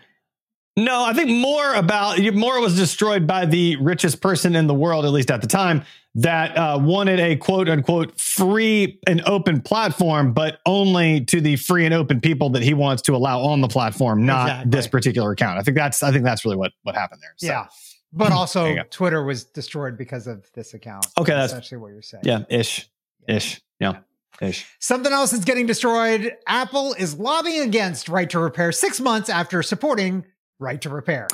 No, 0.77 1.05
I 1.05 1.13
think 1.13 1.31
more 1.31 1.75
about 1.75 2.19
more 2.35 2.61
was 2.61 2.77
destroyed 2.77 3.27
by 3.27 3.47
the 3.47 3.77
richest 3.77 4.21
person 4.21 4.57
in 4.57 4.67
the 4.67 4.75
world, 4.75 5.05
at 5.05 5.13
least 5.13 5.31
at 5.31 5.41
the 5.41 5.47
time, 5.47 5.85
that 6.17 6.57
uh, 6.57 6.79
wanted 6.81 7.19
a 7.21 7.37
quote 7.37 7.69
unquote 7.69 8.19
free 8.21 8.99
and 9.07 9.21
open 9.27 9.61
platform, 9.61 10.33
but 10.33 10.61
only 10.67 11.25
to 11.27 11.41
the 11.41 11.57
free 11.57 11.85
and 11.85 11.93
open 11.95 12.21
people 12.21 12.51
that 12.51 12.63
he 12.63 12.73
wants 12.75 13.03
to 13.03 13.17
allow 13.17 13.41
on 13.41 13.61
the 13.61 13.69
platform, 13.69 14.25
not 14.25 14.47
Exactly. 14.49 14.71
this 14.71 14.87
particular 14.87 15.33
account. 15.33 15.59
I 15.59 15.63
think 15.63 15.77
that's 15.77 16.03
I 16.03 16.13
think 16.13 16.25
that's 16.25 16.45
really 16.45 16.57
what 16.57 16.73
what 16.83 16.95
happened 16.95 17.21
there. 17.23 17.35
So, 17.37 17.47
Yeah. 17.49 17.67
But 18.13 18.31
also. 18.41 18.77
Twitter 18.91 19.25
was 19.25 19.45
destroyed 19.45 19.99
because 19.99 20.27
of 20.29 20.49
this 20.55 20.73
account. 20.75 21.07
Okay, 21.19 21.33
that's- 21.33 21.51
essentially 21.51 21.79
what 21.81 21.89
you're 21.89 22.03
saying. 22.03 22.23
yeah, 22.25 22.45
ish, 22.49 22.89
ish, 23.29 23.61
yeah, 23.81 23.99
ish. 24.41 24.67
Something 24.79 25.13
else 25.13 25.33
that's 25.33 25.45
getting 25.45 25.67
destroyed. 25.67 26.37
Apple 26.47 26.95
is 26.95 27.19
lobbying 27.19 27.63
against 27.63 28.09
right 28.09 28.31
to 28.31 28.39
repair 28.39 28.71
six 28.71 29.01
months 29.01 29.29
after 29.29 29.63
supporting 29.65 30.25
right 30.61 30.81
to 30.83 30.91
repair. 30.91 31.27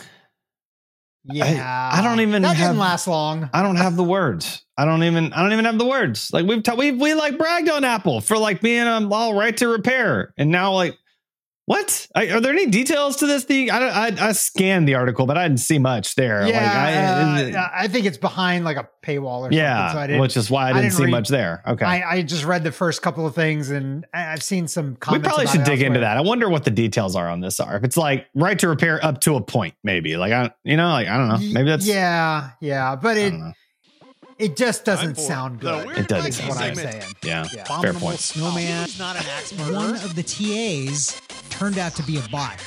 Yeah, 1.25 1.91
I 1.93 2.03
don't 2.03 2.21
even 2.21 2.43
That 2.43 2.57
have- 2.57 2.69
didn't 2.69 2.79
last 2.81 3.07
long. 3.07 3.51
I 3.53 3.63
don't 3.63 3.77
have 3.77 3.97
the 3.97 4.05
words. 4.05 4.65
I 4.79 4.85
don't 4.87 5.03
even. 5.05 5.33
I 5.35 5.43
don't 5.43 5.53
even 5.53 5.67
have 5.67 5.79
the 5.79 5.87
words. 5.87 6.31
Like 6.33 6.47
we've 6.47 6.63
ta- 6.63 6.75
we 6.75 6.93
we 6.93 7.13
like 7.15 7.37
bragged 7.37 7.69
on 7.69 7.85
Apple 7.85 8.21
for 8.23 8.39
like 8.39 8.63
being 8.63 8.87
um, 8.87 9.13
all 9.13 9.35
right 9.35 9.55
to 9.59 9.69
repair, 9.69 10.33
and 10.39 10.51
now 10.51 10.73
like 10.73 10.97
what? 11.71 12.09
I, 12.17 12.31
are 12.33 12.41
there 12.41 12.51
any 12.51 12.67
details 12.67 13.15
to 13.19 13.29
this 13.29 13.45
thing? 13.45 13.71
I 13.71 13.79
I, 13.79 14.07
I 14.21 14.33
scanned 14.33 14.89
the 14.89 14.97
article, 14.97 15.25
but 15.25 15.39
I 15.39 15.47
didn't 15.47 15.61
see 15.61 15.79
much 15.79 16.17
there. 16.17 16.43
like, 16.43 16.53
I, 16.53 16.91
Yeah, 17.49 17.63
uh, 17.63 17.69
I 17.73 17.87
think 17.87 18.07
it's 18.07 18.19
behind 18.19 18.65
like 18.65 18.77
a 18.77 18.89
paywall 19.05 19.49
or 19.49 19.53
yeah, 19.53 19.77
something. 19.77 19.95
So 19.95 20.03
I 20.03 20.07
didn't, 20.09 20.21
which 20.21 20.37
is 20.37 20.51
why 20.51 20.65
I 20.65 20.73
didn't, 20.73 20.83
didn't 20.83 20.95
see 20.95 21.05
read- 21.05 21.11
much 21.13 21.29
there. 21.29 21.63
Okay, 21.65 21.85
I, 21.85 22.15
I 22.17 22.23
just 22.23 22.45
read 22.45 22.65
the 22.65 22.73
first 22.73 23.03
couple 23.03 23.25
of 23.25 23.37
things, 23.37 23.71
and 23.71 24.05
I've 24.13 24.43
seen 24.43 24.67
some 24.67 24.97
we 25.13 25.21
probably 25.21 25.47
should 25.47 25.63
dig 25.63 25.81
into 25.81 26.01
that. 26.01 26.17
I 26.17 26.23
wonder 26.23 26.49
what 26.49 26.65
the 26.65 26.73
details 26.73 27.15
are 27.15 27.29
on 27.29 27.39
this 27.39 27.61
are. 27.61 27.77
If 27.77 27.85
it's 27.85 27.97
like 27.97 28.27
right 28.35 28.59
to 28.59 28.69
repair 28.69 28.99
up 29.05 29.21
to 29.21 29.37
a 29.37 29.41
point, 29.41 29.75
maybe 29.85 30.17
like 30.17 30.33
I, 30.33 30.51
you 30.65 30.77
know, 30.77 30.89
like 30.89 31.07
I 31.07 31.17
don't 31.19 31.29
know. 31.29 31.53
Maybe 31.53 31.71
that's 31.71 31.87
yeah, 31.87 32.51
yeah, 32.61 32.97
but 32.97 33.17
it. 33.17 33.33
It 34.41 34.57
just 34.57 34.85
doesn't 34.85 35.17
sound 35.19 35.61
good. 35.61 35.91
It 35.99 36.09
doesn't 36.09 36.29
is 36.31 36.37
sound 36.37 36.49
what 36.51 36.59
I'm 36.59 36.75
saying. 36.75 37.03
Yeah, 37.23 37.47
Yeah. 37.55 37.81
fair 37.81 37.93
point. 37.95 38.19
Snowman, 38.19 38.85
He's 38.87 38.99
not 38.99 39.17
an 39.17 39.25
axe 39.37 39.53
one 39.53 39.95
of 39.97 40.15
the 40.15 40.23
TAs 40.23 41.21
turned 41.51 41.79
out 41.79 41.95
to 41.97 42.03
be 42.03 42.17
a 42.19 42.23
bot. 42.29 42.59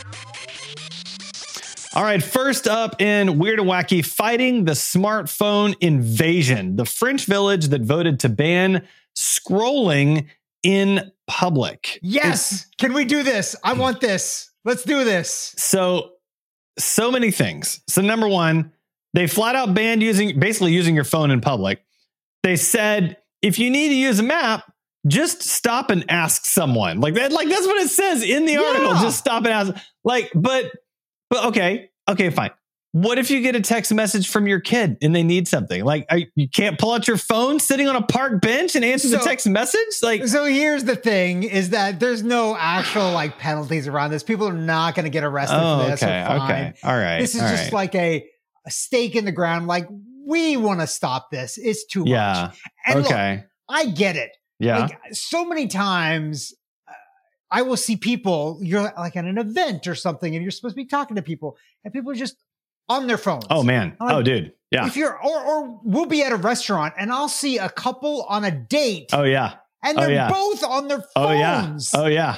All 1.96 2.04
right, 2.04 2.24
first 2.24 2.68
up 2.68 3.00
in 3.02 3.38
Weird 3.38 3.60
and 3.60 3.70
Wacky, 3.70 4.04
fighting 4.04 4.66
the 4.66 4.72
smartphone 4.72 5.76
invasion. 5.80 6.76
The 6.76 6.86
French 6.86 7.26
village 7.26 7.68
that 7.68 7.82
voted 7.82 8.20
to 8.22 8.30
ban 8.30 8.88
scrolling 9.16 10.26
in 10.64 11.12
public. 11.28 12.00
Yes, 12.02 12.66
can 12.80 12.94
we 12.94 13.06
do 13.06 13.22
this? 13.22 13.56
I 13.64 13.74
want 13.74 14.02
this. 14.02 14.50
Let's 14.66 14.84
do 14.84 15.04
this. 15.04 15.54
So, 15.58 16.14
so 16.80 17.12
many 17.12 17.30
things. 17.30 17.82
So, 17.88 18.02
number 18.02 18.28
one, 18.28 18.72
they 19.14 19.28
flat 19.28 19.56
out 19.56 19.74
banned 19.74 20.02
using 20.02 20.40
basically 20.40 20.74
using 20.74 20.96
your 20.96 21.04
phone 21.04 21.32
in 21.32 21.42
public. 21.42 21.84
They 22.44 22.56
said 22.56 23.18
if 23.42 23.60
you 23.60 23.70
need 23.70 23.90
to 23.90 23.96
use 23.96 24.20
a 24.20 24.24
map, 24.24 24.64
just 25.06 25.44
stop 25.44 25.90
and 25.90 26.06
ask 26.10 26.46
someone. 26.46 27.02
Like 27.02 27.16
that, 27.16 27.32
like 27.32 27.50
that's 27.50 27.68
what 27.68 27.82
it 27.82 27.90
says 27.90 28.24
in 28.24 28.46
the 28.46 28.58
article. 28.58 28.94
Yeah. 28.94 29.02
Just 29.02 29.20
stop 29.20 29.44
and 29.46 29.54
ask. 29.54 29.74
Like, 30.04 30.32
but 30.34 30.72
but 31.30 31.46
okay, 31.48 31.92
okay, 32.10 32.30
fine. 32.30 32.52
What 32.94 33.18
if 33.18 33.32
you 33.32 33.42
get 33.42 33.56
a 33.56 33.62
text 33.62 33.92
message 33.92 34.30
from 34.30 34.46
your 34.46 34.60
kid 34.60 34.98
and 35.02 35.16
they 35.16 35.24
need 35.24 35.48
something? 35.48 35.84
Like, 35.84 36.06
are, 36.12 36.20
you 36.36 36.48
can't 36.48 36.78
pull 36.78 36.92
out 36.92 37.08
your 37.08 37.18
phone 37.18 37.60
sitting 37.60 37.88
on 37.88 37.96
a 37.96 38.04
park 38.04 38.40
bench 38.40 38.76
and 38.76 38.86
answer 38.86 39.08
the 39.08 39.18
text 39.18 39.48
message? 39.48 39.88
Like, 40.04 40.28
So 40.28 40.46
here's 40.46 40.84
the 40.84 40.96
thing: 40.96 41.42
is 41.42 41.72
that 41.72 42.00
there's 42.00 42.22
no 42.22 42.56
actual 42.56 43.12
like 43.12 43.40
penalties 43.40 43.88
around 43.88 44.12
this. 44.12 44.22
People 44.22 44.48
are 44.48 44.54
not 44.54 44.94
going 44.96 45.06
to 45.06 45.10
get 45.10 45.24
arrested 45.24 45.58
oh, 45.60 45.84
for 45.84 45.90
this. 45.90 46.04
okay, 46.04 46.24
okay, 46.24 46.74
all 46.84 46.96
right. 46.96 47.20
This 47.20 47.34
is 47.34 47.42
just 47.42 47.64
right. 47.64 47.74
like 47.74 47.96
a, 47.96 48.30
a 48.66 48.72
stake 48.72 49.16
in 49.16 49.26
the 49.26 49.32
ground. 49.32 49.68
Like 49.68 49.88
we 50.26 50.58
want 50.58 50.80
to 50.80 50.88
stop 50.88 51.32
this. 51.32 51.58
It's 51.58 51.86
too 51.86 52.04
yeah, 52.06 52.48
much. 52.48 52.62
And 52.86 53.00
look, 53.00 53.12
okay, 53.12 53.44
I 53.70 53.86
get 53.88 54.16
it. 54.16 54.32
yeah, 54.60 54.80
Like 54.80 54.98
so 55.12 55.46
many 55.46 55.68
times, 55.68 56.54
uh, 56.88 56.94
I 57.52 57.62
will 57.64 57.78
see 57.78 57.96
people. 57.96 58.60
You're 58.62 58.94
like 58.98 59.16
at 59.16 59.26
an 59.26 59.38
event 59.38 59.88
or 59.88 59.96
something, 59.96 60.36
and 60.36 60.44
you're 60.44 60.52
supposed 60.52 60.76
to 60.76 60.82
be 60.82 60.88
talking 60.88 61.16
to 61.16 61.22
people, 61.22 61.58
and 61.84 61.94
people 61.94 62.12
are 62.12 62.16
just 62.16 62.38
on 62.90 63.08
their 63.08 63.18
phones. 63.18 63.46
oh 63.50 63.64
man, 63.64 63.96
like, 64.00 64.16
oh 64.16 64.22
dude, 64.22 64.54
yeah, 64.72 64.88
If 64.88 64.98
you're, 64.98 65.16
or, 65.24 65.44
or 65.44 65.80
we'll 65.84 66.08
be 66.08 66.24
at 66.24 66.32
a 66.32 66.36
restaurant 66.36 66.96
and 66.98 67.12
I'll 67.12 67.30
see 67.30 67.60
a 67.60 67.70
couple 67.70 68.24
on 68.24 68.44
a 68.44 68.52
date 68.52 69.10
oh 69.14 69.24
yeah, 69.24 69.56
and 69.84 69.98
oh, 69.98 70.02
they're 70.02 70.12
yeah. 70.12 70.30
both 70.30 70.64
on 70.64 70.88
their 70.88 71.02
phones. 71.02 71.14
oh 71.16 71.32
yeah, 71.32 71.78
oh 71.94 72.06
yeah, 72.08 72.38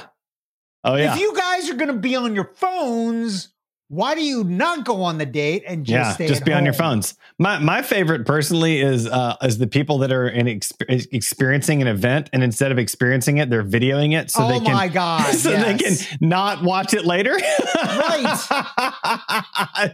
oh 0.84 0.96
yeah. 0.96 1.14
If 1.14 1.20
you 1.20 1.34
guys 1.34 1.70
are 1.70 1.74
going 1.74 1.88
to 1.88 1.98
be 1.98 2.14
on 2.14 2.34
your 2.34 2.52
phones, 2.54 3.54
why 3.88 4.16
do 4.16 4.22
you 4.22 4.42
not 4.42 4.84
go 4.84 5.02
on 5.02 5.18
the 5.18 5.26
date 5.26 5.62
and 5.66 5.84
just 5.84 5.92
yeah, 5.92 6.12
stay 6.12 6.26
just 6.26 6.44
be 6.44 6.52
on 6.52 6.64
your 6.64 6.74
phones. 6.74 7.14
My 7.38 7.58
my 7.60 7.82
favorite 7.82 8.26
personally 8.26 8.80
is 8.80 9.06
uh 9.06 9.36
is 9.42 9.58
the 9.58 9.68
people 9.68 9.98
that 9.98 10.10
are 10.10 10.28
in 10.28 10.46
exp- 10.46 11.06
experiencing 11.12 11.82
an 11.82 11.88
event 11.88 12.28
and 12.32 12.42
instead 12.42 12.72
of 12.72 12.78
experiencing 12.78 13.38
it, 13.38 13.48
they're 13.48 13.62
videoing 13.62 14.18
it 14.18 14.30
so 14.32 14.44
oh 14.44 14.48
they 14.48 14.58
can 14.58 14.74
my 14.74 14.88
god! 14.88 15.34
so 15.34 15.50
yes. 15.50 15.64
they 15.64 16.16
can 16.16 16.18
not 16.28 16.64
watch 16.64 16.94
it 16.94 17.04
later. 17.04 17.36
right. 17.76 18.36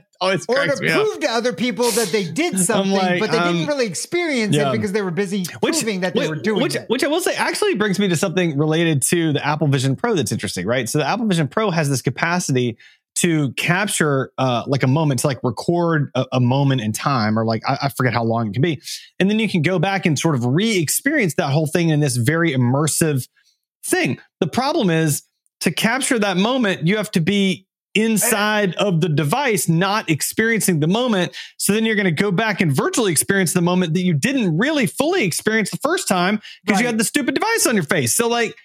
Always 0.23 0.47
or 0.47 0.55
to 0.55 0.81
me 0.81 0.89
up. 0.89 1.01
prove 1.01 1.21
to 1.21 1.31
other 1.33 1.53
people 1.53 1.91
that 1.91 2.11
they 2.13 2.23
did 2.23 2.57
something, 2.65 2.93
like, 2.93 3.19
but 3.19 3.33
they 3.33 3.39
um, 3.39 3.55
didn't 3.55 3.67
really 3.67 3.87
experience 3.87 4.55
yeah. 4.55 4.69
it 4.69 4.73
because 4.73 4.93
they 4.93 5.03
were 5.03 5.11
busy 5.11 5.45
proving 5.61 6.03
that 6.03 6.15
they 6.15 6.29
were 6.29 6.37
doing 6.37 6.63
which, 6.63 6.77
it. 6.77 6.89
Which 6.89 7.03
I 7.03 7.09
will 7.09 7.21
say 7.21 7.35
actually 7.35 7.75
brings 7.75 7.99
me 7.99 8.07
to 8.07 8.15
something 8.15 8.57
related 8.57 9.03
to 9.03 9.33
the 9.33 9.45
Apple 9.45 9.67
Vision 9.67 9.97
Pro 9.97 10.15
that's 10.15 10.31
interesting, 10.31 10.65
right? 10.65 10.89
So 10.89 10.99
the 10.99 11.09
Apple 11.09 11.27
Vision 11.27 11.49
Pro 11.49 11.73
has 11.73 11.91
this 11.91 12.03
capacity 12.03 12.79
to 13.15 13.53
capture 13.53 14.33
uh, 14.39 14.65
like 14.67 14.83
a 14.83 14.87
moment, 14.87 15.21
to 15.21 15.27
like 15.27 15.39
record 15.43 16.11
a, 16.15 16.25
a 16.33 16.41
moment 16.41 16.81
in 16.81 16.93
time, 16.93 17.39
or 17.39 17.45
like 17.45 17.63
I, 17.69 17.79
I 17.83 17.89
forget 17.91 18.13
how 18.15 18.25
long 18.25 18.49
it 18.49 18.53
can 18.55 18.63
be, 18.63 18.81
and 19.19 19.31
then 19.31 19.39
you 19.39 19.49
can 19.49 19.63
go 19.63 19.79
back 19.79 20.07
and 20.07 20.19
sort 20.19 20.35
of 20.35 20.45
re-experience 20.47 21.35
that 21.35 21.51
whole 21.51 21.67
thing 21.67 21.91
in 21.91 22.01
this 22.01 22.17
very 22.17 22.53
immersive 22.53 23.29
thing. 23.85 24.19
The 24.41 24.47
problem 24.47 24.91
is 24.91 25.23
to 25.61 25.71
capture 25.71 26.19
that 26.19 26.37
moment, 26.37 26.87
you 26.87 26.97
have 26.97 27.11
to 27.13 27.21
be 27.21 27.67
inside 27.95 28.75
of 28.77 29.03
the 29.03 29.09
device, 29.09 29.69
not 29.69 30.09
experiencing 30.09 30.81
the 30.81 30.89
moment. 30.89 31.37
So 31.59 31.75
then 31.75 31.85
you're 31.85 31.95
going 31.95 32.05
to 32.07 32.11
go 32.11 32.33
back 32.33 32.63
and 32.63 32.75
virtually 32.75 33.13
experience 33.13 33.53
the 33.53 33.61
moment 33.61 33.93
that 33.93 34.01
you 34.01 34.15
didn't 34.15 34.57
really 34.57 34.87
fully 34.87 35.25
experience 35.25 35.71
the 35.71 35.77
first 35.83 36.09
time 36.09 36.41
because 36.65 36.81
you 36.81 36.87
had 36.87 36.99
the 36.99 37.05
stupid 37.05 37.35
device 37.35 37.67
on 37.67 37.75
your 37.75 37.85
face. 37.85 38.17
So 38.17 38.29
like, 38.29 38.57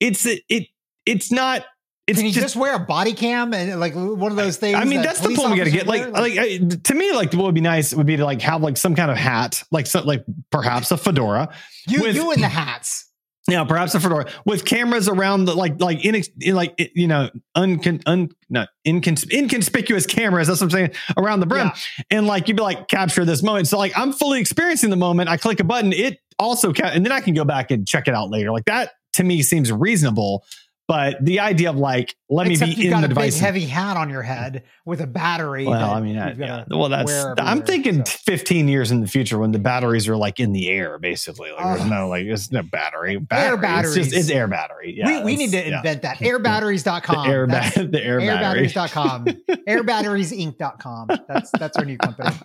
it's 0.00 0.24
it, 0.24 0.42
it 0.48 0.68
it's 1.04 1.30
not. 1.30 1.66
It's 2.08 2.18
Can 2.18 2.26
you 2.26 2.32
just, 2.32 2.44
just, 2.44 2.56
wear 2.56 2.74
a 2.74 2.80
body 2.80 3.12
cam 3.12 3.54
and 3.54 3.78
like 3.78 3.94
one 3.94 4.32
of 4.32 4.36
those 4.36 4.56
things? 4.56 4.76
I 4.76 4.84
mean, 4.84 5.02
that 5.02 5.06
that's 5.06 5.20
the 5.20 5.36
point 5.36 5.52
we 5.52 5.56
got 5.56 5.64
to 5.64 5.70
get. 5.70 5.86
Like, 5.86 6.10
like, 6.10 6.36
I, 6.36 6.58
to 6.58 6.94
me, 6.94 7.12
like 7.12 7.32
what 7.32 7.44
would 7.44 7.54
be 7.54 7.60
nice 7.60 7.94
would 7.94 8.06
be 8.06 8.16
to 8.16 8.24
like 8.24 8.42
have 8.42 8.60
like 8.60 8.76
some 8.76 8.96
kind 8.96 9.08
of 9.08 9.16
hat, 9.16 9.62
like 9.70 9.86
so, 9.86 10.02
like 10.02 10.24
perhaps 10.50 10.90
a 10.90 10.96
fedora. 10.96 11.54
you, 11.86 12.02
with- 12.02 12.16
you 12.16 12.32
in 12.32 12.40
the 12.40 12.48
hats. 12.48 13.08
Yeah, 13.48 13.64
perhaps 13.64 13.92
a 13.96 14.00
fedora 14.00 14.30
with 14.44 14.64
cameras 14.64 15.08
around 15.08 15.46
the 15.46 15.54
like 15.54 15.80
like 15.80 16.04
in, 16.04 16.22
in 16.40 16.54
like 16.54 16.74
you 16.94 17.08
know 17.08 17.28
uncon 17.56 18.00
un 18.06 18.30
no 18.48 18.66
incons- 18.86 19.30
inconspicuous 19.32 20.06
cameras. 20.06 20.46
That's 20.46 20.60
what 20.60 20.66
I'm 20.66 20.70
saying 20.70 20.90
around 21.16 21.40
the 21.40 21.46
brim, 21.46 21.72
and 22.08 22.28
like 22.28 22.46
you'd 22.46 22.56
be 22.56 22.62
like 22.62 22.86
capture 22.86 23.24
this 23.24 23.42
moment. 23.42 23.66
So 23.66 23.78
like 23.78 23.92
I'm 23.96 24.12
fully 24.12 24.40
experiencing 24.40 24.90
the 24.90 24.96
moment. 24.96 25.28
I 25.28 25.38
click 25.38 25.58
a 25.58 25.64
button, 25.64 25.92
it 25.92 26.20
also 26.38 26.72
ca- 26.72 26.92
and 26.94 27.04
then 27.04 27.10
I 27.10 27.20
can 27.20 27.34
go 27.34 27.44
back 27.44 27.72
and 27.72 27.86
check 27.86 28.06
it 28.06 28.14
out 28.14 28.30
later. 28.30 28.52
Like 28.52 28.66
that 28.66 28.92
to 29.14 29.24
me 29.24 29.42
seems 29.42 29.72
reasonable. 29.72 30.44
But 30.88 31.24
the 31.24 31.40
idea 31.40 31.70
of 31.70 31.76
like, 31.76 32.14
let 32.28 32.48
Except 32.48 32.68
me 32.70 32.74
be 32.76 32.84
in 32.86 32.90
got 32.90 33.00
the 33.00 33.06
a 33.06 33.08
big 33.08 33.14
device. 33.14 33.38
heavy 33.38 33.64
hat 33.66 33.96
on 33.96 34.10
your 34.10 34.20
head 34.22 34.64
with 34.84 35.00
a 35.00 35.06
battery. 35.06 35.64
well, 35.64 35.90
I 35.90 36.00
mean, 36.00 36.18
I, 36.18 36.32
yeah. 36.34 36.64
well, 36.68 36.88
that's. 36.88 37.10
I'm 37.38 37.62
thinking 37.62 38.04
so. 38.04 38.18
15 38.26 38.68
years 38.68 38.90
in 38.90 39.00
the 39.00 39.06
future 39.06 39.38
when 39.38 39.52
the 39.52 39.58
batteries 39.60 40.08
are 40.08 40.16
like 40.16 40.40
in 40.40 40.52
the 40.52 40.68
air, 40.68 40.98
basically. 40.98 41.50
Like, 41.52 41.64
there's 41.64 41.80
Oh. 41.82 41.88
no 41.88 42.08
like, 42.08 42.26
it's 42.26 42.50
no 42.50 42.62
battery. 42.62 43.16
battery. 43.16 43.54
It's 43.54 43.62
batteries. 43.62 43.94
just 43.94 44.12
it's 44.12 44.28
air 44.28 44.48
battery. 44.48 44.94
Yeah, 44.98 45.18
we, 45.20 45.24
we 45.24 45.36
need 45.36 45.52
to 45.52 45.58
yeah. 45.68 45.76
invent 45.78 46.02
that. 46.02 46.18
Airbatteries.com. 46.20 47.26
the 47.26 47.32
air, 47.32 47.46
ba- 47.46 47.70
the 47.90 48.04
air 48.04 48.18
battery. 48.18 48.66
airbatteries.com. 48.66 49.24
Airbatteriesinc.com. 49.68 51.08
That's 51.28 51.50
that's 51.52 51.76
our 51.78 51.84
new 51.84 51.96
company. 51.96 52.36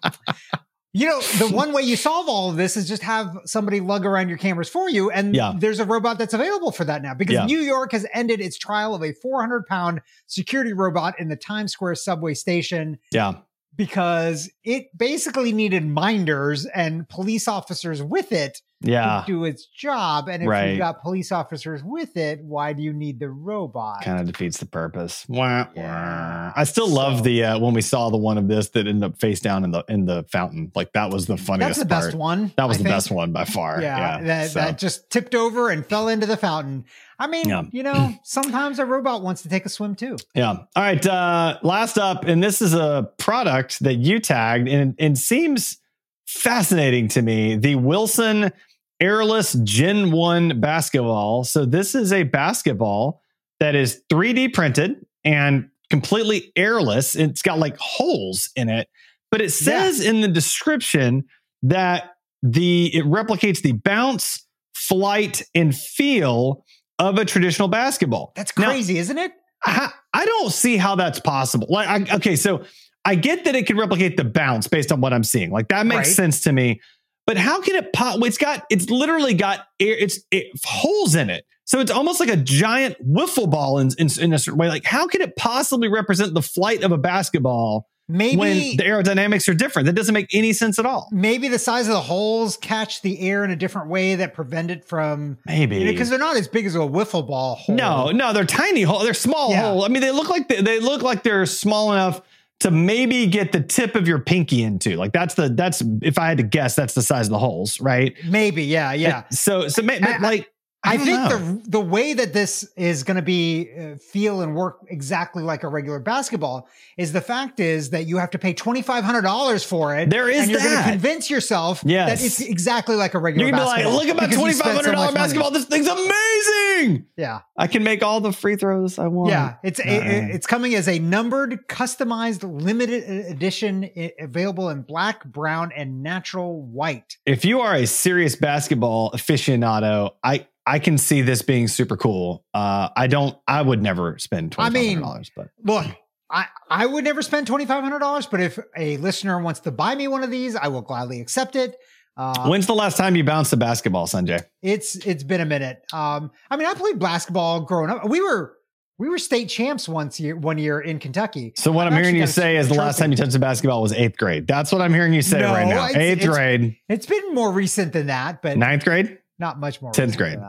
You 0.94 1.08
know, 1.08 1.22
the 1.22 1.48
one 1.52 1.74
way 1.74 1.82
you 1.84 1.96
solve 1.96 2.28
all 2.30 2.50
of 2.50 2.56
this 2.58 2.78
is 2.78 2.88
just 2.88 3.04
have 3.04 3.36
somebody 3.46 3.80
lug 3.80 4.06
around 4.06 4.30
your 4.30 4.38
cameras 4.38 4.70
for 4.70 4.90
you. 4.90 5.12
And 5.12 5.36
Yeah. 5.36 5.54
there's 5.58 5.80
a 5.80 5.86
robot 5.86 6.18
that's 6.18 6.34
available 6.34 6.72
for 6.72 6.86
that 6.86 7.02
now 7.02 7.14
because 7.14 7.34
Yeah. 7.36 7.46
New 7.46 7.60
York 7.60 7.92
has 7.92 8.06
ended 8.14 8.40
its 8.42 8.58
trial 8.58 8.96
of 8.96 9.04
a 9.04 9.14
400 9.14 9.66
pound 9.68 10.02
security 10.28 10.74
robot 10.74 11.20
in 11.20 11.28
the 11.28 11.36
Times 11.36 11.72
Square 11.74 11.96
subway 11.96 12.34
station 12.34 12.98
Yeah. 13.12 13.34
because 13.76 14.50
it 14.64 14.88
basically 14.98 15.52
needed 15.52 15.86
minders 15.86 16.66
and 16.66 17.08
police 17.10 17.48
officers 17.48 18.02
with 18.02 18.32
it 18.32 18.62
Yeah. 18.82 19.24
to 19.26 19.32
do 19.32 19.44
its 19.46 19.66
job. 19.66 20.28
And 20.30 20.44
if 20.44 20.48
Right. 20.50 20.70
you've 20.70 20.78
got 20.78 21.02
police 21.02 21.32
officers 21.32 21.84
with 21.84 22.16
it, 22.16 22.42
why 22.44 22.74
do 22.74 22.84
you 22.84 22.94
need 22.94 23.20
the 23.20 23.30
robot? 23.30 24.04
Kind 24.04 24.20
of 24.20 24.28
defeats 24.28 24.60
the 24.60 24.68
purpose. 24.68 25.26
Wah, 25.28 25.66
Yeah. 25.76 26.48
wah. 26.48 26.54
I 26.56 26.64
still 26.64 26.88
love 26.88 27.24
the 27.24 27.44
uh, 27.44 27.60
when 27.60 27.74
we 27.74 27.82
saw 27.82 28.10
the 28.12 28.18
one 28.18 28.38
of 28.38 28.48
this 28.48 28.70
that 28.70 28.86
ended 28.88 29.04
up 29.04 29.20
face 29.20 29.40
down 29.40 29.64
in 29.64 29.72
the 29.72 29.84
in 29.90 30.06
the 30.06 30.24
fountain. 30.32 30.72
Like 30.76 30.94
that 30.94 31.10
was 31.12 31.26
the 31.26 31.38
funniest. 31.38 31.70
That's 31.70 31.80
the 31.80 31.86
best 31.86 32.14
one. 32.16 32.52
That 32.58 32.68
was 32.68 32.78
I 32.78 32.80
the 32.80 32.84
think. 32.84 32.96
best 32.96 33.10
one 33.12 33.32
by 33.32 33.46
far. 33.46 33.82
Yeah, 33.82 33.98
Yeah. 34.20 34.24
that, 34.26 34.50
so. 34.52 34.60
that 34.60 34.78
just 34.78 35.10
tipped 35.10 35.34
over 35.34 35.70
and 35.70 35.84
fell 35.86 36.08
into 36.08 36.28
the 36.28 36.38
fountain. 36.38 36.86
I 37.20 37.26
mean, 37.26 37.50
Yeah. 37.50 37.64
you 37.72 37.82
know, 37.82 38.14
sometimes 38.24 38.78
a 38.78 38.86
robot 38.86 39.24
wants 39.24 39.42
to 39.42 39.50
take 39.50 39.66
a 39.66 39.70
swim 39.70 39.96
too. 39.96 40.18
Yeah. 40.36 40.50
All 40.52 40.66
right. 40.76 41.04
Uh, 41.06 41.58
last 41.64 41.98
up, 41.98 42.26
and 42.26 42.44
this 42.44 42.62
is 42.62 42.76
a 42.76 43.10
product 43.18 43.80
that 43.80 43.96
you 43.96 44.20
tagged 44.20 44.68
and, 44.68 44.94
and 45.00 45.18
seems 45.18 45.78
fascinating 46.26 47.08
to 47.08 47.22
me 47.22 47.56
the 47.56 47.76
Wilson 47.76 48.52
Airless 49.00 49.54
Gen 49.64 50.12
1 50.12 50.60
basketball. 50.60 51.44
So, 51.44 51.66
this 51.66 51.94
is 51.96 52.12
a 52.12 52.24
basketball 52.24 53.22
that 53.60 53.76
is 53.76 54.02
3D 54.10 54.54
printed 54.54 55.06
and 55.24 55.70
completely 55.90 56.52
airless. 56.56 57.16
It's 57.16 57.42
got 57.42 57.60
like 57.60 57.78
holes 57.78 58.50
in 58.56 58.70
it, 58.70 58.88
but 59.32 59.42
it 59.42 59.52
says 59.52 60.00
in 60.04 60.22
the 60.22 60.28
description 60.28 61.26
that 61.64 62.16
the 62.44 62.96
it 62.96 63.06
replicates 63.06 63.62
the 63.62 63.72
bounce, 63.74 64.46
flight, 64.76 65.44
and 65.56 65.76
feel 65.76 66.64
of 67.00 67.18
a 67.18 67.26
traditional 67.26 67.68
basketball. 67.68 68.32
That's 68.36 68.56
Now, 68.58 68.66
crazy, 68.70 68.98
isn't 68.98 69.18
it? 69.18 69.32
I, 69.66 69.92
I 70.14 70.26
don't 70.26 70.52
see 70.52 70.78
how 70.78 70.96
that's 70.96 71.20
possible. 71.20 71.68
Like, 71.70 71.88
I, 72.12 72.16
okay, 72.18 72.36
so 72.36 72.64
I 73.06 73.16
get 73.16 73.46
that 73.46 73.56
it 73.56 73.66
can 73.68 73.78
replicate 73.78 74.18
the 74.18 74.24
bounce 74.24 74.68
based 74.68 74.92
on 74.92 75.02
what 75.02 75.14
I'm 75.14 75.24
seeing. 75.24 75.52
Like 75.52 75.68
that 75.70 75.86
makes 75.86 76.08
Right. 76.10 76.16
sense 76.16 76.42
to 76.42 76.52
me. 76.52 76.80
But 77.28 77.38
how 77.38 77.62
can 77.62 77.76
it 77.76 77.94
pop? 77.94 78.20
It's 78.24 78.38
got, 78.40 78.66
it's 78.72 78.90
literally 78.90 79.34
got 79.36 79.60
air, 79.80 79.96
it's 80.00 80.20
it, 80.32 80.48
holes 80.66 81.14
in 81.14 81.30
it. 81.30 81.46
So 81.66 81.82
it's 81.82 81.92
almost 81.92 82.22
like 82.22 82.30
a 82.30 82.38
giant 82.38 82.96
wiffle 83.06 83.52
ball 83.52 83.80
in, 83.80 83.90
in, 84.00 84.08
in 84.22 84.32
a 84.34 84.40
certain 84.40 84.58
way. 84.58 84.70
Like, 84.70 84.86
how 84.86 85.06
can 85.08 85.20
it 85.22 85.36
possibly 85.36 85.90
represent 85.90 86.34
the 86.34 86.42
flight 86.42 86.82
of 86.84 86.94
a 86.94 86.98
basketball 86.98 87.90
Maybe 88.08 88.38
when 88.38 88.56
the 88.58 88.78
aerodynamics 88.78 89.50
are 89.50 89.54
different? 89.54 89.86
That 89.88 89.96
doesn't 89.96 90.14
make 90.14 90.34
any 90.34 90.54
sense 90.54 90.80
at 90.80 90.86
all. 90.86 91.10
maybe 91.12 91.50
the 91.50 91.60
size 91.60 91.90
of 91.90 91.94
the 91.96 92.00
holes 92.00 92.56
catch 92.56 93.02
the 93.02 93.20
air 93.20 93.44
in 93.44 93.52
a 93.52 93.58
different 93.58 93.90
way 93.90 94.16
that 94.16 94.34
prevent 94.34 94.72
it 94.72 94.86
from 94.86 95.38
Maybe 95.46 95.84
because 95.84 96.10
they're 96.10 96.18
not 96.18 96.38
as 96.38 96.48
big 96.48 96.66
as 96.66 96.76
a 96.76 96.80
wiffle 96.80 97.28
ball 97.28 97.56
hole. 97.56 97.76
No, 97.76 98.12
no, 98.12 98.32
they're 98.32 98.46
tiny 98.46 98.84
hole. 98.84 99.00
They're 99.00 99.14
small 99.14 99.52
Yeah. 99.52 99.64
hole. 99.64 99.84
I 99.84 99.90
mean, 99.90 100.00
they 100.02 100.12
look 100.12 100.30
like 100.30 100.48
they, 100.48 100.62
they 100.62 100.80
look 100.80 101.02
like 101.02 101.24
they're 101.24 101.46
small 101.46 101.92
enough 101.92 102.22
to 102.60 102.72
maybe 102.72 103.28
get 103.28 103.52
the 103.52 103.62
tip 103.62 103.96
of 103.96 104.08
your 104.08 104.20
pinky 104.20 104.64
into. 104.64 104.96
Like 104.96 105.12
that's 105.14 105.36
the 105.36 105.50
that's 105.50 105.84
if 106.02 106.18
I 106.18 106.28
had 106.28 106.38
to 106.38 106.44
guess, 106.44 106.76
that's 106.76 106.94
the 106.94 107.04
size 107.04 107.28
of 107.28 107.32
the 107.32 107.40
holes, 107.40 107.80
right? 107.80 108.16
Maybe, 108.26 108.64
yeah, 108.64 108.94
yeah. 108.94 109.24
So 109.30 109.68
so 109.68 109.82
ma- 109.82 109.94
I- 110.02 110.18
like 110.18 110.52
I, 110.88 110.98
think 110.98 111.20
know. 111.20 111.30
the 111.38 111.70
the 111.70 111.80
way 111.80 112.14
that 112.14 112.34
this 112.34 112.70
is 112.76 113.04
going 113.04 113.16
to 113.18 113.22
be 113.24 113.70
uh, 113.78 113.96
feel 113.98 114.42
and 114.42 114.56
work 114.56 114.80
exactly 114.88 115.44
like 115.44 115.64
a 115.64 115.68
regular 115.68 116.00
basketball 116.00 116.68
is 116.98 117.14
the 117.14 117.22
fact 117.22 117.60
is 117.60 117.90
that 117.92 118.06
you 118.08 118.18
have 118.18 118.32
to 118.32 118.40
pay 118.40 118.54
twenty 118.54 118.82
five 118.82 119.04
hundred 119.04 119.22
dollars 119.24 119.64
for 119.64 119.96
it. 119.98 120.10
There 120.10 120.30
is 120.30 120.44
and 120.44 120.52
you're 120.52 120.60
going 120.62 120.84
to 120.84 120.90
convince 120.92 121.30
yourself 121.30 121.82
Yes. 121.86 122.20
that 122.20 122.26
it's 122.26 122.40
exactly 122.42 122.96
like 122.96 123.14
a 123.14 123.20
regular. 123.20 123.48
you're 123.48 123.52
gonna 123.52 123.64
be 123.64 123.68
like, 123.68 123.78
basketball 123.86 124.00
look 124.00 124.08
at 124.10 124.30
my 124.30 124.36
twenty 124.36 124.54
five 124.54 124.68
so 124.72 124.76
hundred 124.76 124.92
dollar 124.94 125.06
money." 125.08 125.16
basketball. 125.16 125.52
This 125.52 125.66
thing's 125.66 125.88
amazing. 125.88 127.06
Yeah, 127.18 127.42
I 127.58 127.68
can 127.68 127.84
make 127.84 128.04
all 128.04 128.22
the 128.22 128.32
free 128.32 128.56
throws 128.56 129.00
I 129.00 129.08
want. 129.08 129.32
yeah. 129.32 129.56
It's 129.64 129.80
a, 129.80 129.84
Uh-uh. 129.98 130.34
it's 130.36 130.48
coming 130.48 130.76
as 130.76 130.88
a 130.88 131.00
numbered, 131.00 131.68
customized, 131.68 132.44
limited 132.62 133.04
e- 133.04 133.30
edition, 133.32 133.90
available 134.20 134.70
in 134.70 134.82
black, 134.84 135.26
brown, 135.26 135.72
and 135.76 136.04
natural 136.04 136.62
white. 136.62 137.18
If 137.26 137.46
you 137.46 137.62
are 137.62 137.76
a 137.76 137.86
serious 137.88 138.36
basketball 138.36 139.12
aficionado, 139.12 140.12
I 140.24 140.48
I 140.68 140.80
can 140.80 140.98
see 140.98 141.22
this 141.22 141.42
being 141.42 141.68
super 141.68 141.96
cool. 141.96 142.44
Uh, 142.54 142.90
I 142.96 143.08
don't. 143.08 143.38
I 143.48 143.62
would 143.62 143.82
never 143.82 144.18
spend 144.20 144.56
I 144.58 144.70
mean, 144.70 145.02
but 145.02 145.48
Look, 145.64 145.86
I, 146.30 146.46
I 146.70 146.86
would 146.86 147.04
never 147.04 147.22
spend 147.22 147.48
twenty 147.48 147.66
five 147.66 147.84
hundred 147.84 148.00
dollars, 148.00 148.26
but 148.28 148.42
if 148.42 148.60
a 148.76 148.98
listener 148.98 149.42
wants 149.42 149.62
to 149.62 149.72
buy 149.72 149.96
me 149.96 150.08
one 150.08 150.24
of 150.24 150.32
these, 150.32 150.56
I 150.56 150.68
will 150.68 150.82
gladly 150.82 151.22
accept 151.22 151.56
it. 151.56 151.78
Uh, 152.18 152.48
when's 152.50 152.66
the 152.66 152.74
last 152.76 152.98
time 152.98 153.16
you 153.16 153.24
bounced 153.24 153.54
a 153.54 153.58
basketball, 153.58 154.08
Sanjay? 154.08 154.44
it's 154.62 154.96
it's 154.98 155.24
been 155.24 155.40
a 155.40 155.46
minute. 155.46 155.80
Um, 155.94 156.32
I 156.52 156.58
mean, 156.58 156.68
I 156.68 156.74
played 156.74 157.00
basketball 157.00 157.62
growing 157.62 157.90
up. 157.90 158.10
We 158.10 158.20
were 158.22 158.56
we 158.98 159.08
were 159.08 159.20
state 159.20 159.50
champs 159.50 159.88
once 159.88 160.20
year 160.20 160.36
one 160.36 160.58
year 160.58 160.80
in 160.82 160.98
Kentucky. 161.00 161.54
So 161.56 161.72
what 161.72 161.86
I've 161.88 161.94
I'm 161.94 162.02
hearing 162.02 162.16
you 162.18 162.28
say 162.28 162.58
is 162.58 162.68
the 162.68 162.74
last 162.74 162.98
time 162.98 163.12
you 163.12 163.18
touched 163.18 163.36
a 163.36 163.40
basketball 163.40 163.82
was 163.84 163.94
eighth 163.94 164.18
grade. 164.18 164.48
That's 164.48 164.72
what 164.72 164.82
I'm 164.82 164.94
hearing 164.94 165.14
you 165.14 165.22
say 165.22 165.40
No, 165.40 165.54
right 165.54 165.68
now. 165.68 165.86
it's- 165.86 165.96
Eighth 165.96 166.24
it's- 166.24 166.36
grade, 166.36 166.76
It's 166.90 167.06
been 167.06 167.36
more 167.36 167.52
recent 167.52 167.94
than 167.94 168.08
that, 168.08 168.42
but 168.42 168.58
ninth 168.58 168.84
grade, 168.84 169.20
not 169.40 169.60
much 169.60 169.82
more. 169.82 169.92
tenth 169.92 170.18
grade. 170.18 170.40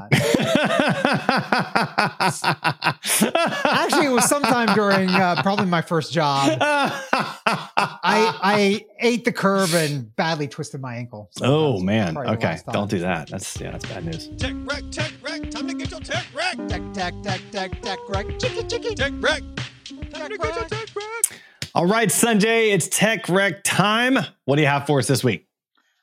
Actually, 2.70 4.06
it 4.06 4.12
was 4.12 4.28
sometime 4.28 4.74
during 4.74 5.08
uh, 5.10 5.40
probably 5.42 5.66
my 5.66 5.82
first 5.82 6.12
job. 6.12 6.56
I 6.60 8.38
I 8.42 8.84
ate 9.00 9.24
the 9.24 9.32
curb 9.32 9.70
and 9.74 10.14
badly 10.16 10.48
twisted 10.48 10.80
my 10.80 10.96
ankle. 10.96 11.28
So 11.32 11.44
oh 11.46 11.80
man. 11.80 12.16
Okay, 12.16 12.58
don't 12.72 12.90
do 12.90 12.98
that. 13.00 13.28
That's 13.28 13.60
yeah, 13.60 13.72
that's 13.72 13.86
bad 13.86 14.04
news. 14.04 14.28
Tech 14.38 14.54
wreck, 14.64 14.84
tech 14.90 15.12
wreck, 15.22 15.50
time 15.50 15.68
to 15.68 15.74
get 15.74 15.90
your 15.90 16.00
tech 16.00 16.24
wreck. 16.34 16.56
Tech, 16.68 16.82
tech, 16.92 17.14
tech, 17.22 17.40
tech, 17.50 17.82
tech, 17.82 17.98
right? 18.08 18.38
Chicky, 18.40 18.62
chicky. 18.66 18.94
Tech 18.94 19.12
wreck. 19.20 19.42
Time 19.84 20.10
Tech 20.10 20.28
to 20.30 20.38
get 20.38 20.46
your 20.46 20.54
wreck. 20.56 20.68
tech 20.68 20.88
wreck. 20.96 21.40
All 21.74 21.86
right, 21.86 22.08
Sanjay, 22.08 22.72
it's 22.72 22.88
tech 22.88 23.28
wreck 23.28 23.62
time. 23.64 24.18
What 24.46 24.56
do 24.56 24.62
you 24.62 24.68
have 24.68 24.86
for 24.86 24.98
us 24.98 25.06
this 25.06 25.22
week? 25.22 25.46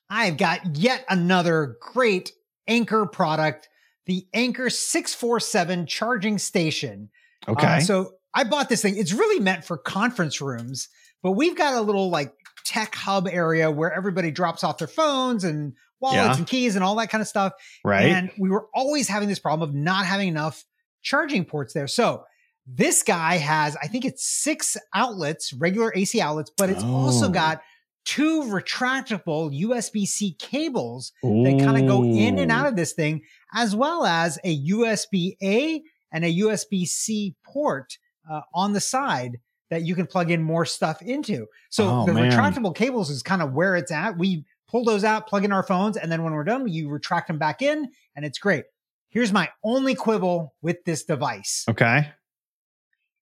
I've 0.10 0.38
got 0.38 0.78
yet 0.78 1.04
another 1.10 1.78
great 1.82 2.32
Anker 2.68 3.06
product, 3.06 3.70
the 4.06 4.28
Anker 4.34 4.70
647 4.70 5.86
charging 5.88 6.38
station. 6.38 7.10
Okay. 7.48 7.78
Uh, 7.78 7.80
so 7.80 8.12
I 8.34 8.44
bought 8.44 8.70
this 8.70 8.82
thing. 8.82 8.98
It's 8.98 9.14
really 9.14 9.40
meant 9.40 9.64
for 9.66 9.78
conference 9.78 10.42
rooms, 10.42 10.90
but 11.24 11.32
we've 11.34 11.56
got 11.58 11.74
a 11.76 11.82
little 11.82 12.10
like 12.10 12.34
tech 12.66 12.96
hub 12.96 13.28
area 13.28 13.70
where 13.72 13.94
everybody 13.94 14.32
drops 14.32 14.64
off 14.64 14.78
their 14.80 14.88
phones 14.88 15.44
and 15.44 15.74
wallets 16.00 16.18
Yeah. 16.18 16.38
and 16.38 16.48
keys 16.48 16.76
and 16.76 16.84
all 16.84 16.96
that 16.96 17.10
kind 17.10 17.22
of 17.22 17.28
stuff. 17.28 17.54
right. 17.84 18.08
And 18.08 18.32
we 18.38 18.50
were 18.50 18.68
always 18.74 19.08
having 19.08 19.30
this 19.30 19.40
problem 19.40 19.68
of 19.70 19.76
not 19.76 20.06
having 20.06 20.28
enough 20.28 20.64
charging 21.02 21.46
ports 21.46 21.74
there. 21.74 21.88
So 21.88 22.26
this 22.68 23.04
guy 23.04 23.36
has, 23.38 23.78
I 23.82 23.88
think 23.88 24.06
it's 24.06 24.26
six 24.26 24.76
outlets, 24.94 25.54
regular 25.54 25.94
AC 25.96 26.20
outlets, 26.20 26.52
but 26.58 26.70
it's 26.72 26.84
also 26.84 27.28
Oh. 27.28 27.30
got 27.30 27.62
two 28.06 28.44
retractable 28.44 29.52
USB 29.62 30.06
C 30.06 30.36
cables 30.40 31.12
that 31.24 31.60
kind 31.64 31.78
of 31.78 31.88
go 31.88 32.04
in 32.04 32.40
and 32.40 32.52
out 32.52 32.68
of 32.68 32.76
this 32.76 32.94
thing, 32.94 33.22
as 33.54 33.76
well 33.76 34.06
as 34.06 34.40
a 34.44 34.68
USB 34.70 35.36
A 35.42 35.82
and 36.12 36.24
a 36.24 36.34
USB 36.40 36.86
C 36.88 37.36
port 37.44 37.98
uh, 38.30 38.42
on 38.54 38.74
the 38.74 38.80
side 38.80 39.38
that 39.72 39.82
you 39.82 39.96
can 39.96 40.06
plug 40.06 40.30
in 40.30 40.42
more 40.44 40.66
stuff 40.66 41.02
into. 41.02 41.48
So 41.72 41.90
Oh, 41.90 42.06
the 42.06 42.14
man. 42.14 42.32
retractable 42.32 42.76
cables 42.76 43.10
is 43.10 43.24
kind 43.24 43.42
of 43.42 43.54
where 43.54 43.76
it's 43.76 43.92
at. 43.92 44.18
We 44.18 44.46
pull 44.70 44.84
those 44.86 45.04
out, 45.04 45.28
plug 45.28 45.44
in 45.44 45.52
our 45.52 45.64
phones, 45.64 45.98
and 45.98 46.12
then 46.12 46.24
when 46.24 46.34
we're 46.34 46.44
done, 46.44 46.68
you 46.68 46.90
retract 46.90 47.28
them 47.28 47.38
back 47.40 47.62
in, 47.62 47.90
and 48.16 48.24
it's 48.26 48.38
great. 48.38 48.66
Here's 49.10 49.32
my 49.34 49.50
only 49.64 49.96
quibble 49.96 50.54
with 50.62 50.84
this 50.86 51.04
device. 51.04 51.66
Okay. 51.70 52.10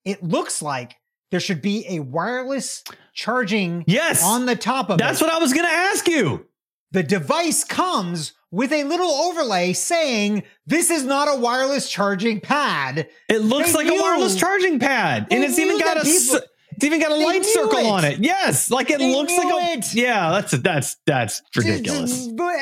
It 0.05 0.21
looks 0.23 0.61
like 0.61 0.95
there 1.33 1.39
should 1.39 1.63
be 1.63 1.83
a 1.89 1.99
wireless 1.99 2.83
charging 3.15 3.83
Yes. 3.87 4.23
on 4.23 4.45
the 4.45 4.55
top 4.55 4.91
of 4.91 4.99
that's 4.99 5.19
it. 5.19 5.23
what 5.25 5.33
I 5.33 5.39
was 5.39 5.51
going 5.51 5.65
to 5.65 5.71
ask 5.71 6.07
you. 6.07 6.45
the 6.91 7.01
device 7.01 7.63
comes 7.63 8.33
with 8.51 8.71
a 8.71 8.83
little 8.83 9.09
overlay 9.09 9.73
saying 9.73 10.43
this 10.67 10.91
is 10.91 11.03
not 11.03 11.27
a 11.27 11.35
wireless 11.39 11.89
charging 11.89 12.39
pad. 12.39 13.07
It 13.27 13.39
looks 13.39 13.71
They 13.71 13.83
like 13.83 13.87
a 13.87 13.99
wireless 13.99 14.35
charging 14.35 14.77
pad, 14.77 15.25
they 15.29 15.35
and 15.37 15.43
it's 15.43 15.57
even 15.57 15.79
got 15.79 15.97
a 15.97 16.03
people- 16.03 16.39
it's 16.75 16.83
even 16.83 16.99
got 16.99 17.11
a 17.11 17.15
light 17.15 17.43
circle 17.45 17.79
it. 17.79 17.85
on 17.87 18.05
it. 18.05 18.19
Yes, 18.19 18.69
like 18.69 18.91
it 18.91 18.99
They 18.99 19.11
looks 19.11 19.35
like 19.35 19.51
a 19.51 19.77
it. 19.79 19.93
yeah. 19.95 20.29
That's 20.31 20.51
that's 20.51 20.97
that's 21.07 21.41
ridiculous. 21.55 22.27
But 22.27 22.55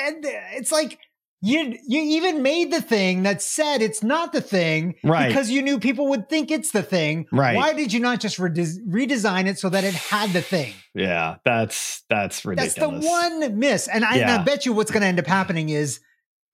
it's 0.53 0.71
like 0.71 0.97
You 1.43 1.75
you 1.87 2.01
even 2.17 2.43
made 2.43 2.71
the 2.71 2.81
thing 2.81 3.23
that 3.23 3.41
said 3.41 3.81
it's 3.81 4.03
not 4.03 4.31
the 4.31 4.41
thing, 4.41 4.95
Right. 5.03 5.27
Because 5.27 5.49
you 5.49 5.61
knew 5.63 5.79
people 5.79 6.07
would 6.09 6.29
think 6.29 6.51
it's 6.51 6.69
the 6.71 6.83
thing, 6.83 7.25
Right. 7.31 7.55
Why 7.55 7.73
did 7.73 7.91
you 7.91 7.99
not 7.99 8.19
just 8.19 8.37
redes- 8.37 8.79
redesign 8.87 9.47
it 9.47 9.57
so 9.57 9.67
that 9.69 9.83
it 9.83 9.95
had 9.95 10.31
the 10.33 10.41
thing? 10.43 10.73
Yeah, 10.93 11.37
that's 11.43 12.03
that's 12.09 12.45
ridiculous. 12.45 12.75
That's 12.75 13.03
the 13.03 13.09
one 13.09 13.57
miss, 13.59 13.87
and 13.87 14.05
I, 14.05 14.17
and 14.17 14.29
I 14.29 14.43
bet 14.43 14.65
you 14.67 14.73
what's 14.73 14.91
going 14.91 15.01
to 15.01 15.07
end 15.07 15.19
up 15.19 15.25
happening 15.25 15.69
is 15.69 15.99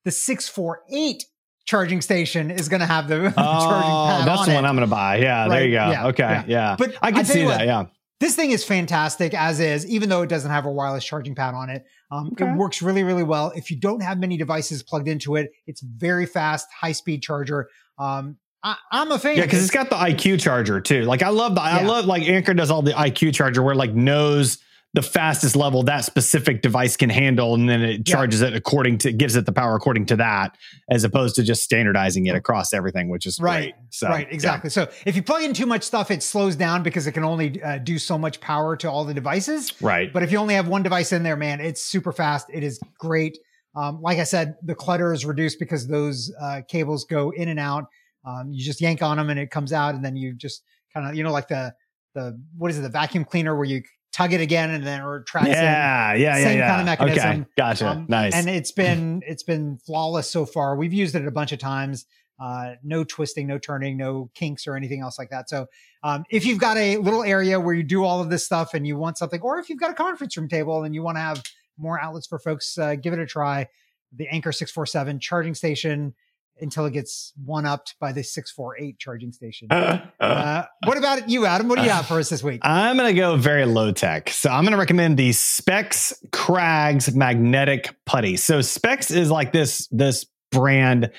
the 0.05 0.11
six 0.11 0.47
four 0.47 0.83
eight 0.89 1.25
charging 1.65 1.99
station 1.99 2.49
is 2.49 2.69
going 2.69 2.79
to 2.79 2.85
have 2.85 3.09
the, 3.09 3.17
the 3.17 3.31
charging 3.35 3.91
Oh, 3.91 4.07
pad 4.19 4.25
that's 4.27 4.45
the 4.45 4.51
it. 4.53 4.55
one 4.55 4.65
I'm 4.65 4.75
going 4.77 4.87
to 4.87 4.95
buy. 4.95 5.17
Yeah, 5.17 5.49
there 5.49 5.65
you 5.65 5.71
go. 5.71 5.89
yeah, 5.91 6.07
okay, 6.07 6.23
yeah. 6.23 6.43
yeah. 6.47 6.75
But 6.79 6.95
I 7.01 7.11
can 7.11 7.25
see 7.25 7.41
that. 7.43 7.45
what, 7.57 7.65
Yeah. 7.65 7.85
This 8.19 8.35
thing 8.35 8.49
is 8.51 8.63
fantastic 8.63 9.33
as 9.35 9.59
is, 9.59 9.85
even 9.85 10.09
though 10.09 10.23
it 10.23 10.29
doesn't 10.29 10.49
have 10.49 10.65
a 10.65 10.71
wireless 10.71 11.05
charging 11.05 11.35
pad 11.35 11.53
on 11.53 11.69
it. 11.69 11.85
Um, 12.11 12.29
Okay. 12.33 12.49
It 12.49 12.57
works 12.57 12.81
really, 12.81 13.03
really 13.03 13.23
well. 13.23 13.51
If 13.55 13.69
you 13.69 13.77
don't 13.77 14.01
have 14.01 14.17
many 14.19 14.37
devices 14.37 14.81
plugged 14.81 15.07
into 15.07 15.35
it, 15.35 15.51
it's 15.67 15.81
very 15.81 16.25
fast, 16.25 16.67
high 16.73 16.93
speed 16.93 17.21
charger. 17.21 17.69
Um, 17.99 18.37
I, 18.63 18.75
I'm 18.91 19.11
a 19.11 19.19
fan. 19.19 19.37
Yeah, 19.37 19.43
because 19.43 19.59
it. 19.59 19.63
it's 19.63 19.71
got 19.71 19.89
the 19.89 19.95
IQ 19.95 20.39
charger 20.39 20.81
too. 20.81 21.03
Like 21.03 21.21
I 21.21 21.29
love 21.29 21.53
the 21.53 21.61
I 21.61 21.83
love 21.83 22.05
like 22.05 22.23
Anker 22.23 22.53
does 22.53 22.71
all 22.71 22.81
the 22.81 22.91
IQ 22.91 23.35
charger 23.35 23.61
where 23.61 23.75
like 23.75 23.93
knows 23.93 24.57
the 24.93 25.01
fastest 25.01 25.55
level 25.55 25.83
that 25.83 26.05
specific 26.05 26.61
device 26.61 26.97
can 26.97 27.09
handle, 27.09 27.53
and 27.53 27.69
then 27.69 27.81
it 27.83 27.97
Yeah. 28.07 28.15
charges 28.15 28.41
it 28.41 28.55
according 28.55 28.97
to 28.99 29.11
gives 29.11 29.35
it 29.35 29.45
the 29.45 29.51
power 29.51 29.75
according 29.75 30.05
to 30.07 30.15
that, 30.15 30.57
as 30.89 31.03
opposed 31.03 31.35
to 31.35 31.43
just 31.43 31.61
standardizing 31.61 32.25
it 32.25 32.35
across 32.35 32.73
everything, 32.73 33.09
which 33.09 33.25
is 33.25 33.37
Right. 33.39 33.59
great. 33.59 33.75
So 33.89 34.07
right, 34.07 34.27
yeah. 34.27 34.33
exactly. 34.33 34.69
So 34.69 34.87
if 35.05 35.15
you 35.15 35.21
plug 35.21 35.43
in 35.43 35.53
too 35.53 35.65
much 35.65 35.83
stuff, 35.83 36.09
it 36.09 36.23
slows 36.23 36.55
down 36.55 36.83
because 36.83 37.05
it 37.05 37.11
can 37.11 37.23
only 37.23 37.61
uh, 37.61 37.77
do 37.79 37.99
so 37.99 38.17
much 38.17 38.39
power 38.39 38.75
to 38.77 38.89
all 38.89 39.03
the 39.05 39.13
devices. 39.13 39.73
Right. 39.81 40.11
But 40.11 40.23
if 40.23 40.31
you 40.31 40.37
only 40.39 40.55
have 40.55 40.67
one 40.67 40.83
device 40.83 41.11
in 41.11 41.21
there, 41.21 41.35
man, 41.37 41.59
it's 41.59 41.81
super 41.85 42.11
fast. 42.13 42.47
It 42.51 42.63
is 42.63 42.79
great. 42.97 43.37
Um, 43.75 44.01
like 44.01 44.17
I 44.17 44.23
said, 44.23 44.55
the 44.63 44.73
clutter 44.73 45.13
is 45.13 45.25
reduced 45.25 45.59
because 45.59 45.87
those 45.87 46.33
uh, 46.41 46.61
cables 46.67 47.03
go 47.05 47.29
in 47.31 47.49
and 47.49 47.59
out. 47.59 47.85
Um, 48.25 48.51
you 48.51 48.63
just 48.65 48.81
yank 48.81 49.03
on 49.03 49.17
them 49.17 49.29
and 49.29 49.39
it 49.39 49.51
comes 49.51 49.71
out, 49.71 49.93
and 49.93 50.03
then 50.03 50.15
you 50.15 50.33
just 50.33 50.63
kind 50.93 51.07
of, 51.07 51.13
you 51.13 51.23
know, 51.23 51.31
like 51.31 51.49
the 51.49 51.73
the 52.15 52.41
what 52.57 52.71
is 52.71 52.79
it, 52.79 52.81
the 52.81 52.89
vacuum 52.89 53.23
cleaner 53.23 53.55
where 53.55 53.65
you 53.65 53.83
tug 54.17 54.33
it 54.33 54.41
again 54.41 54.71
and 54.71 54.85
then 54.85 55.01
it 55.01 55.03
retracts 55.03 55.49
in. 55.49 55.53
yeah, 55.53 56.13
yeah, 56.13 56.37
yeah, 56.37 56.43
Same 56.43 56.57
yeah. 56.57 56.67
kind 56.67 56.81
of 56.81 56.85
mechanism. 56.85 57.31
Okay, 57.41 57.45
gotcha. 57.55 57.87
Um, 57.89 58.05
nice. 58.09 58.33
And 58.33 58.49
it's 58.49 58.71
been 58.71 59.21
it's 59.27 59.43
been 59.43 59.77
flawless 59.85 60.29
so 60.29 60.45
far. 60.45 60.75
We've 60.75 60.93
used 60.93 61.15
it 61.15 61.25
a 61.27 61.31
bunch 61.31 61.51
of 61.51 61.59
times. 61.59 62.05
Uh, 62.39 62.73
no 62.83 63.03
twisting, 63.03 63.47
no 63.47 63.57
turning, 63.57 63.97
no 63.97 64.29
kinks 64.35 64.67
or 64.67 64.75
anything 64.75 65.01
else 65.01 65.17
like 65.17 65.31
that. 65.31 65.49
So 65.49 65.65
um, 66.03 66.23
if 66.29 66.45
you've 66.45 66.59
got 66.59 66.77
a 66.77 66.97
little 66.97 67.23
area 67.23 67.59
where 67.59 67.73
you 67.73 67.81
do 67.81 68.03
all 68.03 68.21
of 68.21 68.29
this 68.29 68.45
stuff 68.45 68.75
and 68.75 68.85
you 68.85 68.95
want 68.95 69.17
something, 69.17 69.41
or 69.41 69.57
if 69.57 69.69
you've 69.69 69.79
got 69.79 69.89
a 69.89 69.95
conference 69.95 70.37
room 70.37 70.47
table 70.47 70.83
and 70.83 70.93
you 70.93 71.01
want 71.01 71.17
to 71.17 71.21
have 71.21 71.41
more 71.79 71.99
outlets 71.99 72.27
for 72.27 72.37
folks, 72.37 72.77
uh, 72.77 72.95
give 72.95 73.13
it 73.13 73.19
a 73.19 73.25
try. 73.25 73.67
The 74.15 74.27
Anker 74.27 74.51
647 74.51 75.19
charging 75.19 75.55
station 75.55 76.13
until 76.61 76.85
it 76.85 76.91
gets 76.93 77.33
one 77.45 77.65
upped 77.65 77.95
by 77.99 78.11
the 78.11 78.23
648 78.23 78.97
charging 78.99 79.31
station. 79.31 79.67
Uh, 80.19 80.63
what 80.85 80.97
about 80.97 81.29
you, 81.29 81.45
Adam? 81.45 81.67
What 81.67 81.77
do 81.77 81.83
you 81.83 81.89
have 81.91 82.05
for 82.07 82.19
us 82.19 82.29
this 82.29 82.43
week? 82.43 82.59
I'm 82.63 82.97
going 82.97 83.07
to 83.13 83.19
go 83.19 83.37
very 83.37 83.65
low 83.65 83.91
tech. 83.91 84.29
So 84.29 84.49
I'm 84.49 84.63
going 84.63 84.71
to 84.71 84.77
recommend 84.77 85.17
the 85.17 85.31
Speks 85.31 86.13
Crags 86.31 87.13
magnetic 87.15 87.93
putty. 88.05 88.35
So 88.37 88.61
Speks 88.61 89.11
is 89.11 89.29
like 89.29 89.51
this 89.51 89.87
this 89.91 90.25
brand 90.51 91.11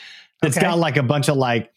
that's 0.43 0.57
Okay. 0.57 0.67
got 0.67 0.79
like 0.79 0.97
a 0.97 1.03
bunch 1.03 1.29
of 1.29 1.37
like 1.37 1.73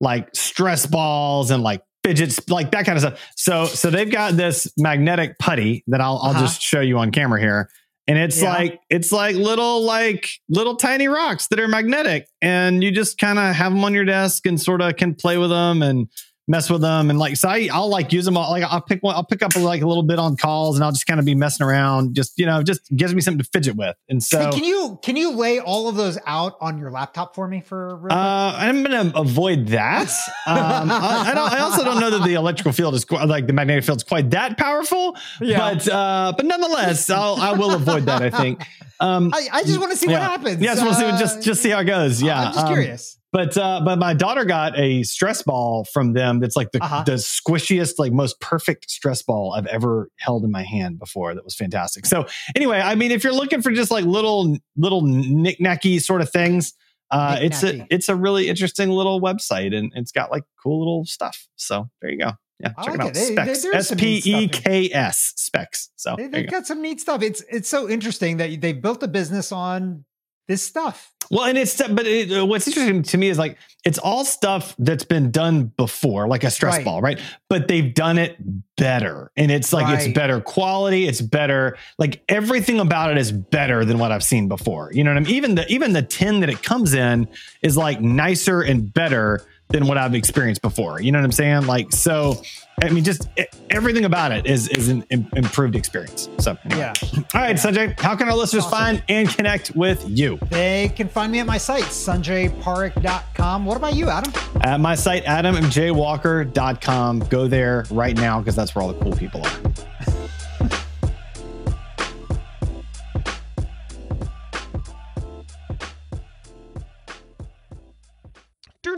like 0.00 0.28
stress 0.34 0.84
balls 0.86 1.50
and 1.50 1.62
like 1.62 1.82
fidgets 2.04 2.46
like 2.50 2.70
that 2.72 2.84
kind 2.84 2.96
of 2.96 3.02
stuff. 3.02 3.20
So 3.36 3.64
so 3.66 3.90
they've 3.90 4.10
got 4.10 4.36
this 4.36 4.70
magnetic 4.76 5.38
putty 5.38 5.82
that 5.88 6.00
I'll 6.00 6.18
I'll 6.22 6.30
Uh-huh. 6.32 6.40
just 6.40 6.60
show 6.62 6.80
you 6.80 6.98
on 6.98 7.10
camera 7.10 7.40
here. 7.40 7.70
And 8.08 8.18
it's 8.18 8.40
Yeah. 8.40 8.52
like 8.52 8.80
it's 8.88 9.10
like 9.12 9.34
little 9.36 9.82
like 9.82 10.28
little 10.48 10.76
tiny 10.76 11.08
rocks 11.08 11.48
that 11.48 11.58
are 11.58 11.66
magnetic 11.68 12.28
and 12.40 12.82
you 12.82 12.90
just 12.92 13.18
kind 13.18 13.38
of 13.38 13.54
have 13.54 13.72
them 13.72 13.84
on 13.84 13.94
your 13.94 14.04
desk 14.04 14.46
and 14.46 14.60
sort 14.60 14.80
of 14.80 14.96
can 14.96 15.14
play 15.14 15.38
with 15.38 15.50
them 15.50 15.82
and 15.82 16.08
mess 16.48 16.70
with 16.70 16.80
them 16.80 17.10
and 17.10 17.18
like 17.18 17.36
so 17.36 17.48
I, 17.48 17.68
I'll 17.72 17.88
like 17.88 18.12
use 18.12 18.24
them 18.24 18.36
all 18.36 18.50
like 18.50 18.62
I'll 18.62 18.80
pick 18.80 19.02
one 19.02 19.14
I'll 19.14 19.24
pick 19.24 19.42
up 19.42 19.56
like 19.56 19.82
a 19.82 19.86
little 19.86 20.02
bit 20.02 20.18
on 20.18 20.36
calls 20.36 20.76
and 20.76 20.84
I'll 20.84 20.92
just 20.92 21.06
kind 21.06 21.18
of 21.18 21.26
be 21.26 21.34
messing 21.34 21.66
around 21.66 22.14
just 22.14 22.38
you 22.38 22.46
know 22.46 22.62
just 22.62 22.82
gives 22.94 23.14
me 23.14 23.20
something 23.20 23.42
to 23.42 23.50
fidget 23.52 23.76
with 23.76 23.96
and 24.08 24.22
so 24.22 24.38
Hey, 24.38 24.50
can 24.50 24.64
you 24.64 24.98
can 25.02 25.16
you 25.16 25.32
lay 25.32 25.58
all 25.58 25.88
of 25.88 25.96
those 25.96 26.18
out 26.26 26.56
on 26.60 26.78
your 26.78 26.90
laptop 26.90 27.34
for 27.34 27.48
me 27.48 27.60
for 27.60 27.96
real 27.96 28.12
uh, 28.12 28.54
I'm 28.56 28.82
going 28.82 29.10
to 29.10 29.18
avoid 29.18 29.68
that. 29.68 30.10
Um, 30.46 30.90
I, 30.90 31.30
I, 31.30 31.34
don't, 31.34 31.52
I 31.52 31.58
also 31.60 31.84
don't 31.84 32.00
know 32.00 32.10
that 32.10 32.24
the 32.24 32.34
electrical 32.34 32.72
field 32.72 32.94
is 32.94 33.04
quite, 33.04 33.24
like 33.26 33.46
the 33.46 33.52
magnetic 33.52 33.84
field 33.84 33.98
is 33.98 34.04
quite 34.04 34.30
that 34.30 34.56
powerful. 34.56 35.16
Yeah. 35.40 35.74
But 35.74 35.88
uh, 35.88 36.32
but 36.36 36.46
nonetheless, 36.46 37.10
I'll, 37.10 37.36
I 37.36 37.52
will 37.52 37.74
avoid 37.74 38.06
that. 38.06 38.22
I 38.22 38.30
think. 38.30 38.64
Um, 38.98 39.30
I, 39.34 39.48
I 39.52 39.62
just 39.62 39.78
want 39.78 39.92
to 39.92 39.98
see 39.98 40.06
yeah. 40.10 40.20
what 40.20 40.22
happens. 40.22 40.62
Yeah, 40.62 40.72
I 40.72 40.74
just 40.74 40.86
want 40.86 40.98
to 40.98 41.12
see 41.12 41.18
just 41.18 41.42
just 41.42 41.62
see 41.62 41.70
how 41.70 41.80
it 41.80 41.84
goes. 41.84 42.22
Yeah, 42.22 42.40
I'm 42.40 42.52
just 42.52 42.66
um, 42.66 42.72
curious. 42.72 43.15
But 43.32 43.56
uh, 43.56 43.82
but 43.84 43.98
my 43.98 44.14
daughter 44.14 44.44
got 44.44 44.78
a 44.78 45.02
stress 45.02 45.42
ball 45.42 45.84
from 45.92 46.12
them. 46.14 46.40
That's 46.40 46.56
like 46.56 46.70
the 46.72 46.82
Uh-huh. 46.82 47.02
the 47.04 47.12
squishiest, 47.12 47.94
like 47.98 48.12
most 48.12 48.40
perfect 48.40 48.88
stress 48.90 49.20
ball 49.22 49.52
I've 49.52 49.66
ever 49.66 50.08
held 50.18 50.44
in 50.44 50.50
my 50.50 50.62
hand 50.62 50.98
before. 50.98 51.34
That 51.34 51.44
was 51.44 51.54
fantastic. 51.54 52.06
So 52.06 52.26
anyway, 52.54 52.80
I 52.80 52.94
mean, 52.94 53.10
if 53.10 53.24
you're 53.24 53.34
looking 53.34 53.62
for 53.62 53.72
just 53.72 53.90
like 53.90 54.04
little 54.04 54.56
little 54.76 55.02
knick-knacky 55.02 56.00
sort 56.00 56.22
of 56.22 56.30
things, 56.30 56.72
uh, 57.10 57.38
it's 57.40 57.62
a 57.62 57.86
it's 57.90 58.08
a 58.08 58.14
really 58.16 58.48
interesting 58.48 58.90
little 58.90 59.20
website, 59.20 59.76
and 59.76 59.92
it's 59.96 60.12
got 60.12 60.30
like 60.30 60.44
cool 60.62 60.78
little 60.78 61.04
stuff. 61.04 61.46
So 61.56 61.90
there 62.00 62.10
you 62.12 62.18
go. 62.18 62.30
Yeah, 62.60 62.72
I 62.78 62.84
check 62.84 62.96
like 62.98 63.08
it 63.16 63.16
out. 63.18 63.46
it. 63.48 63.56
Speks. 63.56 63.90
S 63.90 63.94
P 64.00 64.22
E 64.24 64.48
K 64.48 64.90
S. 64.92 65.34
Speks. 65.36 65.90
So 65.96 66.14
They, 66.16 66.28
they've 66.28 66.46
go. 66.50 66.58
got 66.58 66.66
some 66.66 66.80
neat 66.80 67.00
stuff. 67.00 67.22
It's 67.22 67.42
it's 67.50 67.68
so 67.68 67.86
interesting 67.88 68.38
that 68.38 68.62
they 68.62 68.72
built 68.72 69.02
a 69.02 69.08
business 69.08 69.52
on 69.52 70.04
this 70.48 70.62
stuff. 70.62 71.12
Well, 71.28 71.44
and 71.44 71.58
it's 71.58 71.76
but 71.88 72.06
it, 72.06 72.30
uh, 72.32 72.46
what's 72.46 72.68
interesting 72.68 73.02
to 73.02 73.18
me 73.18 73.28
is 73.28 73.36
like 73.36 73.58
it's 73.84 73.98
all 73.98 74.24
stuff 74.24 74.76
that's 74.78 75.02
been 75.04 75.32
done 75.32 75.64
before, 75.76 76.28
like 76.28 76.44
a 76.44 76.50
stress 76.50 76.76
Right. 76.76 76.84
ball, 76.84 77.00
right? 77.02 77.20
But 77.48 77.66
they've 77.66 77.92
done 77.92 78.16
it 78.18 78.36
better, 78.76 79.32
and 79.36 79.50
it's 79.50 79.72
like 79.72 79.86
Right. 79.86 80.06
it's 80.06 80.14
better 80.14 80.40
quality, 80.40 81.06
it's 81.08 81.20
better, 81.20 81.76
like 81.98 82.22
everything 82.28 82.78
about 82.78 83.10
it 83.10 83.18
is 83.18 83.32
better 83.32 83.84
than 83.84 83.98
what 83.98 84.12
I've 84.12 84.22
seen 84.22 84.46
before. 84.46 84.90
You 84.92 85.02
know 85.02 85.10
what 85.10 85.16
I 85.16 85.20
mean? 85.20 85.34
Even 85.34 85.54
the 85.56 85.66
even 85.68 85.92
the 85.94 86.02
tin 86.02 86.40
that 86.40 86.48
it 86.48 86.62
comes 86.62 86.94
in 86.94 87.26
is 87.60 87.76
like 87.76 88.00
nicer 88.00 88.60
and 88.62 88.92
better 88.94 89.40
than 89.68 89.86
what 89.86 89.98
I've 89.98 90.14
experienced 90.14 90.62
before. 90.62 91.00
You 91.00 91.12
know 91.12 91.18
what 91.18 91.24
I'm 91.24 91.32
saying? 91.32 91.66
Like 91.66 91.90
so, 91.92 92.40
I 92.82 92.88
mean, 92.90 93.02
just 93.04 93.28
everything 93.70 94.04
about 94.04 94.30
it 94.32 94.46
is 94.46 94.68
is 94.68 94.88
an 94.88 95.04
im- 95.10 95.28
improved 95.34 95.74
experience. 95.74 96.28
So 96.38 96.56
anyway. 96.64 96.80
Yeah. 96.80 96.92
All 97.34 97.40
right, 97.40 97.56
Sanjay, 97.56 97.98
how 97.98 98.14
can 98.14 98.28
our 98.28 98.36
listeners 98.36 98.64
Awesome. 98.64 98.78
find 98.78 99.02
and 99.08 99.28
connect 99.28 99.74
with 99.74 100.04
you? 100.08 100.38
They 100.50 100.92
can 100.94 101.08
find 101.08 101.32
me 101.32 101.40
at 101.40 101.46
my 101.46 101.58
site, 101.58 101.84
sanjayparekh.com. 101.84 103.64
What 103.66 103.76
about 103.76 103.94
you, 103.94 104.08
Adam? 104.08 104.32
At 104.62 104.78
my 104.80 104.94
site, 104.94 105.24
adamjwalker.com. 105.24 107.20
Go 107.20 107.48
there 107.48 107.84
right 107.90 108.16
now 108.16 108.38
because 108.40 108.54
that's 108.56 108.74
where 108.74 108.82
all 108.84 108.92
the 108.92 109.02
cool 109.02 109.16
people 109.16 109.44
are. 109.44 110.25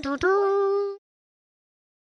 Do. 0.01 0.16
dun. 0.16 0.97